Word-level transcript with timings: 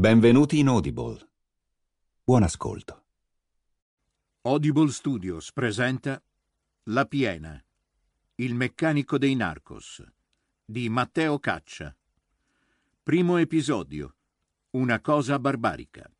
Benvenuti 0.00 0.58
in 0.58 0.68
Audible. 0.68 1.18
Buon 2.24 2.42
ascolto. 2.42 3.02
Audible 4.40 4.88
Studios 4.88 5.52
presenta 5.52 6.18
La 6.84 7.04
Piena, 7.04 7.62
il 8.36 8.54
meccanico 8.54 9.18
dei 9.18 9.34
narcos 9.34 10.02
di 10.64 10.88
Matteo 10.88 11.38
Caccia. 11.38 11.94
Primo 13.02 13.36
episodio. 13.36 14.14
Una 14.70 15.02
cosa 15.02 15.38
barbarica. 15.38 16.10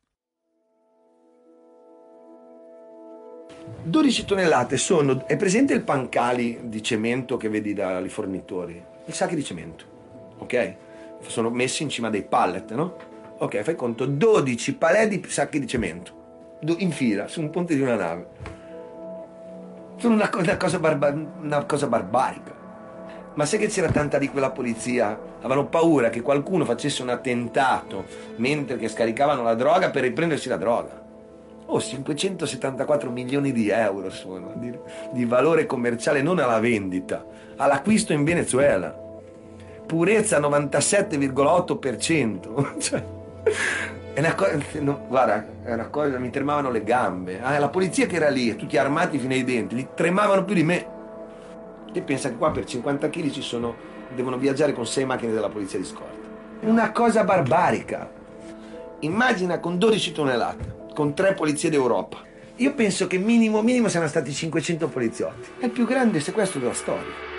12 3.81 4.25
tonnellate 4.25 4.77
sono. 4.77 5.25
È 5.25 5.35
presente 5.37 5.73
il 5.73 5.81
pancali 5.81 6.69
di 6.69 6.83
cemento 6.83 7.35
che 7.35 7.49
vedi 7.49 7.73
dai 7.73 8.09
fornitori? 8.09 8.79
I 9.07 9.11
sacchi 9.11 9.33
di 9.33 9.43
cemento, 9.43 10.35
ok? 10.37 10.75
Sono 11.21 11.49
messi 11.49 11.81
in 11.81 11.89
cima 11.89 12.11
dei 12.11 12.23
pallet, 12.23 12.73
no? 12.73 13.09
Ok, 13.41 13.61
fai 13.63 13.75
conto 13.75 14.05
12 14.05 14.75
palè 14.75 15.07
di 15.07 15.19
sacchi 15.27 15.59
di 15.59 15.65
cemento 15.65 16.59
in 16.77 16.91
fila 16.91 17.27
su 17.27 17.41
un 17.41 17.49
ponte 17.49 17.73
di 17.73 17.81
una 17.81 17.95
nave. 17.95 18.27
Sono 19.97 20.13
una, 20.13 20.29
una, 20.31 20.57
cosa, 20.57 20.77
barba, 20.77 21.09
una 21.09 21.63
cosa 21.63 21.87
barbarica. 21.87 22.53
Ma 23.33 23.43
sai 23.45 23.57
che 23.57 23.65
c'era 23.65 23.89
tanta 23.89 24.19
di 24.19 24.29
quella 24.29 24.51
polizia? 24.51 25.19
Avevano 25.39 25.65
paura 25.65 26.11
che 26.11 26.21
qualcuno 26.21 26.65
facesse 26.65 27.01
un 27.01 27.09
attentato 27.09 28.05
mentre 28.35 28.77
che 28.77 28.87
scaricavano 28.87 29.41
la 29.41 29.55
droga 29.55 29.89
per 29.89 30.03
riprendersi 30.03 30.47
la 30.47 30.57
droga. 30.57 31.03
Oh, 31.65 31.81
574 31.81 33.09
milioni 33.09 33.51
di 33.51 33.69
euro 33.69 34.11
sono 34.11 34.51
di, 34.53 34.71
di 35.13 35.25
valore 35.25 35.65
commerciale 35.65 36.21
non 36.21 36.37
alla 36.37 36.59
vendita, 36.59 37.25
all'acquisto 37.55 38.13
in 38.13 38.23
Venezuela. 38.23 38.95
Purezza 39.87 40.39
97,8%. 40.39 42.77
cioè, 42.77 43.03
è 44.13 44.19
una 44.19 44.35
cosa, 44.35 44.57
no, 44.79 45.05
guarda, 45.07 45.45
è 45.63 45.73
una 45.73 45.87
cosa, 45.87 46.17
mi 46.19 46.29
tremavano 46.29 46.69
le 46.69 46.83
gambe. 46.83 47.41
Ah, 47.41 47.57
la 47.59 47.69
polizia 47.69 48.05
che 48.05 48.15
era 48.15 48.29
lì, 48.29 48.55
tutti 48.55 48.77
armati 48.77 49.17
fino 49.17 49.33
ai 49.33 49.43
denti, 49.43 49.75
li 49.75 49.87
tremavano 49.93 50.43
più 50.43 50.55
di 50.55 50.63
me. 50.63 50.87
Te 51.91 52.01
pensa 52.01 52.29
che 52.29 52.35
qua 52.35 52.51
per 52.51 52.65
50 52.65 53.09
kg 53.09 53.29
ci 53.31 53.41
sono, 53.41 53.75
devono 54.13 54.37
viaggiare 54.37 54.73
con 54.73 54.85
6 54.85 55.05
macchine 55.05 55.31
della 55.31 55.49
polizia 55.49 55.79
di 55.79 55.85
scorta. 55.85 56.29
Una 56.61 56.91
cosa 56.91 57.23
barbarica. 57.23 58.09
Immagina 58.99 59.59
con 59.59 59.77
12 59.77 60.11
tonnellate 60.11 60.79
con 60.93 61.13
tre 61.13 61.33
polizie 61.33 61.69
d'Europa. 61.69 62.17
Io 62.57 62.73
penso 62.73 63.07
che 63.07 63.17
minimo 63.17 63.61
minimo 63.61 63.87
siano 63.87 64.07
stati 64.07 64.31
500 64.31 64.87
poliziotti. 64.87 65.49
È 65.59 65.65
il 65.65 65.71
più 65.71 65.85
grande 65.85 66.19
sequestro 66.19 66.59
della 66.59 66.73
storia. 66.73 67.30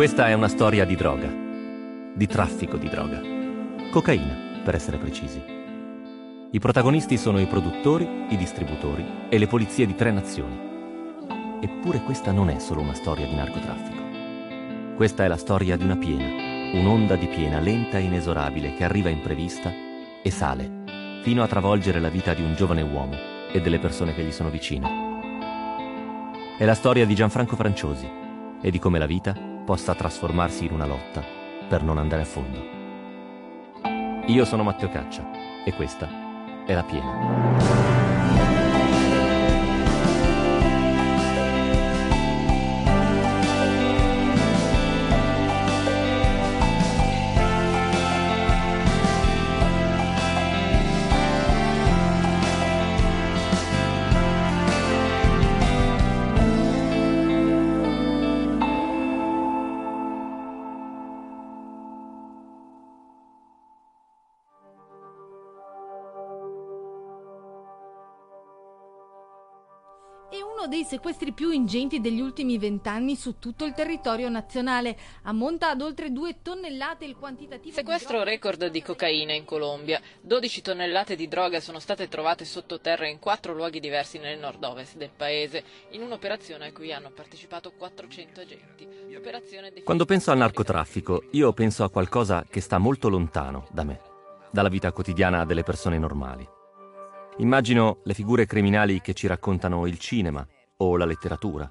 Questa 0.00 0.28
è 0.28 0.32
una 0.32 0.48
storia 0.48 0.86
di 0.86 0.96
droga, 0.96 1.30
di 2.14 2.26
traffico 2.26 2.78
di 2.78 2.88
droga. 2.88 3.20
Cocaina, 3.90 4.62
per 4.64 4.74
essere 4.74 4.96
precisi. 4.96 5.42
I 6.52 6.58
protagonisti 6.58 7.18
sono 7.18 7.38
i 7.38 7.44
produttori, 7.44 8.08
i 8.30 8.36
distributori 8.38 9.04
e 9.28 9.36
le 9.36 9.46
polizie 9.46 9.84
di 9.84 9.94
tre 9.94 10.10
nazioni. 10.10 10.58
Eppure 11.60 12.00
questa 12.00 12.32
non 12.32 12.48
è 12.48 12.58
solo 12.60 12.80
una 12.80 12.94
storia 12.94 13.26
di 13.26 13.34
narcotraffico. 13.34 14.94
Questa 14.96 15.22
è 15.24 15.28
la 15.28 15.36
storia 15.36 15.76
di 15.76 15.84
una 15.84 15.98
piena, 15.98 16.78
un'onda 16.78 17.16
di 17.16 17.26
piena 17.26 17.60
lenta 17.60 17.98
e 17.98 18.04
inesorabile 18.04 18.72
che 18.72 18.84
arriva 18.84 19.10
imprevista 19.10 19.70
e 20.22 20.30
sale, 20.30 21.20
fino 21.20 21.42
a 21.42 21.46
travolgere 21.46 22.00
la 22.00 22.08
vita 22.08 22.32
di 22.32 22.40
un 22.40 22.54
giovane 22.54 22.80
uomo 22.80 23.16
e 23.52 23.60
delle 23.60 23.78
persone 23.78 24.14
che 24.14 24.22
gli 24.22 24.32
sono 24.32 24.48
vicine. 24.48 24.88
È 26.56 26.64
la 26.64 26.74
storia 26.74 27.04
di 27.04 27.14
Gianfranco 27.14 27.54
Franciosi 27.54 28.10
e 28.62 28.70
di 28.70 28.78
come 28.78 28.98
la 28.98 29.04
vita 29.04 29.49
possa 29.70 29.94
trasformarsi 29.94 30.64
in 30.64 30.72
una 30.72 30.84
lotta 30.84 31.22
per 31.68 31.84
non 31.84 31.96
andare 31.96 32.22
a 32.22 32.24
fondo. 32.24 32.60
Io 34.26 34.44
sono 34.44 34.64
Matteo 34.64 34.88
Caccia 34.88 35.24
e 35.64 35.72
questa 35.74 36.64
è 36.66 36.74
La 36.74 36.82
Piena. 36.82 37.99
Sequestri 70.90 71.30
più 71.30 71.52
ingenti 71.52 72.00
degli 72.00 72.20
ultimi 72.20 72.58
vent'anni 72.58 73.14
su 73.14 73.38
tutto 73.38 73.64
il 73.64 73.74
territorio 73.74 74.28
nazionale. 74.28 74.98
Ammonta 75.22 75.70
ad 75.70 75.82
oltre 75.82 76.10
due 76.10 76.38
tonnellate 76.42 77.04
il 77.04 77.14
quantitativo 77.14 77.76
Sequestro 77.76 78.18
di 78.18 78.24
record 78.24 78.66
di 78.66 78.82
cocaina 78.82 79.32
in 79.32 79.44
Colombia. 79.44 80.00
12 80.20 80.62
tonnellate 80.62 81.14
di 81.14 81.28
droga 81.28 81.60
sono 81.60 81.78
state 81.78 82.08
trovate 82.08 82.44
sottoterra 82.44 83.06
in 83.06 83.20
quattro 83.20 83.54
luoghi 83.54 83.78
diversi 83.78 84.18
nel 84.18 84.40
nord-ovest 84.40 84.96
del 84.96 85.12
paese, 85.16 85.62
in 85.90 86.02
un'operazione 86.02 86.66
a 86.66 86.72
cui 86.72 86.92
hanno 86.92 87.12
partecipato 87.12 87.70
400 87.70 88.40
agenti. 88.40 88.88
Quando 89.84 90.04
penso 90.04 90.32
al 90.32 90.38
narcotraffico, 90.38 91.22
io 91.30 91.52
penso 91.52 91.84
a 91.84 91.90
qualcosa 91.90 92.44
che 92.50 92.60
sta 92.60 92.78
molto 92.78 93.08
lontano 93.08 93.68
da 93.70 93.84
me, 93.84 94.00
dalla 94.50 94.68
vita 94.68 94.90
quotidiana 94.90 95.44
delle 95.44 95.62
persone 95.62 95.98
normali. 95.98 96.44
Immagino 97.36 97.98
le 98.02 98.14
figure 98.14 98.44
criminali 98.44 99.00
che 99.00 99.14
ci 99.14 99.28
raccontano 99.28 99.86
il 99.86 99.96
cinema 99.96 100.44
o 100.82 100.96
la 100.96 101.04
letteratura. 101.04 101.70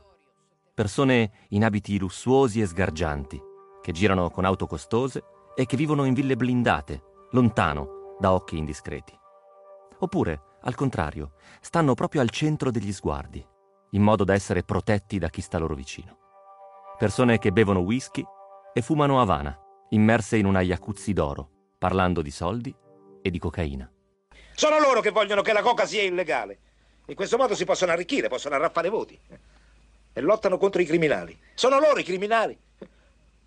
Persone 0.74 1.31
in 1.50 1.64
abiti 1.64 1.97
lussuosi 2.00 2.62
e 2.62 2.66
sgargianti, 2.66 3.42
che 3.81 3.92
girano 3.92 4.30
con 4.30 4.46
auto 4.46 4.66
costose 4.66 5.24
e 5.56 5.66
che 5.66 5.78
vivono 5.78 6.06
in 6.06 6.14
ville 6.14 6.36
blindate, 6.36 7.03
lontano 7.31 8.16
da 8.19 8.34
occhi 8.34 8.58
indiscreti. 8.58 9.18
Oppure, 10.00 10.42
al 10.62 10.75
contrario, 10.75 11.34
stanno 11.62 11.94
proprio 11.94 12.22
al 12.22 12.30
centro 12.30 12.72
degli 12.72 12.94
sguardi, 12.94 13.46
in 13.92 14.02
modo 14.02 14.24
da 14.24 14.34
essere 14.34 14.64
protetti 14.64 15.18
da 15.18 15.30
chi 15.30 15.42
sta 15.42 15.58
loro 15.58 15.75
vicino. 15.75 16.18
Persone 16.98 17.40
che 17.40 17.52
bevono 17.52 17.80
whisky 17.80 18.24
e 18.74 18.81
fumano 18.81 19.19
Havana, 19.19 19.58
immerse 19.90 20.38
in 20.38 20.46
una 20.46 20.62
jacuzzi 20.62 21.14
d'oro, 21.14 21.50
parlando 21.78 22.22
di 22.22 22.31
soldi 22.31 22.75
e 23.22 23.30
di 23.30 23.40
cocaina. 23.40 23.90
Sono 24.53 24.80
loro 24.80 25.00
che 25.00 25.12
vogliono 25.12 25.42
che 25.42 25.53
la 25.53 25.62
coca 25.62 25.86
sia 25.86 26.03
illegale. 26.03 26.59
In 27.09 27.16
questo 27.16 27.38
modo 27.38 27.56
si 27.56 27.66
possono 27.66 27.92
arricchire, 27.92 28.28
possono 28.28 28.53
arraffare 28.53 28.88
voti. 28.88 29.20
E 30.14 30.22
lottano 30.22 30.59
contro 30.59 30.80
i 30.80 30.86
criminali. 30.86 31.38
Sono 31.56 31.80
loro 31.80 32.00
i 32.00 32.03
criminali. 32.03 32.56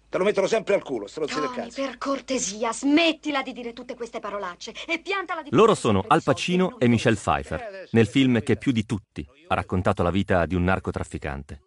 Te 0.08 0.18
lo 0.18 0.24
mettono 0.24 0.48
sempre 0.48 0.74
al 0.74 0.82
culo, 0.82 1.06
stronzi 1.06 1.40
del 1.40 1.50
cazzo. 1.52 1.80
per 1.80 1.96
cortesia, 1.96 2.72
smettila 2.72 3.40
di 3.42 3.52
dire 3.52 3.72
tutte 3.72 3.94
queste 3.94 4.18
parolacce 4.18 4.74
e 4.86 4.98
piantala 4.98 5.42
di 5.42 5.48
Loro 5.52 5.74
sono 5.74 6.04
Al 6.06 6.22
Pacino 6.22 6.78
e 6.78 6.86
Michelle 6.86 7.16
Pfeiffer, 7.16 7.88
nel 7.92 8.06
film 8.06 8.42
che 8.42 8.56
più 8.56 8.72
di 8.72 8.84
tutti 8.84 9.26
ha 9.46 9.54
raccontato 9.54 10.02
la 10.02 10.10
vita 10.10 10.44
di 10.44 10.54
un 10.54 10.64
narcotrafficante. 10.64 11.62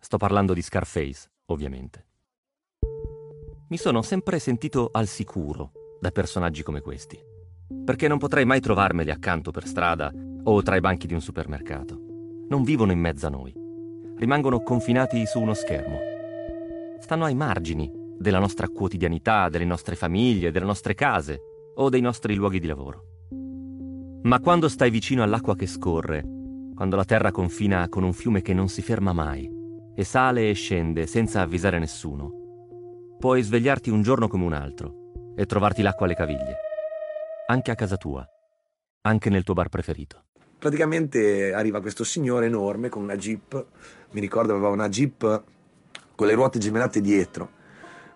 Sto 0.00 0.16
parlando 0.16 0.54
di 0.54 0.62
Scarface, 0.62 1.30
ovviamente. 1.46 2.06
Mi 3.68 3.76
sono 3.76 4.02
sempre 4.02 4.38
sentito 4.40 4.88
al 4.90 5.06
sicuro 5.06 5.70
da 6.00 6.10
personaggi 6.10 6.64
come 6.64 6.80
questi 6.80 7.32
perché 7.84 8.08
non 8.08 8.18
potrei 8.18 8.44
mai 8.44 8.60
trovarmeli 8.60 9.10
accanto 9.10 9.50
per 9.50 9.66
strada 9.66 10.12
o 10.44 10.62
tra 10.62 10.76
i 10.76 10.80
banchi 10.80 11.06
di 11.06 11.14
un 11.14 11.20
supermercato. 11.20 11.98
Non 12.48 12.62
vivono 12.62 12.92
in 12.92 12.98
mezzo 12.98 13.26
a 13.26 13.30
noi, 13.30 13.52
rimangono 14.16 14.62
confinati 14.62 15.24
su 15.26 15.40
uno 15.40 15.54
schermo. 15.54 15.98
Stanno 16.98 17.24
ai 17.24 17.34
margini 17.34 17.90
della 18.18 18.38
nostra 18.38 18.68
quotidianità, 18.68 19.48
delle 19.48 19.64
nostre 19.64 19.96
famiglie, 19.96 20.50
delle 20.50 20.66
nostre 20.66 20.94
case 20.94 21.40
o 21.76 21.88
dei 21.88 22.00
nostri 22.00 22.34
luoghi 22.34 22.60
di 22.60 22.66
lavoro. 22.66 23.04
Ma 24.22 24.40
quando 24.40 24.68
stai 24.68 24.90
vicino 24.90 25.22
all'acqua 25.22 25.56
che 25.56 25.66
scorre, 25.66 26.24
quando 26.74 26.96
la 26.96 27.04
terra 27.04 27.30
confina 27.30 27.88
con 27.88 28.02
un 28.02 28.12
fiume 28.12 28.42
che 28.42 28.54
non 28.54 28.68
si 28.68 28.82
ferma 28.82 29.12
mai 29.12 29.50
e 29.94 30.04
sale 30.04 30.48
e 30.48 30.54
scende 30.54 31.06
senza 31.06 31.40
avvisare 31.40 31.78
nessuno, 31.78 33.16
puoi 33.18 33.42
svegliarti 33.42 33.90
un 33.90 34.02
giorno 34.02 34.28
come 34.28 34.44
un 34.44 34.52
altro 34.52 35.32
e 35.36 35.46
trovarti 35.46 35.82
l'acqua 35.82 36.06
alle 36.06 36.14
caviglie 36.14 36.56
anche 37.46 37.70
a 37.70 37.74
casa 37.74 37.96
tua, 37.96 38.26
anche 39.02 39.30
nel 39.30 39.42
tuo 39.42 39.54
bar 39.54 39.68
preferito. 39.68 40.24
Praticamente 40.58 41.52
arriva 41.52 41.80
questo 41.80 42.04
signore 42.04 42.46
enorme 42.46 42.88
con 42.88 43.02
una 43.02 43.16
jeep, 43.16 43.66
mi 44.12 44.20
ricordo 44.20 44.52
aveva 44.52 44.68
una 44.68 44.88
jeep 44.88 45.42
con 46.14 46.26
le 46.26 46.34
ruote 46.34 46.58
gemellate 46.58 47.00
dietro, 47.00 47.50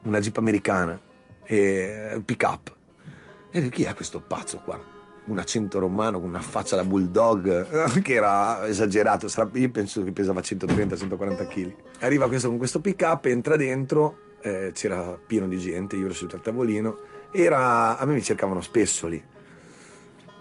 una 0.02 0.20
jeep 0.20 0.38
americana, 0.38 0.98
e 1.44 2.22
pick 2.24 2.42
up. 2.48 2.76
E 3.50 3.68
chi 3.68 3.84
è 3.84 3.94
questo 3.94 4.20
pazzo 4.20 4.60
qua? 4.64 4.80
Un 5.26 5.38
accento 5.38 5.78
romano 5.78 6.20
con 6.20 6.28
una 6.30 6.40
faccia 6.40 6.76
da 6.76 6.84
bulldog 6.84 8.00
che 8.00 8.14
era 8.14 8.66
esagerato, 8.66 9.26
io 9.52 9.70
penso 9.70 10.02
che 10.02 10.12
pesava 10.12 10.40
130-140 10.40 11.48
kg. 11.48 11.74
Arriva 12.00 12.28
questo 12.28 12.48
con 12.48 12.56
questo 12.56 12.80
pick 12.80 13.02
up, 13.02 13.26
entra 13.26 13.56
dentro, 13.56 14.36
eh, 14.40 14.70
c'era 14.72 15.18
pieno 15.26 15.46
di 15.48 15.58
gente, 15.58 15.96
io 15.96 16.06
ero 16.06 16.14
seduto 16.14 16.36
al 16.36 16.42
tavolino, 16.42 16.98
era, 17.30 17.98
a 17.98 18.04
me 18.04 18.14
mi 18.14 18.22
cercavano 18.22 18.60
spesso 18.60 19.06
lì. 19.06 19.22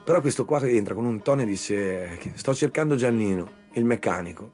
Però 0.03 0.21
questo 0.21 0.45
qua 0.45 0.61
entra 0.61 0.93
con 0.93 1.05
un 1.05 1.21
tono 1.21 1.41
e 1.41 1.45
dice, 1.45 2.17
sto 2.35 2.53
cercando 2.53 2.95
Giannino, 2.95 3.51
il 3.73 3.83
meccanico. 3.83 4.51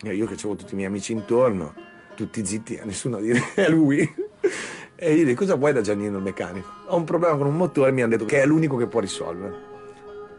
E 0.00 0.14
io 0.14 0.26
che 0.26 0.34
avevo 0.34 0.54
tutti 0.54 0.74
i 0.74 0.76
miei 0.76 0.88
amici 0.88 1.12
intorno, 1.12 1.74
tutti 2.14 2.44
zitti, 2.44 2.80
nessuno 2.84 3.16
a 3.16 3.20
dire 3.20 3.40
è 3.54 3.68
lui. 3.68 3.98
E 4.94 5.16
gli 5.16 5.24
dico, 5.24 5.40
cosa 5.40 5.56
vuoi 5.56 5.72
da 5.72 5.80
Giannino 5.80 6.18
il 6.18 6.22
meccanico? 6.22 6.68
Ho 6.86 6.96
un 6.96 7.04
problema 7.04 7.36
con 7.36 7.46
un 7.46 7.56
motore, 7.56 7.90
mi 7.90 8.02
hanno 8.02 8.12
detto 8.12 8.24
che 8.24 8.42
è 8.42 8.46
l'unico 8.46 8.76
che 8.76 8.86
può 8.86 9.00
risolvere. 9.00 9.70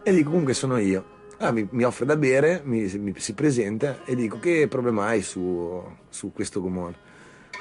E 0.04 0.14
dico, 0.14 0.30
comunque 0.30 0.54
sono 0.54 0.78
io. 0.78 1.12
Ah, 1.40 1.52
mi, 1.52 1.68
mi, 1.72 1.84
offre 1.84 2.06
da 2.06 2.16
bere, 2.16 2.62
mi, 2.64 2.90
mi, 3.00 3.14
si 3.18 3.34
presenta 3.34 4.06
e 4.06 4.16
dico, 4.16 4.40
che 4.40 4.68
problema 4.70 5.08
hai 5.08 5.22
su, 5.22 5.84
su 6.08 6.32
questo 6.32 6.62
gomone? 6.62 6.96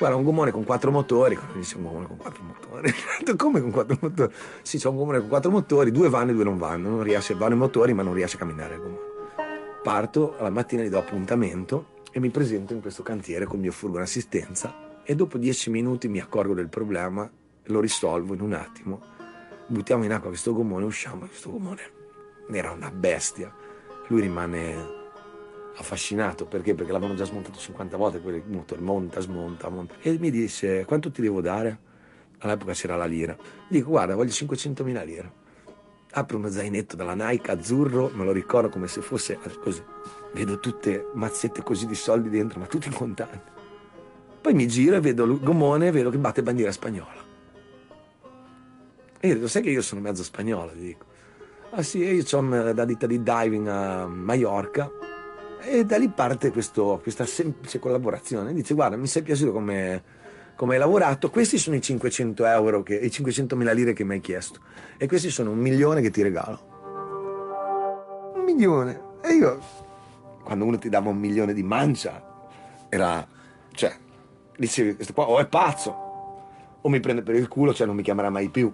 Guarda, 0.02 0.18
un 0.18 0.24
gomone 0.24 0.50
con 0.50 0.64
quattro 0.64 0.90
motori. 0.90 1.36
Quando 1.36 1.58
dice 1.58 1.76
un 1.76 1.84
gomone 1.84 2.06
con 2.08 2.16
quattro 2.16 2.42
motori? 2.42 2.92
Come 3.38 3.60
con 3.60 3.70
quattro 3.70 3.96
motori? 4.00 4.34
Sì, 4.62 4.78
c'è 4.78 4.88
un 4.88 4.96
gomone 4.96 5.20
con 5.20 5.28
quattro 5.28 5.52
motori, 5.52 5.92
due 5.92 6.08
vanno 6.08 6.32
e 6.32 6.34
due 6.34 6.42
non 6.42 6.58
vanno. 6.58 6.88
Non 6.88 7.04
riesce, 7.04 7.34
vanno 7.34 7.54
i 7.54 7.58
motori, 7.58 7.92
ma 7.92 8.02
non 8.02 8.12
riesce 8.12 8.34
a 8.34 8.40
camminare 8.40 8.74
il 8.74 8.80
gomone. 8.80 9.00
Parto, 9.80 10.36
alla 10.38 10.50
mattina 10.50 10.82
gli 10.82 10.88
do 10.88 10.98
appuntamento 10.98 12.00
e 12.10 12.18
mi 12.18 12.30
presento 12.30 12.72
in 12.72 12.80
questo 12.80 13.04
cantiere 13.04 13.44
con 13.44 13.58
il 13.58 13.62
mio 13.62 13.70
furgone 13.70 14.02
assistenza 14.02 15.00
e 15.04 15.14
dopo 15.14 15.38
dieci 15.38 15.70
minuti 15.70 16.08
mi 16.08 16.18
accorgo 16.18 16.52
del 16.52 16.68
problema, 16.68 17.30
lo 17.66 17.80
risolvo 17.80 18.34
in 18.34 18.40
un 18.40 18.54
attimo, 18.54 19.02
buttiamo 19.68 20.02
in 20.02 20.12
acqua 20.12 20.30
questo 20.30 20.52
gommone, 20.52 20.84
usciamo, 20.84 21.26
questo 21.26 21.52
gommone 21.52 21.80
era 22.50 22.72
una 22.72 22.90
bestia, 22.90 23.54
lui 24.08 24.20
rimane 24.22 25.01
affascinato 25.76 26.46
perché? 26.46 26.74
Perché 26.74 26.92
l'avevano 26.92 27.16
già 27.16 27.24
smontato 27.24 27.58
50 27.58 27.96
volte, 27.96 28.20
quel 28.20 28.42
motore 28.46 28.80
monta, 28.80 29.20
smonta, 29.20 29.68
monta 29.68 29.94
e 30.00 30.18
mi 30.18 30.30
disse 30.30 30.84
quanto 30.84 31.10
ti 31.10 31.22
devo 31.22 31.40
dare? 31.40 31.90
All'epoca 32.38 32.72
c'era 32.72 32.96
la 32.96 33.04
lira. 33.04 33.36
Dico 33.68 33.90
guarda 33.90 34.14
voglio 34.14 34.32
500.000 34.32 35.04
lire. 35.04 35.32
Apro 36.14 36.36
uno 36.36 36.48
zainetto 36.48 36.96
dalla 36.96 37.14
Nike 37.14 37.50
azzurro, 37.52 38.10
me 38.12 38.24
lo 38.24 38.32
ricordo 38.32 38.68
come 38.68 38.86
se 38.88 39.00
fosse 39.00 39.38
così. 39.60 39.82
Vedo 40.34 40.58
tutte 40.58 41.06
mazzette 41.14 41.62
così 41.62 41.86
di 41.86 41.94
soldi 41.94 42.28
dentro, 42.28 42.58
ma 42.58 42.66
tutti 42.66 42.88
in 42.88 42.94
contanti. 42.94 43.50
Poi 44.40 44.54
mi 44.54 44.66
giro 44.66 44.96
e 44.96 45.00
vedo 45.00 45.24
il 45.24 45.40
gommone 45.40 45.86
e 45.86 45.90
vedo 45.90 46.10
che 46.10 46.18
batte 46.18 46.42
bandiera 46.42 46.72
spagnola. 46.72 47.30
E 49.20 49.28
io 49.28 49.34
dico, 49.34 49.46
sai 49.46 49.62
che 49.62 49.70
io 49.70 49.82
sono 49.82 50.00
mezzo 50.00 50.24
spagnolo, 50.24 50.72
gli 50.74 50.86
dico. 50.86 51.06
Ah 51.70 51.82
sì, 51.82 51.98
io 51.98 52.24
ho 52.30 52.72
la 52.72 52.84
ditta 52.84 53.06
di 53.06 53.22
diving 53.22 53.68
a 53.68 54.06
Mallorca 54.06 54.90
e 55.62 55.84
da 55.84 55.96
lì 55.96 56.08
parte 56.08 56.50
questo, 56.50 56.98
questa 57.02 57.24
semplice 57.24 57.78
collaborazione. 57.78 58.52
Dice, 58.52 58.74
guarda, 58.74 58.96
mi 58.96 59.06
sei 59.06 59.22
piaciuto 59.22 59.52
come, 59.52 60.02
come 60.56 60.74
hai 60.74 60.78
lavorato, 60.78 61.30
questi 61.30 61.58
sono 61.58 61.76
i 61.76 61.80
500 61.80 62.44
euro, 62.46 62.82
che, 62.82 62.96
i 62.96 63.10
500 63.10 63.56
mila 63.56 63.72
lire 63.72 63.92
che 63.92 64.04
mi 64.04 64.14
hai 64.14 64.20
chiesto 64.20 64.60
e 64.96 65.06
questi 65.06 65.30
sono 65.30 65.50
un 65.50 65.58
milione 65.58 66.00
che 66.00 66.10
ti 66.10 66.22
regalo. 66.22 66.70
Un 68.34 68.44
milione. 68.44 69.00
E 69.22 69.32
io, 69.34 69.60
quando 70.42 70.64
uno 70.64 70.78
ti 70.78 70.88
dava 70.88 71.08
un 71.08 71.18
milione 71.18 71.54
di 71.54 71.62
mancia, 71.62 72.22
era, 72.88 73.26
cioè, 73.72 73.94
dicevi, 74.56 74.96
questo 74.96 75.12
qua 75.12 75.28
o 75.28 75.38
è 75.38 75.46
pazzo, 75.46 76.10
o 76.80 76.88
mi 76.88 77.00
prende 77.00 77.22
per 77.22 77.34
il 77.36 77.48
culo, 77.48 77.72
cioè 77.72 77.86
non 77.86 77.96
mi 77.96 78.02
chiamerà 78.02 78.30
mai 78.30 78.48
più. 78.48 78.72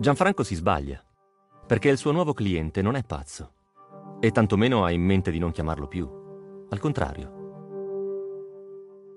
Gianfranco 0.00 0.44
si 0.44 0.54
sbaglia, 0.54 1.02
perché 1.68 1.90
il 1.90 1.98
suo 1.98 2.12
nuovo 2.12 2.32
cliente 2.32 2.80
non 2.80 2.96
è 2.96 3.04
pazzo, 3.04 3.52
e 4.20 4.30
tantomeno 4.30 4.84
ha 4.84 4.90
in 4.90 5.02
mente 5.02 5.30
di 5.30 5.38
non 5.38 5.52
chiamarlo 5.52 5.86
più. 5.86 6.08
Al 6.70 6.78
contrario. 6.78 7.36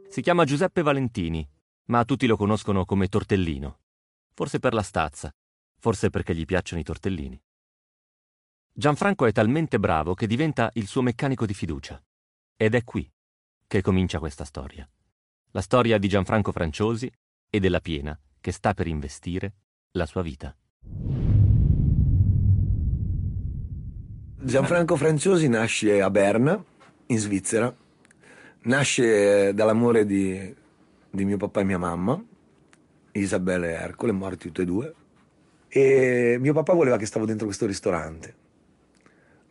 Si 0.10 0.22
chiama 0.22 0.44
Giuseppe 0.44 0.82
Valentini, 0.82 1.48
ma 1.86 2.04
tutti 2.04 2.28
lo 2.28 2.36
conoscono 2.36 2.84
come 2.84 3.08
Tortellino. 3.08 3.80
Forse 4.34 4.60
per 4.60 4.74
la 4.74 4.82
stazza, 4.82 5.34
forse 5.80 6.10
perché 6.10 6.36
gli 6.36 6.44
piacciono 6.44 6.82
i 6.82 6.84
tortellini. 6.84 7.42
Gianfranco 8.74 9.26
è 9.26 9.32
talmente 9.32 9.80
bravo 9.80 10.14
che 10.14 10.28
diventa 10.28 10.72
il 10.74 10.88
suo 10.88 11.02
meccanico 11.02 11.46
di 11.46 11.54
fiducia. 11.54 12.04
Ed 12.58 12.76
è 12.76 12.84
qui 12.84 13.10
che 13.66 13.82
comincia 13.82 14.20
questa 14.20 14.44
storia. 14.44 14.86
La 15.52 15.62
storia 15.62 15.98
di 15.98 16.10
Gianfranco 16.10 16.52
Franciosi 16.52 17.10
e 17.50 17.60
della 17.62 17.80
Piena 17.80 18.20
che 18.42 18.52
sta 18.52 18.74
per 18.74 18.88
investire 18.88 19.54
la 19.92 20.06
sua 20.06 20.22
vita. 20.22 20.54
Gianfranco 24.44 24.96
Franciosi 24.96 25.48
nasce 25.48 26.02
a 26.02 26.10
Berna, 26.10 26.62
in 27.06 27.18
Svizzera. 27.20 27.74
Nasce 28.64 29.54
dall'amore 29.54 30.04
di, 30.06 30.56
di 31.10 31.26
mio 31.26 31.38
papà 31.38 31.62
e 31.62 31.64
mia 31.64 31.78
mamma, 31.78 32.20
Isabella 33.12 33.68
e 33.68 33.72
Ercole, 33.72 34.12
morti 34.12 34.48
tutti 34.48 34.62
e 34.62 34.66
due. 34.66 34.94
E 35.68 36.38
mio 36.40 36.54
papà 36.54 36.74
voleva 36.74 36.98
che 36.98 37.06
stavo 37.06 37.26
dentro 37.26 37.46
questo 37.46 37.68
ristorante 37.68 38.40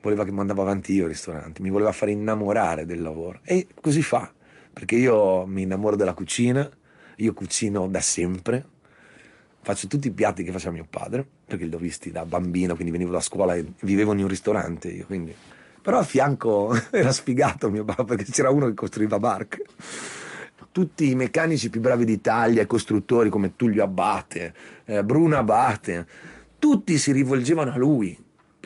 voleva 0.02 0.25
che 0.25 0.32
mandavo 0.32 0.62
avanti 0.62 0.94
io 0.94 1.04
il 1.04 1.10
ristorante, 1.10 1.62
mi 1.62 1.70
voleva 1.70 1.93
fare 1.93 2.10
innamorare 2.10 2.86
del 2.86 3.02
lavoro 3.02 3.40
e 3.44 3.66
così 3.81 4.02
fa, 4.02 4.32
perché 4.72 4.96
io 4.96 5.46
mi 5.46 5.62
innamoro 5.62 5.96
della 5.96 6.14
cucina, 6.14 6.69
io 7.16 7.34
cucino 7.34 7.86
da 7.88 8.00
sempre, 8.00 8.64
faccio 9.62 9.86
tutti 9.86 10.08
i 10.08 10.10
piatti 10.10 10.42
che 10.42 10.52
faceva 10.52 10.72
mio 10.72 10.86
padre, 10.88 11.26
perché 11.46 11.64
li 11.64 11.74
ho 11.74 11.78
visti 11.78 12.10
da 12.10 12.24
bambino, 12.24 12.74
quindi 12.74 12.92
venivo 12.92 13.12
da 13.12 13.20
scuola 13.20 13.54
e 13.54 13.64
vivevo 13.80 14.12
in 14.12 14.20
un 14.20 14.28
ristorante 14.28 14.88
io, 14.88 15.06
quindi... 15.06 15.34
Però 15.82 15.98
a 15.98 16.02
fianco 16.02 16.78
era 16.90 17.10
sfigato 17.10 17.70
mio 17.70 17.84
papà 17.84 18.04
perché 18.04 18.24
c'era 18.24 18.50
uno 18.50 18.66
che 18.66 18.74
costruiva 18.74 19.18
barche. 19.18 19.64
Tutti 20.72 21.08
i 21.08 21.14
meccanici 21.14 21.70
più 21.70 21.80
bravi 21.80 22.04
d'Italia, 22.04 22.62
i 22.62 22.66
costruttori 22.66 23.30
come 23.30 23.56
Tullio 23.56 23.82
Abate, 23.82 24.54
eh, 24.84 25.02
Bruno 25.02 25.38
Abate, 25.38 26.06
tutti 26.58 26.98
si 26.98 27.12
rivolgevano 27.12 27.72
a 27.72 27.76
lui 27.78 28.16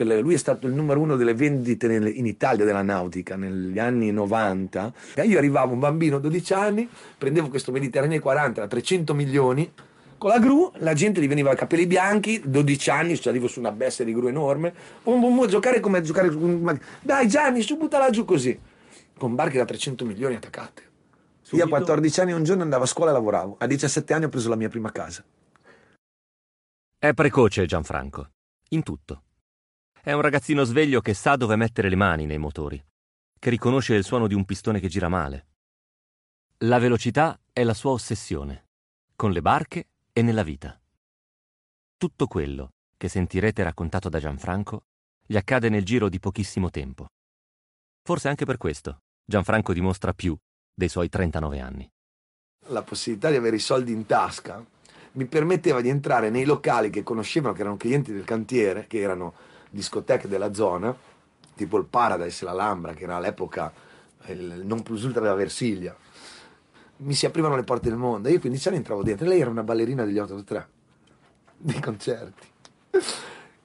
lui 0.03 0.33
è 0.33 0.37
stato 0.37 0.67
il 0.67 0.73
numero 0.73 0.99
uno 0.99 1.15
delle 1.15 1.33
vendite 1.33 1.85
in 1.93 2.25
Italia 2.25 2.65
della 2.65 2.81
nautica 2.81 3.37
negli 3.37 3.79
anni 3.79 4.11
90. 4.11 4.93
Io 5.23 5.37
arrivavo 5.37 5.73
un 5.73 5.79
bambino, 5.79 6.19
12 6.19 6.53
anni, 6.53 6.89
prendevo 7.17 7.47
questo 7.47 7.71
Mediterraneo 7.71 8.19
40 8.19 8.61
da 8.61 8.67
300 8.67 9.13
milioni, 9.13 9.71
con 10.17 10.29
la 10.29 10.39
gru, 10.39 10.71
la 10.77 10.93
gente 10.93 11.21
gli 11.21 11.27
veniva 11.27 11.51
i 11.51 11.55
capelli 11.55 11.85
bianchi, 11.87 12.41
12 12.43 12.89
anni, 12.89 13.15
cioè 13.19 13.31
arrivo 13.31 13.47
su 13.47 13.59
una 13.59 13.71
bestia 13.71 14.05
di 14.05 14.13
gru 14.13 14.27
enorme, 14.27 14.73
bum, 15.03 15.19
bum, 15.19 15.35
bum, 15.35 15.47
giocare 15.47 15.79
come 15.79 16.01
giocare 16.01 16.29
con... 16.29 16.79
Dai 17.01 17.27
Gianni, 17.27 17.61
su 17.61 17.77
buttala 17.77 18.09
giù 18.09 18.25
così, 18.25 18.57
con 19.17 19.35
barche 19.35 19.57
da 19.57 19.65
300 19.65 20.05
milioni 20.05 20.35
attaccate. 20.35 20.83
Subito. 21.41 21.67
Io 21.67 21.75
a 21.75 21.77
14 21.77 22.21
anni 22.21 22.31
un 22.31 22.43
giorno 22.43 22.63
andavo 22.63 22.83
a 22.83 22.87
scuola 22.87 23.11
e 23.11 23.13
lavoravo, 23.13 23.57
a 23.59 23.67
17 23.67 24.13
anni 24.13 24.25
ho 24.25 24.29
preso 24.29 24.49
la 24.49 24.55
mia 24.55 24.69
prima 24.69 24.91
casa. 24.91 25.23
È 26.97 27.13
precoce 27.13 27.65
Gianfranco, 27.65 28.29
in 28.69 28.83
tutto. 28.83 29.23
È 30.01 30.11
un 30.11 30.21
ragazzino 30.21 30.63
sveglio 30.63 31.01
che 31.01 31.13
sa 31.13 31.35
dove 31.35 31.55
mettere 31.55 31.89
le 31.89 31.95
mani 31.95 32.25
nei 32.25 32.37
motori, 32.37 32.83
che 33.37 33.49
riconosce 33.49 33.95
il 33.95 34.03
suono 34.03 34.27
di 34.27 34.33
un 34.33 34.45
pistone 34.45 34.79
che 34.79 34.87
gira 34.87 35.09
male. 35.09 35.47
La 36.59 36.79
velocità 36.79 37.39
è 37.51 37.63
la 37.63 37.73
sua 37.73 37.91
ossessione, 37.91 38.67
con 39.15 39.31
le 39.31 39.41
barche 39.41 39.87
e 40.17 40.21
nella 40.21 40.43
vita. 40.43 40.79
Tutto 41.97 42.27
quello 42.27 42.75
che 42.95 43.09
sentirete 43.09 43.63
raccontato 43.63 44.07
da 44.07 44.17
Gianfranco 44.17 44.83
gli 45.27 45.35
accade 45.35 45.67
nel 45.67 45.83
giro 45.83 46.07
di 46.07 46.19
pochissimo 46.19 46.69
tempo. 46.69 47.07
Forse 48.01 48.29
anche 48.29 48.45
per 48.45 48.55
questo 48.55 49.01
Gianfranco 49.25 49.73
dimostra 49.73 50.13
più 50.13 50.33
dei 50.73 50.87
suoi 50.87 51.09
39 51.09 51.59
anni. 51.59 51.89
La 52.67 52.83
possibilità 52.83 53.29
di 53.29 53.35
avere 53.35 53.57
i 53.57 53.59
soldi 53.59 53.91
in 53.91 54.05
tasca 54.05 54.63
mi 55.13 55.25
permetteva 55.25 55.81
di 55.81 55.89
entrare 55.89 56.29
nei 56.29 56.45
locali 56.45 56.89
che 56.89 57.03
conoscevano, 57.03 57.53
che 57.53 57.61
erano 57.61 57.75
clienti 57.75 58.13
del 58.13 58.23
cantiere, 58.23 58.87
che 58.87 58.99
erano 58.99 59.33
discoteche 59.69 60.29
della 60.29 60.53
zona, 60.53 60.97
tipo 61.55 61.77
il 61.77 61.85
Paradise, 61.85 62.45
la 62.45 62.53
Lambra, 62.53 62.93
che 62.93 63.03
era 63.03 63.17
all'epoca 63.17 63.73
il 64.27 64.61
non 64.63 64.81
plus 64.81 65.03
ultra 65.03 65.19
della 65.21 65.35
Versiglia. 65.35 66.04
Mi 66.97 67.13
si 67.13 67.25
aprivano 67.25 67.55
le 67.55 67.63
porte 67.63 67.89
del 67.89 67.97
mondo. 67.97 68.29
Io 68.29 68.37
a 68.37 68.39
15 68.39 68.67
anni 68.67 68.77
entravo 68.77 69.03
dentro. 69.03 69.27
Lei 69.27 69.41
era 69.41 69.49
una 69.49 69.63
ballerina 69.63 70.05
degli 70.05 70.17
883, 70.17 70.67
dei 71.57 71.79
concerti. 71.79 72.47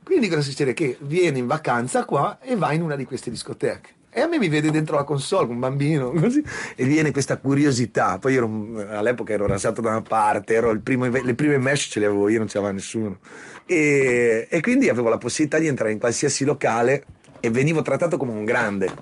Quindi 0.02 0.28
cosa 0.28 0.40
succede? 0.40 0.74
Che 0.74 0.98
viene 1.02 1.38
in 1.38 1.46
vacanza 1.46 2.04
qua 2.04 2.38
e 2.40 2.56
va 2.56 2.72
in 2.72 2.82
una 2.82 2.96
di 2.96 3.04
queste 3.04 3.30
discoteche. 3.30 3.98
E 4.12 4.22
a 4.22 4.26
me 4.26 4.38
mi 4.38 4.48
vede 4.48 4.72
dentro 4.72 4.96
la 4.96 5.04
console 5.04 5.46
con 5.46 5.54
un 5.54 5.60
bambino, 5.60 6.10
così, 6.18 6.42
e 6.74 6.84
viene 6.84 7.12
questa 7.12 7.38
curiosità. 7.38 8.18
Poi 8.18 8.34
ero, 8.34 8.46
all'epoca 8.88 9.32
ero 9.32 9.46
rasato 9.46 9.80
da 9.80 9.90
una 9.90 10.02
parte, 10.02 10.54
ero 10.54 10.76
primo, 10.80 11.06
le 11.06 11.34
prime 11.34 11.58
mesh 11.58 11.90
ce 11.90 12.00
le 12.00 12.06
avevo 12.06 12.28
io, 12.28 12.38
non 12.38 12.48
c'era 12.48 12.72
nessuno. 12.72 13.20
E, 13.66 14.48
e 14.50 14.60
quindi 14.60 14.88
avevo 14.88 15.08
la 15.08 15.18
possibilità 15.18 15.58
di 15.58 15.68
entrare 15.68 15.92
in 15.92 16.00
qualsiasi 16.00 16.44
locale 16.44 17.04
e 17.38 17.50
venivo 17.50 17.82
trattato 17.82 18.16
come 18.16 18.32
un 18.32 18.44
grande, 18.44 18.92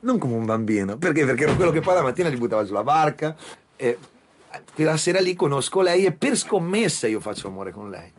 non 0.00 0.18
come 0.18 0.34
un 0.34 0.44
bambino. 0.44 0.98
Perché? 0.98 1.24
Perché 1.24 1.42
ero 1.42 1.56
quello 1.56 1.72
che 1.72 1.80
poi 1.80 1.94
la 1.94 2.02
mattina 2.02 2.28
li 2.28 2.36
buttava 2.36 2.64
sulla 2.64 2.84
barca 2.84 3.34
e 3.76 3.98
quella 4.74 4.96
sera 4.96 5.20
lì 5.20 5.34
conosco 5.34 5.80
lei 5.80 6.04
e 6.04 6.12
per 6.12 6.36
scommessa 6.36 7.06
io 7.06 7.20
faccio 7.20 7.48
amore 7.48 7.72
con 7.72 7.90
lei. 7.90 8.12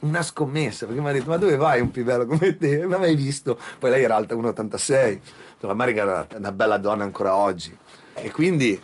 Una 0.00 0.22
scommessa, 0.22 0.86
perché 0.86 1.00
mi 1.00 1.08
ha 1.08 1.12
detto, 1.12 1.30
ma 1.30 1.36
dove 1.36 1.56
vai 1.56 1.80
un 1.80 1.90
pivello 1.90 2.26
come 2.26 2.56
te? 2.56 2.84
Non 2.86 3.00
l'hai 3.00 3.16
visto? 3.16 3.58
Poi 3.78 3.90
lei 3.90 4.04
era 4.04 4.16
alta 4.16 4.34
1,86, 4.34 5.20
la 5.60 5.74
Marica 5.74 6.02
era 6.02 6.26
una 6.36 6.52
bella 6.52 6.76
donna 6.78 7.04
ancora 7.04 7.34
oggi. 7.34 7.76
E 8.14 8.30
quindi 8.30 8.80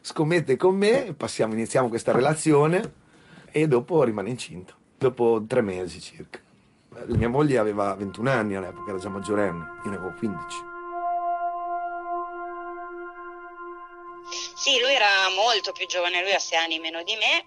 scommette 0.00 0.56
con 0.56 0.76
me, 0.76 1.14
passiamo, 1.16 1.54
iniziamo 1.54 1.88
questa 1.88 2.12
relazione 2.12 3.00
e 3.50 3.66
dopo 3.66 4.02
rimane 4.02 4.30
incinta, 4.30 4.74
dopo 4.98 5.42
tre 5.46 5.62
mesi 5.62 6.00
circa. 6.00 6.38
Mia 7.06 7.28
moglie 7.28 7.58
aveva 7.58 7.94
21 7.94 8.30
anni 8.30 8.54
all'epoca, 8.54 8.90
era 8.90 8.98
già 8.98 9.08
maggiorenne, 9.08 9.66
io 9.84 9.90
ne 9.90 9.96
avevo 9.96 10.14
15. 10.18 10.71
Sì, 14.54 14.78
lui 14.78 14.94
era 14.94 15.28
molto 15.30 15.72
più 15.72 15.86
giovane, 15.86 16.22
lui 16.22 16.32
ha 16.32 16.38
sei 16.38 16.58
anni 16.58 16.78
meno 16.78 17.02
di 17.02 17.16
me, 17.16 17.46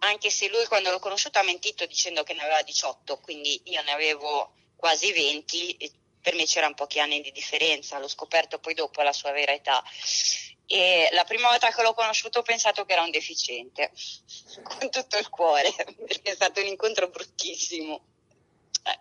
anche 0.00 0.30
se 0.30 0.48
lui 0.48 0.66
quando 0.66 0.90
l'ho 0.90 0.98
conosciuto 0.98 1.38
ha 1.38 1.42
mentito 1.42 1.86
dicendo 1.86 2.22
che 2.22 2.34
ne 2.34 2.42
aveva 2.42 2.62
18, 2.62 3.18
quindi 3.18 3.60
io 3.64 3.82
ne 3.82 3.92
avevo 3.92 4.52
quasi 4.76 5.12
20, 5.12 5.92
per 6.20 6.34
me 6.34 6.44
c'erano 6.44 6.74
pochi 6.74 7.00
anni 7.00 7.20
di 7.20 7.32
differenza, 7.32 7.98
l'ho 7.98 8.08
scoperto 8.08 8.58
poi 8.58 8.74
dopo 8.74 9.02
la 9.02 9.12
sua 9.12 9.30
vera 9.30 9.52
età. 9.52 9.82
E 10.66 11.08
la 11.12 11.24
prima 11.24 11.48
volta 11.48 11.70
che 11.70 11.82
l'ho 11.82 11.92
conosciuto 11.94 12.38
ho 12.38 12.42
pensato 12.42 12.84
che 12.84 12.92
era 12.92 13.02
un 13.02 13.10
deficiente, 13.10 13.92
con 14.64 14.90
tutto 14.90 15.18
il 15.18 15.28
cuore, 15.28 15.72
perché 16.06 16.32
è 16.32 16.34
stato 16.34 16.60
un 16.60 16.66
incontro 16.66 17.08
bruttissimo. 17.08 18.13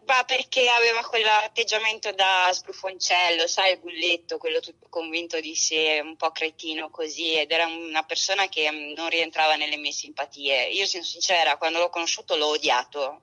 Ma 0.06 0.24
perché 0.24 0.70
aveva 0.70 1.02
quell'atteggiamento 1.02 2.13
da 2.13 2.50
sbrufoncello, 2.50 3.48
sai, 3.48 3.74
il 3.74 3.80
bulletto, 3.80 4.38
quello 4.38 4.62
tutto 4.62 4.88
convinto 4.88 5.42
di 5.42 5.56
sé, 5.56 6.00
un 6.02 6.16
po' 6.16 6.32
cretino 6.32 6.90
così, 6.90 7.34
ed 7.34 7.52
era 7.52 7.66
una 7.66 8.04
persona 8.04 8.48
che 8.48 8.72
mm, 8.72 8.94
non 8.94 9.10
rientrava 9.10 9.56
nelle 9.56 9.75
mie 9.75 9.92
simpatie. 9.92 10.70
Io, 10.70 10.86
sono 10.86 11.04
sincera, 11.04 11.58
quando 11.58 11.80
l'ho 11.80 11.90
conosciuto 11.90 12.38
l'ho 12.38 12.52
odiato. 12.52 13.22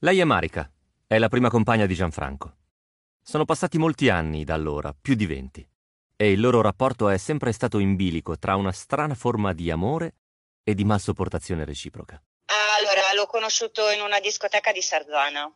Lei 0.00 0.18
è 0.18 0.24
Marica, 0.24 0.70
è 1.06 1.16
la 1.16 1.28
prima 1.28 1.48
compagna 1.48 1.86
di 1.86 1.94
Gianfranco. 1.94 2.56
Sono 3.22 3.46
passati 3.46 3.78
molti 3.78 4.10
anni 4.10 4.44
da 4.44 4.52
allora, 4.52 4.94
più 4.98 5.14
di 5.14 5.24
venti, 5.24 5.66
e 6.14 6.30
il 6.30 6.40
loro 6.40 6.60
rapporto 6.60 7.08
è 7.08 7.16
sempre 7.16 7.52
stato 7.52 7.78
in 7.78 7.96
bilico 7.96 8.36
tra 8.36 8.54
una 8.56 8.72
strana 8.72 9.14
forma 9.14 9.54
di 9.54 9.70
amore 9.70 10.14
e 10.62 10.74
di 10.74 10.84
malsopportazione 10.84 11.64
reciproca. 11.64 12.22
Allora, 12.78 13.00
l'ho 13.14 13.26
conosciuto 13.26 13.88
in 13.88 14.02
una 14.02 14.20
discoteca 14.20 14.72
di 14.72 14.82
Sarzana 14.82 15.50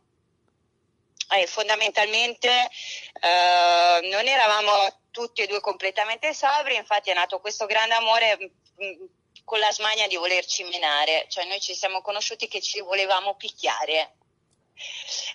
eh, 1.30 1.46
fondamentalmente 1.46 2.48
eh, 2.48 4.00
non 4.08 4.26
eravamo 4.26 5.00
tutti 5.10 5.42
e 5.42 5.46
due 5.46 5.60
completamente 5.60 6.34
sobri, 6.34 6.76
infatti 6.76 7.10
è 7.10 7.14
nato 7.14 7.40
questo 7.40 7.66
grande 7.66 7.94
amore 7.94 8.36
mh, 8.38 8.84
mm, 8.84 9.06
con 9.44 9.58
la 9.58 9.72
smania 9.72 10.06
di 10.08 10.16
volerci 10.16 10.64
menare, 10.64 11.26
cioè 11.28 11.44
noi 11.44 11.60
ci 11.60 11.74
siamo 11.74 12.02
conosciuti 12.02 12.48
che 12.48 12.60
ci 12.60 12.80
volevamo 12.80 13.36
picchiare. 13.36 14.16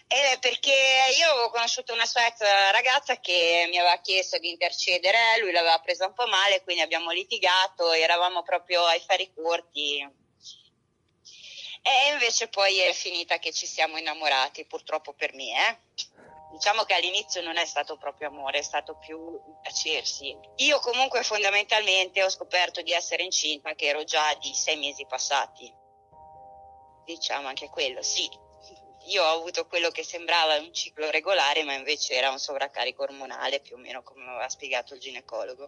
Eh, 0.07 0.38
perché 0.39 0.71
io 1.17 1.31
avevo 1.31 1.50
conosciuto 1.50 1.93
una 1.93 2.05
sua 2.05 2.27
ex 2.27 2.41
ragazza 2.71 3.19
che 3.19 3.65
mi 3.69 3.79
aveva 3.79 3.98
chiesto 4.00 4.38
di 4.38 4.51
intercedere, 4.51 5.39
lui 5.39 5.51
l'aveva 5.51 5.79
presa 5.79 6.05
un 6.05 6.13
po' 6.13 6.27
male, 6.27 6.62
quindi 6.62 6.83
abbiamo 6.83 7.10
litigato, 7.10 7.91
eravamo 7.91 8.43
proprio 8.43 8.86
ai 8.86 9.00
fari 9.00 9.31
corti, 9.33 10.07
e 11.81 12.11
invece 12.11 12.47
poi 12.47 12.79
è 12.79 12.93
finita 12.93 13.39
che 13.39 13.51
ci 13.51 13.65
siamo 13.65 13.97
innamorati, 13.97 14.65
purtroppo 14.65 15.13
per 15.13 15.33
me. 15.33 15.51
Eh? 15.69 15.77
Diciamo 16.51 16.83
che 16.83 16.93
all'inizio 16.93 17.41
non 17.41 17.57
è 17.57 17.65
stato 17.65 17.97
proprio 17.97 18.27
amore, 18.27 18.59
è 18.59 18.61
stato 18.61 18.95
più 18.97 19.39
piacersi. 19.61 20.38
Io 20.57 20.79
comunque 20.79 21.23
fondamentalmente 21.23 22.23
ho 22.23 22.29
scoperto 22.29 22.81
di 22.81 22.91
essere 22.91 23.23
incinta 23.23 23.73
che 23.73 23.85
ero 23.85 24.03
già 24.03 24.33
di 24.35 24.53
sei 24.53 24.75
mesi 24.75 25.05
passati. 25.05 25.73
Diciamo 27.05 27.47
anche 27.47 27.69
quello, 27.69 28.01
sì. 28.01 28.29
Io 29.05 29.23
ho 29.23 29.33
avuto 29.33 29.65
quello 29.65 29.89
che 29.89 30.03
sembrava 30.03 30.57
un 30.57 30.71
ciclo 30.73 31.09
regolare, 31.09 31.63
ma 31.63 31.73
invece 31.73 32.13
era 32.13 32.29
un 32.29 32.38
sovraccarico 32.38 33.01
ormonale, 33.01 33.59
più 33.59 33.75
o 33.75 33.79
meno 33.79 34.03
come 34.03 34.29
aveva 34.29 34.47
spiegato 34.47 34.93
il 34.93 35.00
ginecologo. 35.00 35.67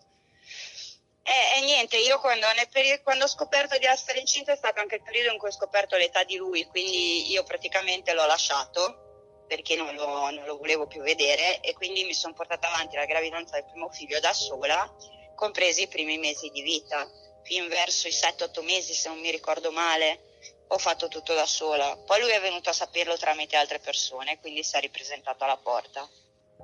E, 1.24 1.58
e, 1.58 1.62
niente, 1.62 1.98
io 1.98 2.20
quando, 2.20 2.46
periodo, 2.70 3.02
quando, 3.02 3.24
ho 3.24 3.30
scoperto 3.30 3.78
di 3.78 3.86
essere 3.86 4.20
incinta 4.20 4.52
è 4.52 4.58
stato 4.58 4.82
anche 4.82 4.96
il 4.96 5.04
periodo 5.04 5.32
in 5.32 5.38
cui 5.38 5.48
ho 5.48 5.54
scoperto 5.54 5.96
l'età 5.96 6.24
di 6.24 6.36
lui, 6.36 6.66
quindi 6.66 7.32
io 7.32 7.44
praticamente 7.44 8.14
l'ho 8.14 8.26
lasciato 8.26 9.46
perché 9.48 9.76
non 9.76 9.96
lo, 9.96 10.30
non 10.32 10.44
lo 10.46 10.58
volevo 10.58 10.86
più 10.86 11.02
vedere 11.02 11.62
e 11.62 11.74
quindi 11.74 12.04
mi 12.04 12.14
sono 12.14 12.34
portata 12.34 12.68
avanti 12.68 12.96
la 12.96 13.06
gravidanza 13.06 13.56
del 13.56 13.70
primo 13.70 13.90
figlio 13.90 14.20
da 14.20 14.34
sola, 14.34 14.94
compresi 15.36 15.84
i 15.84 15.88
primi 15.88 16.18
mesi 16.18 16.50
di 16.50 16.62
vita, 16.62 17.10
fin 17.44 17.68
verso 17.68 18.08
i 18.08 18.12
7-8 18.12 18.64
mesi 18.64 18.94
se 18.94 19.10
non 19.10 19.20
mi 19.20 19.32
ricordo 19.32 19.72
male. 19.72 20.32
Ho 20.68 20.78
fatto 20.78 21.08
tutto 21.08 21.34
da 21.34 21.46
sola. 21.46 21.96
Poi 21.98 22.20
lui 22.20 22.32
è 22.32 22.42
venuto 22.42 22.70
a 22.70 22.74
saperlo 22.74 23.16
tramite 23.16 23.56
altre 23.56 23.80
persone, 23.80 24.40
quindi 24.40 24.64
si 24.64 24.76
è 24.76 24.80
ripresentato 24.80 25.44
alla 25.44 25.58
porta. 25.58 26.10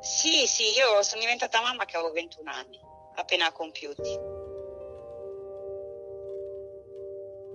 Sì, 0.02 0.48
sì, 0.48 0.72
io 0.72 1.04
sono 1.04 1.22
diventata 1.22 1.62
mamma 1.62 1.86
che 1.86 1.98
avevo 1.98 2.12
21 2.14 2.50
anni, 2.50 2.80
appena 3.16 3.52
compiuti. 3.52 4.39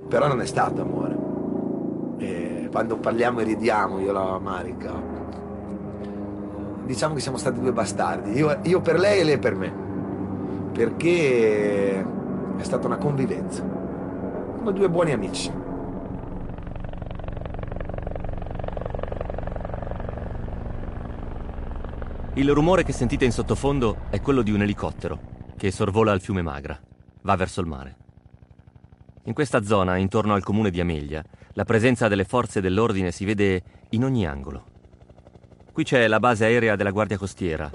Però 0.08 0.28
non 0.28 0.40
è 0.40 0.46
stato 0.46 0.82
amore. 0.82 1.16
E 2.18 2.68
quando 2.70 2.96
parliamo 2.96 3.40
e 3.40 3.44
ridiamo, 3.44 3.99
io 3.99 4.12
la 4.12 4.38
Marica, 4.38 4.92
diciamo 6.84 7.14
che 7.14 7.20
siamo 7.20 7.37
stati 7.37 7.61
due 7.61 7.73
bastardi, 7.73 8.32
io, 8.32 8.58
io 8.62 8.80
per 8.80 8.99
lei 8.99 9.20
e 9.20 9.25
lei 9.25 9.38
per 9.38 9.54
me, 9.54 9.73
perché 10.73 12.00
è 12.56 12.62
stata 12.62 12.87
una 12.87 12.99
convivenza, 12.99 13.62
come 14.56 14.73
due 14.73 14.88
buoni 14.88 15.12
amici. 15.12 15.62
Il 22.37 22.52
rumore 22.52 22.82
che 22.82 22.92
sentite 22.92 23.25
in 23.25 23.30
sottofondo 23.30 23.99
è 24.11 24.20
quello 24.20 24.42
di 24.42 24.50
un 24.50 24.62
elicottero 24.62 25.18
che 25.56 25.70
sorvola 25.70 26.12
il 26.12 26.20
fiume 26.20 26.42
Magra, 26.42 26.78
va 27.23 27.37
verso 27.37 27.61
il 27.61 27.68
mare. 27.68 28.03
In 29.26 29.33
questa 29.33 29.62
zona, 29.62 29.97
intorno 29.97 30.35
al 30.35 30.43
comune 30.43 30.71
di 30.71 30.81
Amelia, 30.81 31.25
la 31.54 31.64
presenza 31.64 32.09
delle 32.09 32.25
forze 32.25 32.61
dell'ordine 32.61 33.11
si 33.11 33.25
vede 33.25 33.62
in 33.90 34.04
ogni 34.04 34.26
angolo. 34.26 34.64
Qui 35.73 35.83
c'è 35.83 36.07
la 36.09 36.21
base 36.21 36.45
aerea 36.45 36.76
della 36.76 36.90
Guardia 36.90 37.16
Costiera, 37.16 37.71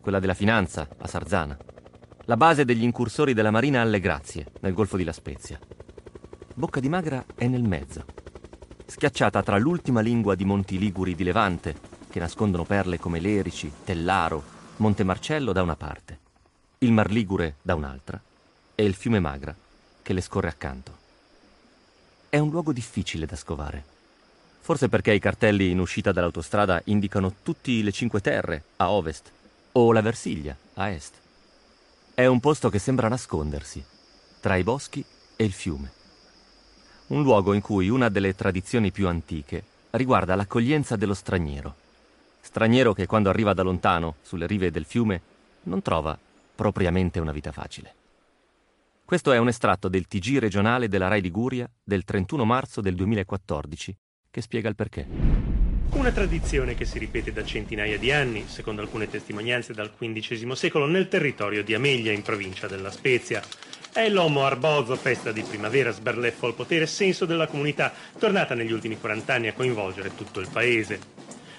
quella 0.00 0.18
della 0.18 0.32
Finanza 0.32 0.88
a 0.96 1.06
Sarzana, 1.06 1.58
la 2.24 2.36
base 2.38 2.64
degli 2.64 2.82
incursori 2.82 3.34
della 3.34 3.50
Marina 3.50 3.82
alle 3.82 4.00
Grazie, 4.00 4.46
nel 4.60 4.72
Golfo 4.72 4.96
di 4.96 5.04
La 5.04 5.12
Spezia. 5.12 5.58
Bocca 6.54 6.80
di 6.80 6.88
Magra 6.88 7.22
è 7.34 7.46
nel 7.48 7.64
mezzo, 7.64 8.06
schiacciata 8.86 9.42
tra 9.42 9.58
l'ultima 9.58 10.00
lingua 10.00 10.34
di 10.34 10.46
monti 10.46 10.78
liguri 10.78 11.14
di 11.14 11.22
Levante, 11.22 11.76
che 12.08 12.18
nascondono 12.18 12.64
perle 12.64 12.98
come 12.98 13.20
Lerici, 13.20 13.70
Tellaro, 13.84 14.42
Monte 14.76 15.04
Marcello 15.04 15.52
da 15.52 15.60
una 15.60 15.76
parte, 15.76 16.18
il 16.78 16.92
Mar 16.92 17.10
Ligure 17.10 17.56
da 17.60 17.74
un'altra 17.74 18.18
e 18.74 18.84
il 18.84 18.94
fiume 18.94 19.20
Magra 19.20 19.54
che 20.04 20.12
le 20.12 20.20
scorre 20.20 20.48
accanto. 20.48 20.92
È 22.28 22.38
un 22.38 22.50
luogo 22.50 22.72
difficile 22.72 23.26
da 23.26 23.34
scovare. 23.34 23.82
Forse 24.60 24.88
perché 24.88 25.12
i 25.12 25.18
cartelli 25.18 25.70
in 25.70 25.80
uscita 25.80 26.12
dall'autostrada 26.12 26.80
indicano 26.84 27.34
tutti 27.42 27.82
le 27.82 27.90
Cinque 27.90 28.20
Terre 28.20 28.62
a 28.76 28.90
ovest 28.90 29.30
o 29.72 29.92
la 29.92 30.02
Versiglia 30.02 30.56
a 30.74 30.90
est. 30.90 31.14
È 32.14 32.26
un 32.26 32.38
posto 32.38 32.68
che 32.70 32.78
sembra 32.78 33.08
nascondersi 33.08 33.84
tra 34.40 34.56
i 34.56 34.62
boschi 34.62 35.04
e 35.36 35.44
il 35.44 35.52
fiume. 35.52 35.90
Un 37.08 37.22
luogo 37.22 37.54
in 37.54 37.62
cui 37.62 37.88
una 37.88 38.08
delle 38.10 38.34
tradizioni 38.34 38.90
più 38.90 39.08
antiche 39.08 39.64
riguarda 39.90 40.34
l'accoglienza 40.34 40.96
dello 40.96 41.14
straniero. 41.14 41.74
Straniero 42.40 42.92
che 42.92 43.06
quando 43.06 43.30
arriva 43.30 43.54
da 43.54 43.62
lontano 43.62 44.16
sulle 44.22 44.46
rive 44.46 44.70
del 44.70 44.84
fiume 44.84 45.20
non 45.62 45.80
trova 45.80 46.16
propriamente 46.54 47.20
una 47.20 47.32
vita 47.32 47.52
facile. 47.52 48.03
Questo 49.06 49.32
è 49.32 49.38
un 49.38 49.48
estratto 49.48 49.88
del 49.88 50.06
TG 50.06 50.38
regionale 50.38 50.88
della 50.88 51.08
Rai 51.08 51.20
Liguria 51.20 51.70
del 51.84 52.04
31 52.04 52.46
marzo 52.46 52.80
del 52.80 52.94
2014 52.94 53.94
che 54.30 54.40
spiega 54.40 54.70
il 54.70 54.74
perché. 54.74 55.06
Una 55.90 56.10
tradizione 56.10 56.74
che 56.74 56.86
si 56.86 56.98
ripete 56.98 57.30
da 57.30 57.44
centinaia 57.44 57.98
di 57.98 58.10
anni, 58.10 58.46
secondo 58.48 58.80
alcune 58.80 59.10
testimonianze 59.10 59.74
dal 59.74 59.94
XV 59.94 60.52
secolo, 60.52 60.86
nel 60.86 61.08
territorio 61.08 61.62
di 61.62 61.74
Amelia, 61.74 62.12
in 62.12 62.22
provincia 62.22 62.66
della 62.66 62.90
Spezia. 62.90 63.42
È 63.92 64.08
l'Homo 64.08 64.46
Arbozo, 64.46 64.96
festa 64.96 65.32
di 65.32 65.42
primavera, 65.42 65.90
sberleffo 65.90 66.46
al 66.46 66.54
potere, 66.54 66.86
senso 66.86 67.26
della 67.26 67.46
comunità, 67.46 67.92
tornata 68.18 68.54
negli 68.54 68.72
ultimi 68.72 68.98
40 68.98 69.34
anni 69.34 69.48
a 69.48 69.52
coinvolgere 69.52 70.14
tutto 70.14 70.40
il 70.40 70.48
paese. 70.50 70.98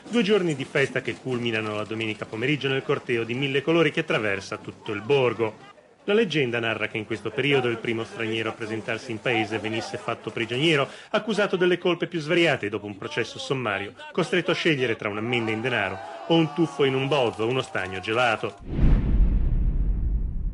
Due 0.10 0.24
giorni 0.24 0.56
di 0.56 0.66
festa 0.66 1.02
che 1.02 1.14
culminano 1.14 1.76
la 1.76 1.86
domenica 1.86 2.26
pomeriggio 2.26 2.70
nel 2.70 2.82
corteo 2.82 3.24
di 3.24 3.36
mille 3.36 3.62
colori 3.62 3.92
che 3.92 4.00
attraversa 4.00 4.58
tutto 4.58 4.92
il 4.92 5.02
borgo. 5.02 5.74
La 6.08 6.14
leggenda 6.14 6.60
narra 6.60 6.88
che 6.88 7.00
in 7.00 7.08
questo 7.08 7.32
periodo 7.32 7.68
il 7.68 7.80
primo 7.80 8.04
straniero 8.04 8.50
a 8.50 8.54
presentarsi 8.54 9.10
in 9.10 9.20
paese 9.20 9.58
venisse 9.58 9.98
fatto 9.98 10.30
prigioniero, 10.30 10.88
accusato 11.10 11.56
delle 11.56 11.80
colpe 11.80 12.06
più 12.06 12.20
svariate 12.20 12.70
dopo 12.70 12.86
un 12.86 12.96
processo 12.96 13.40
sommario, 13.40 13.94
costretto 14.12 14.52
a 14.52 14.54
scegliere 14.54 14.96
tra 14.96 15.10
un'ammenda 15.10 15.50
in 15.50 15.62
denaro 15.62 15.98
o 16.28 16.36
un 16.36 16.54
tuffo 16.54 16.84
in 16.84 16.94
un 16.94 17.08
bozzo 17.08 17.42
o 17.42 17.48
uno 17.48 17.64
stagno 17.64 18.00
gelato. 18.02 18.56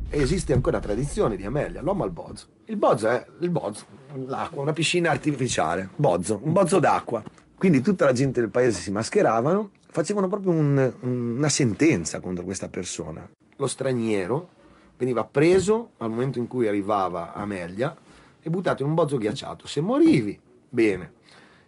esiste 0.08 0.54
ancora 0.54 0.80
tradizione 0.80 1.36
di 1.36 1.44
Amelia, 1.44 1.82
l'uomo 1.82 2.04
al 2.04 2.12
bozzo. 2.12 2.46
Il 2.64 2.76
bozzo 2.76 3.10
è 3.10 3.22
il 3.40 3.50
bozzo, 3.50 3.84
l'acqua, 4.26 4.62
una 4.62 4.72
piscina 4.72 5.10
artificiale, 5.10 5.90
bozzo, 5.96 6.40
un 6.42 6.52
bozzo 6.54 6.78
d'acqua. 6.78 7.22
Quindi 7.54 7.82
tutta 7.82 8.06
la 8.06 8.12
gente 8.12 8.40
del 8.40 8.48
paese 8.48 8.80
si 8.80 8.90
mascheravano, 8.90 9.72
facevano 9.90 10.28
proprio 10.28 10.52
un, 10.52 10.94
una 11.00 11.48
sentenza 11.50 12.20
contro 12.20 12.42
questa 12.42 12.70
persona. 12.70 13.28
Lo 13.56 13.66
straniero 13.66 14.60
veniva 14.96 15.24
preso 15.24 15.92
al 15.98 16.10
momento 16.10 16.38
in 16.38 16.46
cui 16.46 16.68
arrivava 16.68 17.32
Amelia 17.34 17.96
e 18.40 18.50
buttato 18.50 18.82
in 18.82 18.88
un 18.88 18.94
bozzo 18.94 19.18
ghiacciato. 19.18 19.66
Se 19.66 19.80
morivi, 19.80 20.38
bene. 20.68 21.12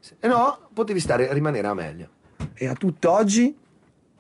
Se 0.00 0.16
no, 0.22 0.68
potevi 0.72 1.00
stare, 1.00 1.32
rimanere 1.32 1.66
a 1.66 1.70
Amelia. 1.70 2.08
E 2.52 2.66
a 2.66 2.74
tutt'oggi 2.74 3.56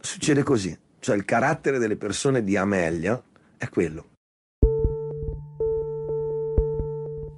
succede 0.00 0.42
così. 0.42 0.76
Cioè 0.98 1.16
il 1.16 1.24
carattere 1.24 1.78
delle 1.78 1.96
persone 1.96 2.42
di 2.42 2.56
Amelia 2.56 3.22
è 3.56 3.68
quello. 3.68 4.06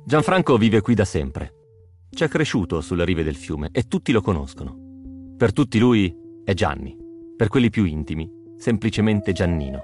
Gianfranco 0.04 0.56
vive 0.56 0.82
qui 0.82 0.94
da 0.94 1.04
sempre. 1.04 1.54
C'è 2.08 2.28
cresciuto 2.28 2.80
sulle 2.80 3.04
rive 3.04 3.24
del 3.24 3.34
fiume 3.34 3.70
e 3.72 3.88
tutti 3.88 4.12
lo 4.12 4.20
conoscono. 4.20 4.76
Per 5.36 5.52
tutti 5.52 5.80
lui 5.80 6.16
è 6.44 6.54
Gianni, 6.54 6.96
per 7.36 7.48
quelli 7.48 7.70
più 7.70 7.84
intimi, 7.84 8.30
semplicemente 8.56 9.32
Giannino. 9.32 9.80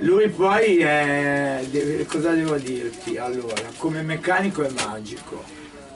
Lui 0.00 0.28
poi 0.28 0.78
è... 0.78 1.64
cosa 2.06 2.32
devo 2.32 2.56
dirti? 2.56 3.16
Allora, 3.16 3.62
come 3.76 4.02
meccanico 4.02 4.62
è 4.62 4.70
magico. 4.70 5.44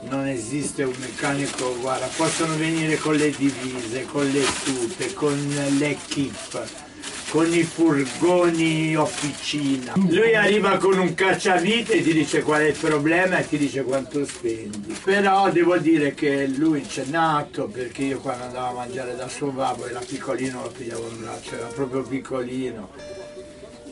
Non 0.09 0.27
esiste 0.27 0.85
un 0.85 0.95
meccanico, 0.99 1.77
guarda, 1.81 2.07
possono 2.17 2.57
venire 2.57 2.97
con 2.99 3.17
le 3.17 3.31
divise, 3.31 4.05
con 4.05 4.29
le 4.29 4.45
tute, 4.65 5.13
con 5.15 5.37
l'equipe 5.79 6.85
con 7.29 7.53
i 7.53 7.65
furgoni 7.65 8.97
officina. 8.97 9.93
Lui 9.97 10.35
arriva 10.35 10.77
con 10.77 10.99
un 10.99 11.13
cacciavite 11.15 11.95
e 11.95 12.03
ti 12.03 12.13
dice 12.13 12.43
qual 12.43 12.63
è 12.63 12.69
il 12.69 12.77
problema 12.79 13.39
e 13.39 13.49
ti 13.49 13.59
dice 13.59 13.83
quanto 13.83 14.25
spendi. 14.25 14.97
Però 15.03 15.51
devo 15.51 15.77
dire 15.77 16.15
che 16.15 16.47
lui 16.47 16.83
c'è 16.83 17.05
nato 17.07 17.67
perché 17.67 18.05
io 18.05 18.21
quando 18.21 18.45
andavo 18.45 18.69
a 18.69 18.85
mangiare 18.85 19.17
da 19.17 19.29
suo 19.29 19.51
babbo 19.51 19.87
era 19.87 19.99
piccolino, 19.99 20.63
lo 20.63 20.71
pigliavo 20.71 21.09
in 21.09 21.21
braccio, 21.21 21.57
era 21.57 21.67
proprio 21.67 22.03
piccolino. 22.03 23.25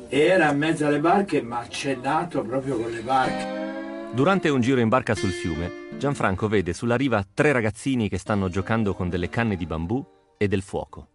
Era 0.09 0.51
in 0.51 0.59
mezzo 0.59 0.87
alle 0.87 1.01
barche 1.01 1.43
ma 1.43 1.65
c'è 1.69 1.97
nato 1.97 2.43
proprio 2.43 2.77
con 2.77 2.91
le 2.91 3.01
barche. 3.01 4.13
Durante 4.13 4.49
un 4.49 4.61
giro 4.61 4.81
in 4.81 4.89
barca 4.89 5.15
sul 5.15 5.31
fiume, 5.31 5.89
Gianfranco 5.99 6.47
vede 6.49 6.73
sulla 6.73 6.97
riva 6.97 7.25
tre 7.33 7.53
ragazzini 7.53 8.09
che 8.09 8.19
stanno 8.19 8.49
giocando 8.49 8.95
con 8.95 9.09
delle 9.09 9.29
canne 9.29 9.57
di 9.57 9.67
bambù 9.67 10.05
e 10.37 10.47
del 10.49 10.63
fuoco 10.63 11.09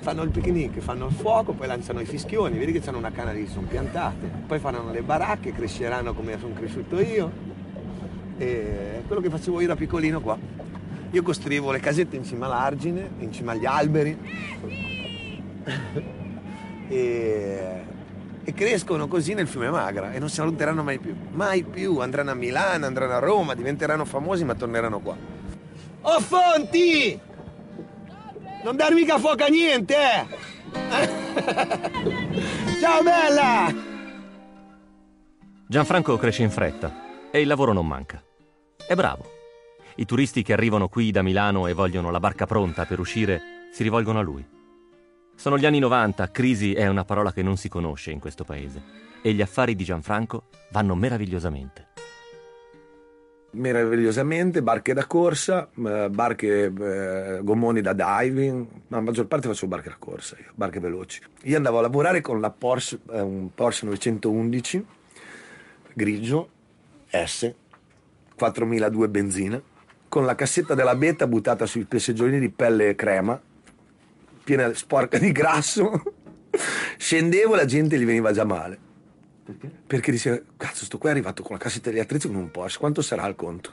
fanno 0.00 0.22
il 0.22 0.30
picnic, 0.30 0.78
fanno 0.78 1.06
il 1.06 1.12
fuoco, 1.12 1.52
poi 1.52 1.66
lanciano 1.66 2.00
i 2.00 2.06
fischioni, 2.06 2.58
vedi 2.58 2.72
che 2.72 2.80
c'hanno 2.80 2.98
una 2.98 3.10
canna 3.10 3.32
di 3.32 3.46
sono 3.46 3.66
piantate, 3.66 4.30
poi 4.46 4.58
faranno 4.58 4.90
le 4.90 5.02
baracche, 5.02 5.52
cresceranno 5.52 6.14
come 6.14 6.38
sono 6.38 6.54
cresciuto 6.54 6.98
io. 7.00 7.30
E 8.38 9.02
quello 9.06 9.20
che 9.20 9.28
facevo 9.28 9.60
io 9.60 9.66
da 9.66 9.76
piccolino 9.76 10.20
qua. 10.20 10.38
Io 11.10 11.22
costruivo 11.22 11.70
le 11.70 11.80
casette 11.80 12.16
in 12.16 12.24
cima 12.24 12.46
all'argine, 12.46 13.10
in 13.18 13.32
cima 13.32 13.52
agli 13.52 13.66
alberi. 13.66 14.18
E, 16.90 17.84
e 18.42 18.52
crescono 18.52 19.06
così 19.06 19.34
nel 19.34 19.46
fiume 19.46 19.70
Magra 19.70 20.12
e 20.12 20.18
non 20.18 20.28
si 20.28 20.40
allontaneranno 20.40 20.82
mai 20.82 20.98
più. 20.98 21.14
Mai 21.30 21.62
più. 21.62 21.98
Andranno 21.98 22.32
a 22.32 22.34
Milano, 22.34 22.86
andranno 22.86 23.14
a 23.14 23.18
Roma, 23.18 23.54
diventeranno 23.54 24.04
famosi 24.04 24.44
ma 24.44 24.54
torneranno 24.54 24.98
qua. 24.98 25.16
Oh 26.02 26.20
Fonti! 26.20 27.18
Non 28.64 28.76
dar 28.76 28.92
mica 28.92 29.18
fuoco 29.18 29.44
a 29.44 29.48
niente, 29.48 29.94
eh! 29.94 30.26
Ciao 32.80 33.02
bella! 33.02 33.72
Gianfranco 35.66 36.16
cresce 36.16 36.42
in 36.42 36.50
fretta 36.50 37.28
e 37.30 37.40
il 37.40 37.46
lavoro 37.46 37.72
non 37.72 37.86
manca. 37.86 38.22
È 38.86 38.94
bravo. 38.94 39.38
I 39.96 40.04
turisti 40.04 40.42
che 40.42 40.52
arrivano 40.52 40.88
qui 40.88 41.10
da 41.10 41.22
Milano 41.22 41.66
e 41.68 41.74
vogliono 41.74 42.10
la 42.10 42.20
barca 42.20 42.46
pronta 42.46 42.86
per 42.86 42.98
uscire 42.98 43.68
si 43.72 43.82
rivolgono 43.82 44.18
a 44.18 44.22
lui. 44.22 44.44
Sono 45.40 45.56
gli 45.56 45.64
anni 45.64 45.78
90, 45.78 46.30
crisi 46.32 46.74
è 46.74 46.86
una 46.86 47.06
parola 47.06 47.32
che 47.32 47.40
non 47.42 47.56
si 47.56 47.70
conosce 47.70 48.10
in 48.10 48.18
questo 48.18 48.44
paese. 48.44 48.82
E 49.22 49.32
gli 49.32 49.40
affari 49.40 49.74
di 49.74 49.84
Gianfranco 49.84 50.48
vanno 50.70 50.94
meravigliosamente. 50.94 51.86
Meravigliosamente, 53.52 54.62
barche 54.62 54.92
da 54.92 55.06
corsa, 55.06 55.70
eh, 55.82 56.10
barche 56.10 56.64
eh, 56.66 57.40
gommoni 57.42 57.80
da 57.80 57.94
diving, 57.94 58.66
ma 58.88 58.98
la 58.98 59.02
maggior 59.02 59.28
parte 59.28 59.48
facevo 59.48 59.66
barche 59.66 59.88
da 59.88 59.96
corsa, 59.98 60.36
io, 60.38 60.52
barche 60.54 60.78
veloci. 60.78 61.22
Io 61.44 61.56
andavo 61.56 61.78
a 61.78 61.80
lavorare 61.80 62.20
con 62.20 62.38
la 62.38 62.50
Porsche, 62.50 62.98
eh, 63.10 63.22
un 63.22 63.48
Porsche 63.54 63.86
911 63.86 64.86
grigio 65.94 66.50
S 67.08 67.50
4002 68.36 69.08
benzina 69.08 69.62
con 70.06 70.26
la 70.26 70.34
cassetta 70.34 70.74
della 70.74 70.94
beta 70.94 71.26
buttata 71.26 71.64
sui 71.64 71.86
seggiolini 71.88 72.38
di 72.38 72.50
pelle 72.50 72.94
crema 72.94 73.40
piena 74.50 74.74
sporca 74.74 75.16
di 75.16 75.30
grasso 75.30 76.02
scendevo 76.98 77.54
e 77.54 77.56
la 77.56 77.64
gente 77.64 77.96
gli 77.96 78.04
veniva 78.04 78.32
già 78.32 78.44
male 78.44 78.88
perché? 79.44 79.70
Perché 79.86 80.10
dice, 80.10 80.44
cazzo, 80.56 80.84
sto 80.84 80.98
qua 80.98 81.10
è 81.10 81.12
arrivato 81.12 81.42
con 81.42 81.52
la 81.56 81.62
cassetta 81.62 81.90
degli 81.90 82.00
attrezzi 82.00 82.26
con 82.26 82.36
un 82.36 82.50
Porsche, 82.50 82.78
quanto 82.78 83.00
sarà 83.00 83.26
il 83.26 83.36
conto? 83.36 83.72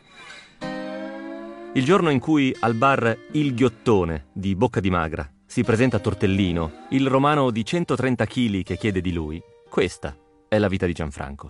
Il 1.74 1.84
giorno 1.84 2.10
in 2.10 2.20
cui 2.20 2.56
al 2.60 2.74
bar 2.74 3.18
Il 3.32 3.54
Ghiottone 3.54 4.28
di 4.34 4.56
Bocca 4.56 4.80
di 4.80 4.90
Magra 4.90 5.30
si 5.46 5.64
presenta 5.64 6.00
Tortellino, 6.00 6.86
il 6.90 7.08
romano 7.08 7.52
di 7.52 7.64
130 7.64 8.26
kg 8.26 8.64
che 8.64 8.78
chiede 8.78 9.02
di 9.02 9.14
lui, 9.14 9.42
questa 9.70 10.16
è 10.48 10.58
la 10.58 10.68
vita 10.68 10.86
di 10.86 10.94
Gianfranco. 10.94 11.50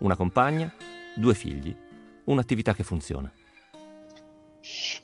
Una 0.00 0.16
compagna, 0.16 0.72
due 1.14 1.34
figli, 1.34 1.74
un'attività 2.24 2.74
che 2.74 2.82
funziona. 2.82 3.32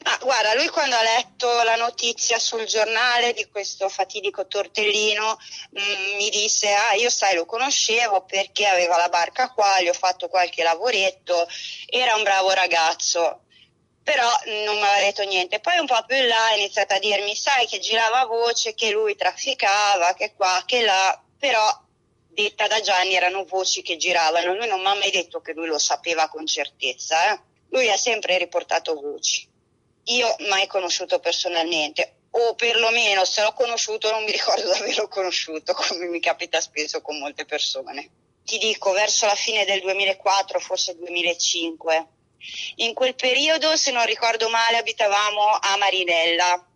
Ah, 0.04 0.18
guarda, 0.22 0.54
lui 0.54 0.68
quando 0.68 0.96
ha 0.96 1.02
letto 1.02 1.62
la 1.62 1.76
notizia 1.76 2.38
sul 2.38 2.64
giornale 2.64 3.34
di 3.34 3.46
questo 3.50 3.88
fatidico 3.90 4.46
tortellino 4.46 5.38
mh, 5.70 5.80
mm, 5.80 6.16
mi 6.16 6.30
disse, 6.30 6.72
ah 6.72 6.94
io 6.94 7.10
sai 7.10 7.34
lo 7.34 7.44
conoscevo 7.44 8.24
perché 8.24 8.66
aveva 8.66 8.96
la 8.96 9.10
barca 9.10 9.50
qua, 9.50 9.80
gli 9.82 9.88
ho 9.88 9.92
fatto 9.92 10.28
qualche 10.28 10.62
lavoretto, 10.62 11.46
era 11.86 12.14
un 12.14 12.22
bravo 12.22 12.50
ragazzo, 12.52 13.42
però 14.02 14.26
non 14.64 14.76
mi 14.76 14.82
aveva 14.82 15.00
detto 15.00 15.24
niente. 15.24 15.60
Poi 15.60 15.78
un 15.78 15.86
po' 15.86 16.02
più 16.06 16.16
in 16.16 16.28
là 16.28 16.46
ha 16.46 16.54
iniziato 16.54 16.94
a 16.94 16.98
dirmi, 16.98 17.36
sai 17.36 17.66
che 17.66 17.78
girava 17.78 18.24
voce 18.24 18.72
che 18.74 18.90
lui 18.90 19.14
trafficava, 19.14 20.14
che 20.14 20.32
qua, 20.34 20.62
che 20.64 20.80
là, 20.80 21.22
però 21.38 21.68
detta 22.28 22.66
da 22.66 22.80
Gianni 22.80 23.14
erano 23.14 23.44
voci 23.44 23.82
che 23.82 23.98
giravano, 23.98 24.54
lui 24.54 24.66
non 24.66 24.80
mi 24.80 24.86
ha 24.86 24.94
mai 24.94 25.10
detto 25.10 25.42
che 25.42 25.52
lui 25.52 25.66
lo 25.66 25.78
sapeva 25.78 26.28
con 26.28 26.46
certezza, 26.46 27.32
eh? 27.34 27.40
lui 27.70 27.90
ha 27.90 27.96
sempre 27.96 28.38
riportato 28.38 28.94
voci 28.94 29.49
io 30.04 30.34
mai 30.48 30.66
conosciuto 30.66 31.18
personalmente 31.20 32.14
o 32.30 32.54
perlomeno 32.54 33.24
se 33.24 33.42
l'ho 33.42 33.52
conosciuto 33.52 34.10
non 34.10 34.24
mi 34.24 34.30
ricordo 34.30 34.72
di 34.72 34.78
averlo 34.78 35.08
conosciuto 35.08 35.74
come 35.74 36.06
mi 36.06 36.20
capita 36.20 36.60
spesso 36.60 37.00
con 37.00 37.18
molte 37.18 37.44
persone. 37.44 38.10
Ti 38.44 38.58
dico 38.58 38.92
verso 38.92 39.26
la 39.26 39.34
fine 39.34 39.64
del 39.64 39.80
2004, 39.80 40.58
forse 40.58 40.96
2005. 40.96 42.06
In 42.76 42.94
quel 42.94 43.14
periodo, 43.14 43.76
se 43.76 43.92
non 43.92 44.04
ricordo 44.06 44.48
male, 44.48 44.78
abitavamo 44.78 45.58
a 45.60 45.76
Marinella, 45.76 46.66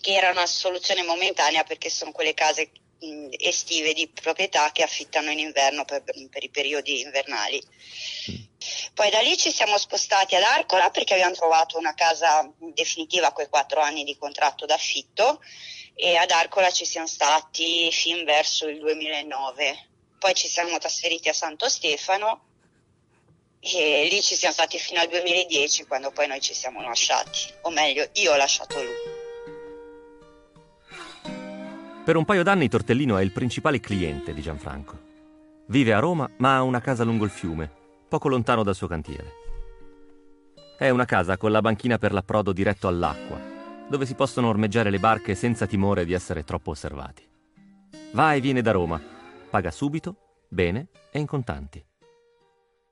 che 0.00 0.12
era 0.12 0.30
una 0.30 0.46
soluzione 0.46 1.02
momentanea 1.02 1.64
perché 1.64 1.88
sono 1.88 2.12
quelle 2.12 2.34
case 2.34 2.70
estive 3.38 3.92
di 3.92 4.08
proprietà 4.08 4.70
che 4.72 4.82
affittano 4.82 5.30
in 5.30 5.38
inverno 5.38 5.84
per, 5.84 6.02
per 6.02 6.42
i 6.42 6.50
periodi 6.50 7.00
invernali. 7.00 7.62
Poi 8.94 9.10
da 9.10 9.20
lì 9.20 9.36
ci 9.36 9.50
siamo 9.50 9.78
spostati 9.78 10.36
ad 10.36 10.42
Arcola 10.42 10.90
perché 10.90 11.14
abbiamo 11.14 11.34
trovato 11.34 11.78
una 11.78 11.94
casa 11.94 12.48
definitiva 12.58 13.28
a 13.28 13.32
quei 13.32 13.48
quattro 13.48 13.80
anni 13.80 14.04
di 14.04 14.16
contratto 14.16 14.66
d'affitto 14.66 15.40
e 15.94 16.16
ad 16.16 16.30
Arcola 16.30 16.70
ci 16.70 16.84
siamo 16.84 17.06
stati 17.06 17.90
fin 17.90 18.24
verso 18.24 18.68
il 18.68 18.78
2009. 18.78 19.88
Poi 20.18 20.34
ci 20.34 20.46
siamo 20.46 20.78
trasferiti 20.78 21.28
a 21.28 21.32
Santo 21.32 21.68
Stefano 21.68 22.46
e 23.60 24.08
lì 24.10 24.22
ci 24.22 24.34
siamo 24.34 24.54
stati 24.54 24.78
fino 24.78 25.00
al 25.00 25.08
2010 25.08 25.86
quando 25.86 26.10
poi 26.10 26.26
noi 26.26 26.40
ci 26.40 26.54
siamo 26.54 26.82
lasciati, 26.82 27.40
o 27.62 27.70
meglio 27.70 28.08
io 28.14 28.32
ho 28.32 28.36
lasciato 28.36 28.82
lui. 28.82 29.21
Per 32.04 32.16
un 32.16 32.24
paio 32.24 32.42
d'anni 32.42 32.68
Tortellino 32.68 33.16
è 33.16 33.22
il 33.22 33.30
principale 33.30 33.78
cliente 33.78 34.34
di 34.34 34.42
Gianfranco. 34.42 34.98
Vive 35.66 35.92
a 35.92 36.00
Roma 36.00 36.28
ma 36.38 36.56
ha 36.56 36.62
una 36.64 36.80
casa 36.80 37.04
lungo 37.04 37.24
il 37.24 37.30
fiume, 37.30 37.70
poco 38.08 38.28
lontano 38.28 38.64
dal 38.64 38.74
suo 38.74 38.88
cantiere. 38.88 39.30
È 40.76 40.90
una 40.90 41.04
casa 41.04 41.36
con 41.36 41.52
la 41.52 41.60
banchina 41.60 41.98
per 41.98 42.12
l'approdo 42.12 42.52
diretto 42.52 42.88
all'acqua, 42.88 43.38
dove 43.88 44.04
si 44.04 44.16
possono 44.16 44.48
ormeggiare 44.48 44.90
le 44.90 44.98
barche 44.98 45.36
senza 45.36 45.66
timore 45.66 46.04
di 46.04 46.12
essere 46.12 46.42
troppo 46.42 46.70
osservati. 46.70 47.24
Va 48.14 48.34
e 48.34 48.40
viene 48.40 48.62
da 48.62 48.72
Roma, 48.72 49.00
paga 49.48 49.70
subito, 49.70 50.16
bene 50.48 50.88
e 51.12 51.20
in 51.20 51.26
contanti. 51.26 51.84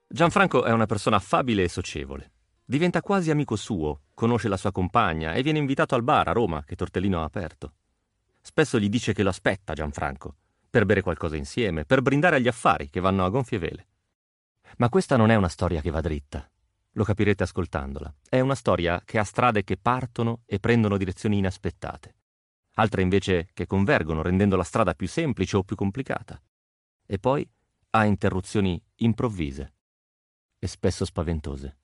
Gianfranco 0.07 0.63
è 0.63 0.71
una 0.71 0.87
persona 0.87 1.17
affabile 1.17 1.65
e 1.65 1.69
socievole. 1.69 2.31
Diventa 2.65 3.03
quasi 3.03 3.33
amico 3.33 3.57
suo, 3.57 4.03
conosce 4.15 4.47
la 4.47 4.57
sua 4.57 4.71
compagna 4.71 5.33
e 5.33 5.43
viene 5.43 5.59
invitato 5.59 5.97
al 5.97 6.05
bar 6.05 6.29
a 6.29 6.33
Roma 6.33 6.63
che 6.63 6.77
Tortellino 6.77 7.21
ha 7.21 7.25
aperto. 7.25 7.73
Spesso 8.41 8.79
gli 8.79 8.89
dice 8.89 9.13
che 9.13 9.23
lo 9.23 9.29
aspetta 9.29 9.75
Gianfranco, 9.75 10.37
per 10.69 10.87
bere 10.87 11.03
qualcosa 11.03 11.37
insieme, 11.37 11.85
per 11.85 12.03
brindare 12.03 12.37
agli 12.37 12.49
affari 12.49 12.89
che 12.89 13.01
vanno 13.01 13.25
a 13.25 13.29
gonfie 13.29 13.59
vele. 13.59 13.89
Ma 14.79 14.89
questa 14.89 15.17
non 15.17 15.31
è 15.31 15.35
una 15.35 15.49
storia 15.49 15.81
che 15.81 15.91
va 15.91 16.01
dritta. 16.01 16.49
Lo 16.95 17.05
capirete 17.05 17.43
ascoltandola. 17.43 18.13
È 18.29 18.41
una 18.41 18.55
storia 18.55 19.03
che 19.05 19.19
ha 19.19 19.25
strade 19.25 19.63
che 19.63 19.77
partono 19.77 20.43
e 20.47 20.59
prendono 20.59 20.97
direzioni 20.97 21.39
inaspettate. 21.39 22.15
Altre 22.75 23.03
invece 23.03 23.51
che 23.53 23.67
convergono, 23.67 24.23
rendendo 24.23 24.57
la 24.57 24.65
strada 24.65 24.95
più 24.95 25.09
semplice 25.09 25.57
o 25.57 25.65
più 25.65 25.77
complicata. 25.77 26.41
E 27.07 27.19
poi 27.19 27.49
ha 27.91 28.05
interruzioni 28.05 28.81
improvvise 28.97 29.75
e 30.59 30.67
spesso 30.67 31.05
spaventose. 31.05 31.80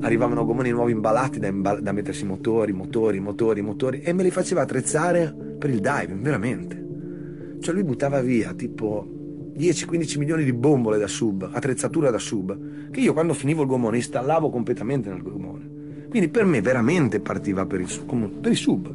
Arrivavano 0.00 0.44
gommoni 0.44 0.70
nuovi 0.70 0.92
imballati 0.92 1.38
da, 1.38 1.48
imball- 1.48 1.80
da 1.80 1.92
mettersi 1.92 2.24
motori, 2.24 2.72
motori, 2.72 3.20
motori, 3.20 3.60
motori 3.60 4.00
e 4.00 4.12
me 4.12 4.22
li 4.22 4.30
faceva 4.30 4.62
attrezzare 4.62 5.34
per 5.58 5.70
il 5.70 5.80
diving, 5.80 6.20
veramente. 6.20 6.86
Cioè 7.60 7.74
lui 7.74 7.84
buttava 7.84 8.20
via 8.20 8.54
tipo 8.54 9.06
10-15 9.56 10.18
milioni 10.18 10.44
di 10.44 10.52
bombole 10.52 10.98
da 10.98 11.06
sub, 11.06 11.50
attrezzatura 11.52 12.10
da 12.10 12.18
sub, 12.18 12.90
che 12.90 13.00
io 13.00 13.12
quando 13.12 13.34
finivo 13.34 13.62
il 13.62 13.68
gommone 13.68 13.98
installavo 13.98 14.48
completamente 14.48 15.10
nel 15.10 15.22
gommone. 15.22 15.68
Quindi 16.08 16.28
per 16.28 16.44
me 16.44 16.60
veramente 16.62 17.20
partiva 17.20 17.66
per 17.66 17.80
il, 17.80 18.04
per 18.40 18.50
il 18.50 18.56
sub. 18.56 18.94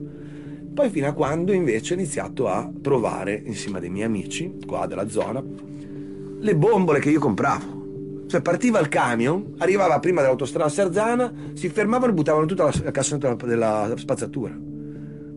Poi 0.73 0.89
fino 0.89 1.07
a 1.07 1.13
quando 1.13 1.53
invece 1.53 1.93
ho 1.93 1.97
iniziato 1.97 2.47
a 2.47 2.69
provare 2.81 3.41
insieme 3.45 3.77
a 3.77 3.81
dei 3.81 3.89
miei 3.89 4.05
amici 4.05 4.57
qua 4.65 4.85
della 4.87 5.07
zona 5.07 5.41
le 5.41 6.55
bombole 6.55 6.99
che 6.99 7.09
io 7.09 7.19
compravo. 7.19 7.84
Cioè 8.27 8.41
partiva 8.41 8.79
il 8.79 8.87
camion, 8.87 9.53
arrivava 9.59 9.99
prima 9.99 10.21
dell'autostrada 10.21 10.69
Sarzana, 10.69 11.31
si 11.53 11.69
fermavano 11.69 12.11
e 12.11 12.15
buttavano 12.15 12.45
tutta 12.45 12.63
la 12.63 12.91
cassonetta 12.91 13.45
della 13.45 13.93
spazzatura. 13.95 14.53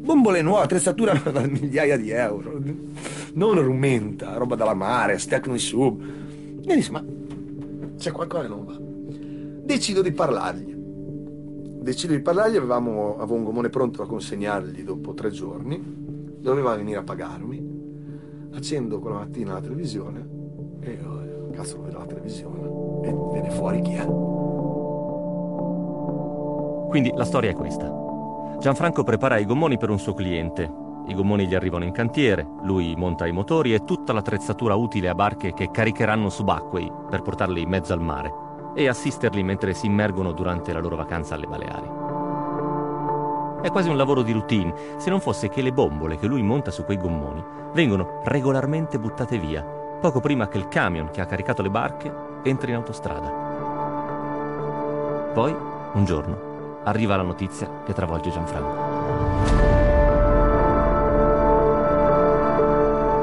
Bombole 0.08 0.40
nuove, 0.40 0.62
attrezzatura 0.62 1.12
da 1.30 1.46
migliaia 1.46 1.98
di 1.98 2.10
euro. 2.10 2.58
Non 3.34 3.60
rumenta, 3.60 4.38
roba 4.38 4.54
dalla 4.54 4.72
mare, 4.72 5.18
stecno 5.18 5.52
di 5.52 5.58
sub. 5.58 6.02
E 6.64 6.74
disse, 6.74 6.90
ma 6.90 7.04
c'è 7.98 8.10
qualcosa 8.10 8.44
che 8.44 8.48
non 8.48 8.64
va. 8.64 8.78
Decido 9.64 10.00
di 10.00 10.12
parlargli. 10.12 10.74
Decido 11.82 12.14
di 12.14 12.20
parlargli, 12.20 12.56
avevamo, 12.56 13.18
avevo 13.18 13.34
un 13.34 13.44
gommone 13.44 13.68
pronto 13.68 14.02
da 14.02 14.08
consegnargli 14.08 14.82
dopo 14.82 15.12
tre 15.12 15.30
giorni. 15.30 15.78
Doveva 16.40 16.74
venire 16.74 17.00
a 17.00 17.02
pagarmi. 17.02 17.76
Accendo 18.54 19.00
quella 19.00 19.18
mattina 19.18 19.52
la 19.52 19.60
televisione 19.60 20.26
e 20.80 20.98
cazzo, 21.58 21.82
vedo 21.82 21.98
la 21.98 22.06
televisione 22.06 22.60
e 23.02 23.14
viene 23.32 23.50
fuori 23.50 23.82
chi 23.82 23.94
è. 23.94 24.04
Quindi 26.88 27.12
la 27.14 27.24
storia 27.24 27.50
è 27.50 27.54
questa. 27.54 27.92
Gianfranco 28.60 29.02
prepara 29.02 29.38
i 29.38 29.44
gommoni 29.44 29.76
per 29.76 29.90
un 29.90 29.98
suo 29.98 30.14
cliente. 30.14 30.86
I 31.06 31.14
gommoni 31.14 31.46
gli 31.46 31.54
arrivano 31.54 31.84
in 31.84 31.92
cantiere, 31.92 32.46
lui 32.62 32.94
monta 32.96 33.26
i 33.26 33.32
motori 33.32 33.74
e 33.74 33.84
tutta 33.84 34.12
l'attrezzatura 34.12 34.74
utile 34.74 35.08
a 35.08 35.14
barche 35.14 35.52
che 35.52 35.70
caricheranno 35.70 36.28
subacquei 36.28 36.90
per 37.08 37.22
portarli 37.22 37.62
in 37.62 37.68
mezzo 37.68 37.92
al 37.92 38.00
mare 38.00 38.46
e 38.74 38.88
assisterli 38.88 39.42
mentre 39.42 39.74
si 39.74 39.86
immergono 39.86 40.32
durante 40.32 40.72
la 40.72 40.80
loro 40.80 40.96
vacanza 40.96 41.34
alle 41.34 41.46
Baleari. 41.46 42.06
È 43.62 43.70
quasi 43.70 43.88
un 43.88 43.96
lavoro 43.96 44.22
di 44.22 44.32
routine, 44.32 44.72
se 44.98 45.10
non 45.10 45.20
fosse 45.20 45.48
che 45.48 45.62
le 45.62 45.72
bombole 45.72 46.16
che 46.16 46.26
lui 46.26 46.42
monta 46.42 46.70
su 46.70 46.84
quei 46.84 46.98
gommoni 46.98 47.42
vengono 47.72 48.20
regolarmente 48.24 48.98
buttate 48.98 49.38
via, 49.38 49.77
poco 49.98 50.20
prima 50.20 50.48
che 50.48 50.58
il 50.58 50.68
camion 50.68 51.10
che 51.10 51.20
ha 51.20 51.26
caricato 51.26 51.62
le 51.62 51.70
barche 51.70 52.12
entri 52.42 52.70
in 52.70 52.76
autostrada. 52.76 53.28
Poi, 55.34 55.54
un 55.92 56.04
giorno, 56.04 56.80
arriva 56.84 57.16
la 57.16 57.22
notizia 57.22 57.82
che 57.84 57.92
travolge 57.92 58.30
Gianfranco. 58.30 58.98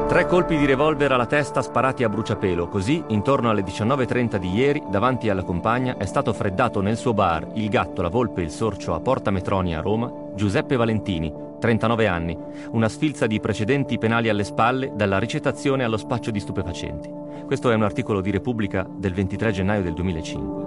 Tre 0.08 0.28
colpi 0.28 0.56
di 0.56 0.66
revolver 0.66 1.12
alla 1.12 1.26
testa 1.26 1.62
sparati 1.62 2.04
a 2.04 2.10
bruciapelo, 2.10 2.68
così, 2.68 3.04
intorno 3.08 3.50
alle 3.50 3.64
19.30 3.64 4.38
di 4.38 4.54
ieri, 4.54 4.84
davanti 4.88 5.30
alla 5.30 5.44
compagna, 5.44 5.98
è 5.98 6.06
stato 6.06 6.32
freddato 6.32 6.80
nel 6.80 6.96
suo 6.96 7.14
bar 7.14 7.48
Il 7.56 7.68
gatto, 7.70 8.02
la 8.02 8.10
volpe 8.10 8.40
e 8.42 8.46
il 8.46 8.52
sorcio 8.52 8.94
a 8.94 9.00
Porta 9.02 9.32
Metronia 9.32 9.80
a 9.80 9.82
Roma, 9.82 10.10
Giuseppe 10.34 10.78
Valentini, 10.78 11.45
39 11.60 12.08
anni, 12.08 12.38
una 12.72 12.90
sfilza 12.90 13.28
di 13.28 13.40
precedenti 13.40 13.98
penali 13.98 14.30
alle 14.30 14.44
spalle, 14.44 14.92
dalla 14.96 15.20
ricettazione 15.20 15.84
allo 15.84 15.98
spaccio 15.98 16.32
di 16.32 16.40
stupefacenti. 16.40 17.10
Questo 17.46 17.70
è 17.72 17.76
un 17.76 17.84
articolo 17.84 18.22
di 18.22 18.32
Repubblica 18.32 18.88
del 18.90 19.14
23 19.14 19.52
gennaio 19.52 19.84
del 19.84 19.94
2005. 19.94 20.64